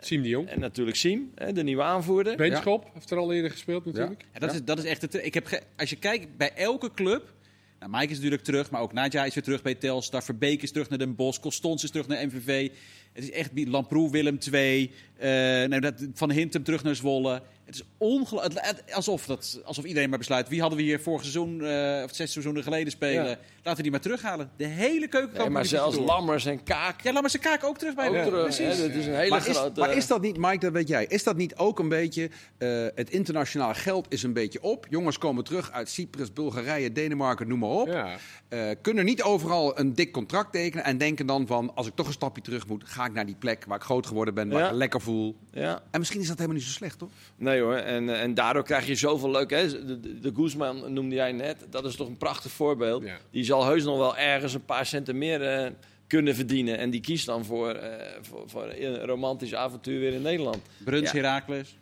Siem 0.00 0.22
de 0.22 0.28
Jong. 0.28 0.48
en 0.48 0.60
natuurlijk 0.60 0.96
Siem, 0.96 1.30
hè, 1.34 1.52
de 1.52 1.62
nieuwe 1.62 1.82
aanvoerder. 1.82 2.36
Benschop 2.36 2.90
heeft 2.94 3.10
er 3.10 3.18
al 3.18 3.32
eerder 3.32 3.50
gespeeld 3.50 3.84
natuurlijk. 3.84 4.24
Ja, 4.32 4.38
dat, 4.40 4.52
Is, 4.54 4.64
dat 4.64 4.78
is 4.78 4.84
echt 4.84 5.02
het. 5.02 5.14
Ik 5.14 5.34
heb 5.34 5.46
ge- 5.46 5.62
als 5.76 5.90
je 5.90 5.96
kijkt 5.96 6.36
bij 6.36 6.52
elke 6.54 6.90
club. 6.94 7.32
Nou, 7.80 7.92
Mike 7.96 8.10
is 8.10 8.16
natuurlijk 8.16 8.42
terug, 8.42 8.70
maar 8.70 8.80
ook 8.80 8.92
Nadja 8.92 9.24
is 9.24 9.34
weer 9.34 9.44
terug 9.44 9.62
bij 9.62 9.74
Telstar. 9.74 10.22
Verbeek 10.22 10.62
is 10.62 10.72
terug 10.72 10.88
naar 10.88 10.98
Den 10.98 11.14
Bosch. 11.14 11.40
Costons 11.40 11.84
is 11.84 11.90
terug 11.90 12.06
naar 12.06 12.26
MVV. 12.26 12.70
Het 13.14 13.24
is 13.24 13.30
echt 13.30 13.50
Lamproe, 13.68 14.10
Willem 14.10 14.38
II. 14.52 14.90
eh, 15.16 15.68
nou, 15.68 15.80
dat, 15.80 16.06
van 16.14 16.30
Hintem 16.30 16.62
terug 16.62 16.82
naar 16.82 16.94
Zwolle. 16.94 17.42
Het 17.64 17.74
is 17.74 17.82
ongelooflijk. 17.98 18.82
Alsof, 18.92 19.26
dat, 19.26 19.60
alsof 19.64 19.84
iedereen 19.84 20.08
maar 20.08 20.18
besluit. 20.18 20.48
Wie 20.48 20.60
hadden 20.60 20.78
we 20.78 20.84
hier 20.84 21.00
vorig 21.00 21.20
seizoen, 21.20 21.64
eh, 21.64 22.02
of 22.04 22.14
zes 22.14 22.32
seizoenen 22.32 22.62
geleden 22.62 22.92
spelen? 22.92 23.24
Ja. 23.28 23.38
Laten 23.56 23.76
we 23.76 23.82
die 23.82 23.90
maar 23.90 24.00
terughalen. 24.00 24.50
De 24.56 24.64
hele 24.66 25.08
keukenkamp. 25.08 25.42
Nee, 25.44 25.50
maar 25.54 25.64
zelfs 25.64 25.96
Lammers 25.98 26.44
en 26.46 26.62
Kaak 26.62 27.00
Ja, 27.02 27.12
maar 27.12 27.30
zijn 27.30 27.42
kaak 27.42 27.64
ook 27.64 27.78
terug 27.78 27.94
bij 27.94 28.08
ook 28.08 28.14
de- 28.14 28.22
terug. 28.24 28.42
Precies. 28.42 28.78
Dat 28.80 28.90
is 28.90 29.06
een 29.06 29.14
hele 29.14 29.30
Maar 29.30 29.48
is, 29.48 29.56
grote... 29.56 29.80
maar 29.80 29.96
is 29.96 30.06
dat 30.06 30.20
niet, 30.20 30.36
Mike, 30.36 30.58
dat 30.58 30.72
weet 30.72 30.88
jij, 30.88 31.04
is 31.06 31.22
dat 31.22 31.36
niet 31.36 31.56
ook 31.56 31.78
een 31.78 31.88
beetje, 31.88 32.30
eh, 32.58 32.68
het 32.94 33.10
internationale 33.10 33.74
geld 33.74 34.06
is 34.08 34.22
een 34.22 34.32
beetje 34.32 34.62
op. 34.62 34.86
Jongens 34.90 35.18
komen 35.18 35.44
terug 35.44 35.70
uit 35.72 35.88
Cyprus, 35.88 36.32
Bulgarije, 36.32 36.92
Denemarken, 36.92 37.48
noem 37.48 37.58
maar 37.58 37.68
op. 37.70 37.86
Ja. 37.88 38.16
Eh, 38.48 38.70
kunnen 38.82 39.04
niet 39.04 39.22
overal 39.22 39.78
een 39.78 39.94
dik 39.94 40.12
contract 40.12 40.52
tekenen 40.52 40.84
en 40.84 40.98
denken 40.98 41.26
dan 41.26 41.46
van, 41.46 41.74
als 41.74 41.86
ik 41.86 41.94
toch 41.94 42.06
een 42.06 42.12
stapje 42.12 42.42
terug 42.42 42.66
moet, 42.66 42.82
ga 42.86 43.04
ik 43.06 43.12
naar 43.12 43.26
die 43.26 43.36
plek 43.38 43.64
waar 43.68 43.76
ik 43.78 43.82
groot 43.84 44.06
geworden 44.06 44.34
ben, 44.34 44.48
waar 44.48 44.60
Ja. 44.60 44.68
ik 44.68 44.74
lekker 44.74 45.00
voel. 45.00 45.36
Ja. 45.52 45.82
En 45.90 45.98
misschien 45.98 46.20
is 46.20 46.26
dat 46.28 46.36
helemaal 46.36 46.58
niet 46.58 46.66
zo 46.66 46.72
slecht, 46.72 46.98
toch? 46.98 47.10
Nee 47.36 47.53
hoor, 47.60 47.74
en, 47.74 48.08
eh, 48.08 48.22
en 48.22 48.34
daardoor 48.34 48.62
krijg 48.64 48.86
je 48.86 48.94
zoveel 48.94 49.30
leuk. 49.30 49.50
Hè? 49.50 49.86
De, 49.86 50.00
de, 50.00 50.18
de 50.18 50.32
Guzman 50.34 50.92
noemde 50.92 51.14
jij 51.14 51.32
net, 51.32 51.66
dat 51.70 51.84
is 51.84 51.96
toch 51.96 52.08
een 52.08 52.16
prachtig 52.16 52.50
voorbeeld. 52.52 53.02
Ja. 53.02 53.18
Die 53.30 53.44
zal 53.44 53.64
heus 53.66 53.84
nog 53.84 53.98
wel 53.98 54.16
ergens 54.16 54.54
een 54.54 54.64
paar 54.64 54.86
centen 54.86 55.18
meer 55.18 55.42
eh, 55.42 55.70
kunnen 56.06 56.34
verdienen. 56.34 56.78
En 56.78 56.90
die 56.90 57.00
kiest 57.00 57.26
dan 57.26 57.44
voor, 57.44 57.70
eh, 57.70 58.06
voor, 58.22 58.42
voor 58.46 58.72
een 58.78 59.06
romantisch 59.06 59.54
avontuur 59.54 60.00
weer 60.00 60.12
in 60.12 60.22
Nederland. 60.22 60.58
Bruns, 60.84 61.10
Ja. 61.10 61.16
Heracles. 61.20 61.76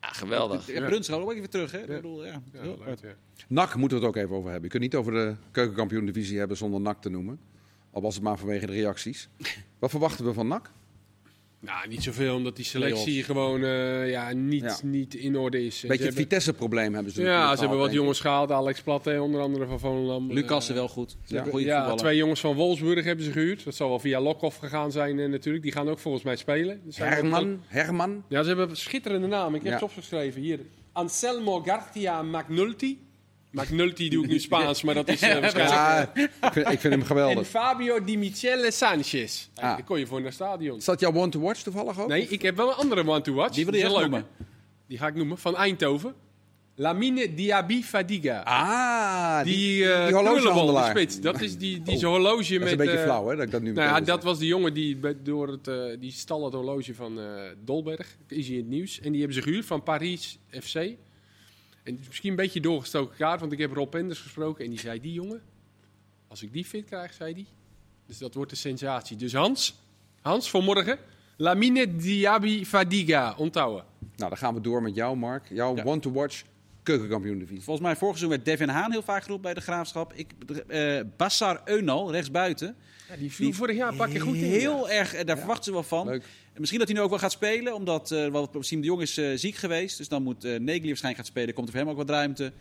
Ja, 0.00 0.08
geweldig. 0.08 0.66
Ja, 0.66 0.86
Bruns 0.86 1.08
gaat 1.08 1.20
ook 1.20 1.32
even 1.32 1.50
terug, 1.50 1.70
hè? 1.72 1.78
Ik 1.80 1.86
bedoel, 1.86 2.24
ja. 2.24 2.42
Ja, 2.52 2.60
Heel 2.60 2.78
leuk, 2.86 2.98
ja. 3.02 3.14
NAC 3.48 3.74
moeten 3.74 3.98
we 3.98 4.06
het 4.06 4.14
ook 4.16 4.22
even 4.22 4.36
over 4.36 4.50
hebben. 4.50 4.64
Je 4.64 4.70
kunt 4.70 4.82
niet 4.82 4.94
over 4.94 5.12
de 5.12 5.34
keukenkampioen-divisie 5.50 6.38
hebben 6.38 6.56
zonder 6.56 6.80
NAC 6.80 7.00
te 7.02 7.08
noemen. 7.10 7.38
Al 7.92 8.02
was 8.02 8.14
het 8.14 8.22
maar 8.24 8.38
vanwege 8.38 8.66
de 8.66 8.72
reacties. 8.72 9.28
Wat 9.78 9.90
verwachten 9.90 10.24
we 10.24 10.32
van 10.32 10.46
NAC? 10.48 10.70
Nou, 11.66 11.88
niet 11.88 12.02
zoveel, 12.02 12.34
omdat 12.36 12.56
die 12.56 12.64
selectie 12.64 13.22
gewoon 13.22 13.62
eh, 13.64 14.10
ja, 14.10 14.32
niet, 14.32 14.62
Ja. 14.62 14.76
niet 14.82 15.14
in 15.14 15.36
orde 15.36 15.64
is. 15.64 15.64
Beetje 15.66 15.82
En 15.82 15.88
het 15.88 15.98
ze 15.98 16.04
hebben- 16.04 16.22
Vitesse-probleem 16.22 16.94
hebben 16.94 17.12
ze 17.12 17.22
Ja, 17.22 17.54
ze 17.54 17.60
hebben 17.60 17.78
wat 17.78 17.92
jongens 17.92 18.20
gehaald. 18.20 18.50
Alex 18.50 18.80
Platte, 18.82 19.22
onder 19.22 19.40
andere 19.40 19.66
van 19.66 19.80
Volendam. 19.80 20.32
Lucas 20.32 20.68
Eh, 20.68 20.74
wel 20.74 20.88
goed. 20.88 21.10
ze 21.10 21.16
Ja, 21.26 21.34
hebben- 21.34 21.52
goede 21.52 21.66
ja, 21.66 21.94
twee 21.94 22.16
jongens 22.16 22.40
van 22.40 22.54
Wolfsburg 22.54 23.04
hebben 23.04 23.24
ze 23.24 23.32
gehuurd. 23.32 23.64
Dat 23.64 23.74
zal 23.74 23.88
wel 23.88 23.98
via 23.98 24.20
Lokhoff 24.20 24.56
gegaan 24.58 24.92
zijn 24.92 25.18
eh, 25.20 25.28
natuurlijk. 25.28 25.64
Die 25.64 25.72
gaan 25.72 25.88
ook 25.88 25.98
volgens 25.98 26.24
mij 26.24 26.36
spelen. 26.36 26.80
Dus 26.84 26.94
zijn 26.96 27.08
ook- 27.12 27.14
Herman, 27.20 27.60
Herman. 27.66 28.24
Ja, 28.28 28.42
ze 28.42 28.48
hebben 28.48 28.68
een 28.70 28.76
schitterende 28.76 29.26
naam. 29.26 29.48
Ik 29.54 29.60
heb 29.62 29.64
Ja. 29.68 29.72
het 29.72 29.82
opgeschreven 29.82 30.40
hier. 30.40 30.60
Anselmo 30.92 31.60
Garcia 31.62 32.22
McNulty. 32.22 32.96
McNulty 33.50 34.08
doe 34.08 34.24
ik 34.24 34.30
nu 34.30 34.38
Spaans, 34.38 34.82
maar 34.82 34.94
dat 34.94 35.08
is 35.08 35.22
eh, 35.22 35.40
waarschijnlijk... 35.40 36.30
Ja, 36.40 36.46
ik 36.46 36.52
vind, 36.52 36.68
ik 36.68 36.80
vind 36.80 36.92
hem 36.92 37.00
En 37.00 37.06
geweldig. 37.06 37.46
Fabio 37.46 38.04
Di 38.04 38.18
Michele 38.18 38.70
Sanchez. 38.70 39.48
Ah. 39.54 39.62
Daar 39.62 39.84
kon 39.84 39.98
je 39.98 40.06
voor 40.06 40.16
naar 40.16 40.26
het 40.26 40.34
stadion. 40.34 40.78
Is 40.78 40.84
dat 40.84 41.00
jouw 41.00 41.12
one 41.12 41.28
to 41.28 41.40
watch 41.40 41.62
toevallig 41.62 42.00
ook? 42.00 42.08
Nee, 42.08 42.28
ik 42.28 42.42
heb 42.42 42.56
wel 42.56 42.68
een 42.68 42.74
andere 42.74 43.08
one 43.08 43.20
to 43.20 43.32
watch. 43.32 43.54
Die 43.54 43.64
wil 43.64 43.74
je 43.74 43.82
echt 43.84 43.98
noemen. 43.98 44.26
Die 44.86 44.98
ga 44.98 45.06
ik 45.06 45.14
noemen. 45.14 45.38
Van 45.38 45.56
Eindhoven. 45.56 46.14
Lamine 46.78 47.34
Diaby 47.34 47.82
Fadiga. 47.82 48.42
Ah, 48.44 49.44
die, 49.44 49.54
die 49.54 49.64
die, 49.64 49.92
eh 49.92 50.06
die 50.06 50.14
horlogehandelaar. 50.14 50.90
spits. 50.90 51.20
Dat 51.20 51.40
is 51.40 51.58
die, 51.58 51.82
die 51.82 51.98
zijn 51.98 52.10
horloge 52.10 52.36
Dat 52.36 52.42
is 52.42 52.58
met... 52.58 52.70
een 52.70 52.76
beetje 52.76 52.96
eh, 52.96 53.02
flauw, 53.02 53.28
hè, 53.28 53.36
dat 53.36 53.44
ik 53.44 53.50
dat 53.50 53.62
nu 53.62 53.72
Nou 53.72 53.88
ja, 53.88 54.00
dat 54.00 54.22
was 54.24 54.38
de 54.38 54.46
jongen 54.46 54.74
die 54.74 54.98
door 55.22 55.48
het, 55.48 55.68
eh, 55.68 55.84
die 55.98 56.12
stal 56.12 56.44
het 56.44 56.54
horloge 56.54 56.94
van 56.94 57.20
eh, 57.20 57.26
Dolberg. 57.64 58.16
Is 58.28 58.46
hij 58.46 58.56
in 58.56 58.62
het 58.62 58.70
nieuws. 58.70 59.00
En 59.00 59.10
die 59.10 59.18
hebben 59.20 59.36
ze 59.36 59.42
gehuurd 59.42 59.66
van 59.66 59.82
Paris 59.82 60.38
FC. 60.50 60.74
En 61.86 61.92
het 61.92 62.00
is 62.00 62.06
misschien 62.06 62.30
een 62.30 62.36
beetje 62.36 62.60
doorgestoken 62.60 63.16
kaart, 63.16 63.40
want 63.40 63.52
ik 63.52 63.58
heb 63.58 63.72
Rob 63.72 63.94
Enders 63.94 64.20
gesproken. 64.20 64.64
En 64.64 64.70
die 64.70 64.78
zei, 64.78 65.00
die 65.00 65.12
jongen, 65.12 65.42
als 66.28 66.42
ik 66.42 66.52
die 66.52 66.64
fit 66.64 66.84
krijg, 66.84 67.12
zei 67.12 67.34
die. 67.34 67.46
Dus 68.06 68.18
dat 68.18 68.34
wordt 68.34 68.50
een 68.50 68.56
sensatie. 68.56 69.16
Dus 69.16 69.32
Hans, 69.34 69.78
Hans 70.20 70.50
voor 70.50 70.62
morgen. 70.62 70.98
Lamine 71.36 71.96
Diaby 71.96 72.64
Fadiga, 72.64 73.34
onthouden. 73.36 73.84
Nou, 74.16 74.28
dan 74.30 74.36
gaan 74.38 74.54
we 74.54 74.60
door 74.60 74.82
met 74.82 74.94
jou, 74.94 75.16
Mark. 75.16 75.46
Jouw 75.48 75.76
Ja. 75.76 75.84
one 75.84 76.00
to 76.00 76.12
watch 76.12 76.42
keukenkampioen 76.86 77.38
divisie. 77.38 77.62
Volgens 77.62 77.86
mij 77.86 77.96
vorig 77.96 78.18
seizoen 78.18 78.36
werd 78.36 78.44
Devin 78.44 78.74
Haan 78.74 78.90
heel 78.90 79.02
vaak 79.02 79.22
geroepen 79.22 79.44
bij 79.44 79.54
de 79.54 79.60
Graafschap. 79.60 80.12
Ik, 80.12 80.30
eh 80.68 81.00
Bassar 81.16 81.60
Eunal, 81.64 82.12
rechtsbuiten. 82.12 82.76
Ja, 83.08 83.16
die 83.16 83.32
viel 83.32 83.52
vorig 83.52 83.76
jaar 83.76 83.92
goed 83.92 84.36
in. 84.36 84.44
Heel 84.44 84.90
erg, 84.90 85.14
eh, 85.14 85.26
daar 85.26 85.38
verwachten 85.38 85.64
ze 85.64 85.72
wel 85.72 85.82
van. 85.82 86.06
Leuk. 86.06 86.24
Misschien 86.56 86.78
dat 86.78 86.88
hij 86.88 86.96
nu 86.96 87.02
ook 87.02 87.10
wel 87.10 87.18
gaat 87.18 87.32
spelen, 87.32 87.74
omdat 87.74 88.10
uh, 88.10 88.26
wat, 88.26 88.56
Siem 88.60 88.80
de 88.80 88.86
Jong 88.86 89.02
is 89.02 89.16
eh, 89.16 89.30
ziek 89.34 89.54
geweest. 89.54 89.96
Dus 89.96 90.08
dan 90.08 90.22
moet 90.22 90.44
uh, 90.44 90.58
Negli 90.58 90.86
waarschijnlijk 90.86 91.16
gaan 91.16 91.24
spelen. 91.24 91.54
Komt 91.54 91.66
er 91.66 91.72
voor 91.72 91.82
hem 91.82 91.90
ook 91.90 91.96
wat 91.96 92.10
ruimte. 92.10 92.52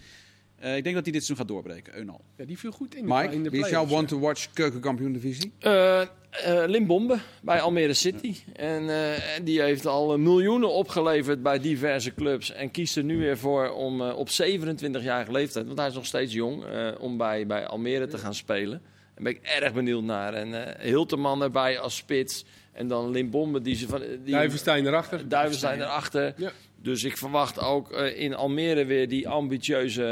Uh, 0.64 0.76
ik 0.76 0.84
denk 0.84 0.95
dat 0.95 1.03
hij 1.03 1.14
dit 1.14 1.24
seizoen 1.24 1.38
gaat 1.38 1.47
doorbreken, 1.47 1.97
Eunal. 1.97 2.22
Ja, 2.38 2.45
die 2.45 2.58
viel 2.58 2.72
goed 2.72 2.95
in 2.95 3.06
de, 3.06 3.14
Mike, 3.14 3.34
in 3.34 3.43
de 3.43 3.49
wie 3.49 3.64
is 3.64 3.70
jouw 3.70 3.86
play-offs, 3.86 4.14
one 4.14 4.20
to 4.20 4.28
watch 4.28 4.53
keukenkampioen 4.53 5.14
divisie? 5.14 5.51
Eh 5.60 6.01
eh, 6.43 6.64
Limbombe 6.68 7.18
bij 7.41 7.62
Almere 7.62 7.93
City. 7.93 8.36
En 8.56 8.89
eh, 8.89 9.22
die 9.43 9.62
heeft 9.62 9.86
al 9.86 10.14
eh, 10.14 10.20
miljoenen 10.20 10.72
opgeleverd 10.72 11.43
bij 11.43 11.60
diverse 11.60 12.14
clubs. 12.14 12.51
En 12.51 12.72
kiest 12.72 12.97
er 12.97 13.03
nu 13.03 13.18
weer 13.18 13.38
voor 13.38 13.70
om 13.70 14.01
eh, 14.01 14.18
op 14.18 14.30
27-jarige 14.30 15.32
leeftijd, 15.32 15.66
want 15.66 15.78
hij 15.78 15.88
is 15.88 15.93
nog 15.93 16.06
steeds 16.06 16.34
jong, 16.34 16.66
eh, 16.66 16.91
om 16.99 17.18
bij, 17.18 17.47
bij 17.47 17.68
Almere 17.68 18.08
te 18.08 18.18
gaan 18.18 18.36
spelen. 18.36 18.82
Daar 19.16 19.24
ben 19.24 19.32
ik 19.32 19.39
erg 19.41 19.74
benieuwd 19.74 20.03
naar. 20.03 20.34
En 20.34 20.78
eh 20.78 20.86
Hilterman 20.89 21.41
erbij 21.41 21.80
als 21.80 21.95
spits. 21.95 22.45
En 22.72 22.88
dan 22.88 23.12
Limbombe 23.12 23.62
die 23.62 23.76
ze 23.76 23.88
van. 23.88 23.99
Die, 24.24 24.34
Duivenstein 24.34 24.88
erachter. 24.88 25.30
Duivenstein 25.30 25.82
erachter. 25.82 26.34
Ja. 26.38 26.51
Dus 26.86 27.03
ik 27.03 27.17
verwacht 27.17 27.59
ook 27.59 27.91
eh, 27.91 28.19
in 28.19 28.36
Almere 28.36 28.86
weer 28.86 29.07
die 29.09 29.27
ambitieuze 29.27 30.03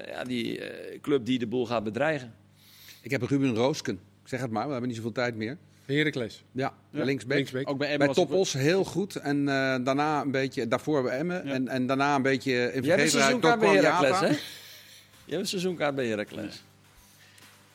eh, 0.00 0.12
ja, 0.12 0.24
die, 0.24 0.58
eh, 0.60 1.00
club 1.00 1.26
die 1.26 1.38
de 1.38 1.46
boel 1.46 1.66
gaat 1.66 1.84
bedreigen. 1.84 2.34
Ik 3.02 3.10
heb 3.10 3.22
Ruben 3.22 3.54
Roosken. 3.54 3.94
Ik 4.22 4.28
zeg 4.28 4.40
het 4.40 4.50
maar, 4.50 4.64
we 4.64 4.70
hebben 4.70 4.88
niet 4.88 4.96
zoveel 4.96 5.12
tijd 5.12 5.36
meer. 5.36 5.56
Heracles. 5.86 6.44
Ja, 6.52 6.72
Ja, 6.90 7.04
linksback. 7.04 7.68
Ook 7.68 7.78
bij 7.78 7.86
Emmen 7.88 7.98
Bij 7.98 8.06
was 8.06 8.16
het- 8.16 8.28
Topos 8.28 8.52
heel 8.52 8.84
goed. 8.84 9.16
En 9.16 9.38
eh, 9.38 9.76
daarna 9.84 10.20
een 10.20 10.30
beetje, 10.30 10.68
daarvoor 10.68 11.02
bij 11.02 11.18
Emmen. 11.18 11.46
Ja. 11.46 11.52
En, 11.52 11.68
en 11.68 11.86
daarna 11.86 12.14
een 12.14 12.22
beetje 12.22 12.52
in 12.52 12.56
Jij 12.58 12.64
hebt 12.64 12.76
een 12.76 12.82
vergetenheid 12.84 13.10
seizoenkaart 13.10 13.60
door 13.60 13.70
bij 13.72 13.80
Heracles, 13.82 14.20
hè? 14.20 14.26
Je 15.24 15.30
hebt 15.30 15.40
een 15.40 15.46
seizoenkaart 15.46 15.94
bij 15.94 16.06
Heracles. 16.06 16.62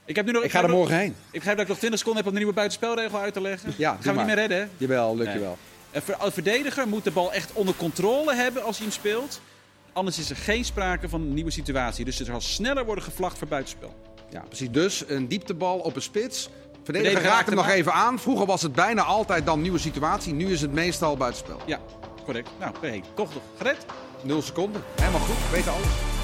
Ik, 0.05 0.15
heb 0.15 0.25
nu 0.25 0.31
nog, 0.31 0.43
Ik 0.43 0.51
ga 0.51 0.61
er 0.61 0.67
nog- 0.67 0.77
morgen 0.77 0.97
heen. 0.97 1.09
Ik 1.09 1.15
begrijp 1.31 1.55
dat 1.57 1.65
ik 1.65 1.71
nog 1.71 1.77
20 1.79 1.99
seconden 1.99 2.21
heb 2.23 2.31
om 2.31 2.37
de 2.37 2.43
nieuwe 2.43 2.55
buitenspelregel 2.59 3.19
uit 3.19 3.33
te 3.33 3.41
leggen. 3.41 3.73
Ja, 3.77 3.91
dat 3.95 4.03
gaan 4.03 4.13
we 4.13 4.19
niet 4.19 4.27
meer 4.27 4.37
redden. 4.39 4.57
hè? 4.59 4.65
Jawel, 4.77 5.15
lukt 5.17 5.31
je 5.31 5.35
Nee. 5.37 5.43
wel. 5.43 5.57
Een 5.91 6.01
ver- 6.01 6.17
een 6.21 6.31
verdediger 6.31 6.87
moet 6.87 7.03
de 7.03 7.11
bal 7.11 7.33
echt 7.33 7.53
onder 7.53 7.75
controle 7.75 8.35
hebben 8.35 8.63
als 8.63 8.77
hij 8.77 8.85
hem 8.85 8.95
speelt. 8.95 9.41
Anders 9.93 10.19
is 10.19 10.29
er 10.29 10.35
geen 10.35 10.65
sprake 10.65 11.09
van 11.09 11.21
een 11.21 11.33
nieuwe 11.33 11.51
situatie. 11.51 12.05
Dus 12.05 12.19
er 12.19 12.25
zal 12.25 12.41
sneller 12.41 12.85
worden 12.85 13.03
gevlacht 13.03 13.37
voor 13.37 13.47
buitenspel. 13.47 13.93
Ja, 14.29 14.39
precies. 14.47 14.71
Dus 14.71 15.03
een 15.07 15.27
dieptebal 15.27 15.77
op 15.79 15.95
een 15.95 16.01
spits. 16.01 16.49
Verdediger 16.83 17.11
Verdediger 17.11 17.23
raakt 17.37 17.45
hem 17.47 17.55
nog 17.55 17.69
even 17.69 17.93
aan. 17.93 18.19
Vroeger 18.19 18.45
was 18.45 18.61
het 18.61 18.73
bijna 18.73 19.03
altijd 19.03 19.45
dan 19.45 19.61
nieuwe 19.61 19.77
situatie. 19.77 20.33
Nu 20.33 20.51
is 20.51 20.61
het 20.61 20.71
meestal 20.73 21.17
buitenspel. 21.17 21.59
Ja, 21.65 21.79
correct. 22.23 22.49
Nou, 22.59 22.73
hey, 22.81 23.03
toch 23.13 23.33
nog 23.33 23.43
gered. 23.57 23.85
Nul 24.23 24.41
seconden. 24.41 24.83
Helemaal 24.95 25.19
goed. 25.21 25.51
Weet 25.51 25.67
alles. 25.67 26.16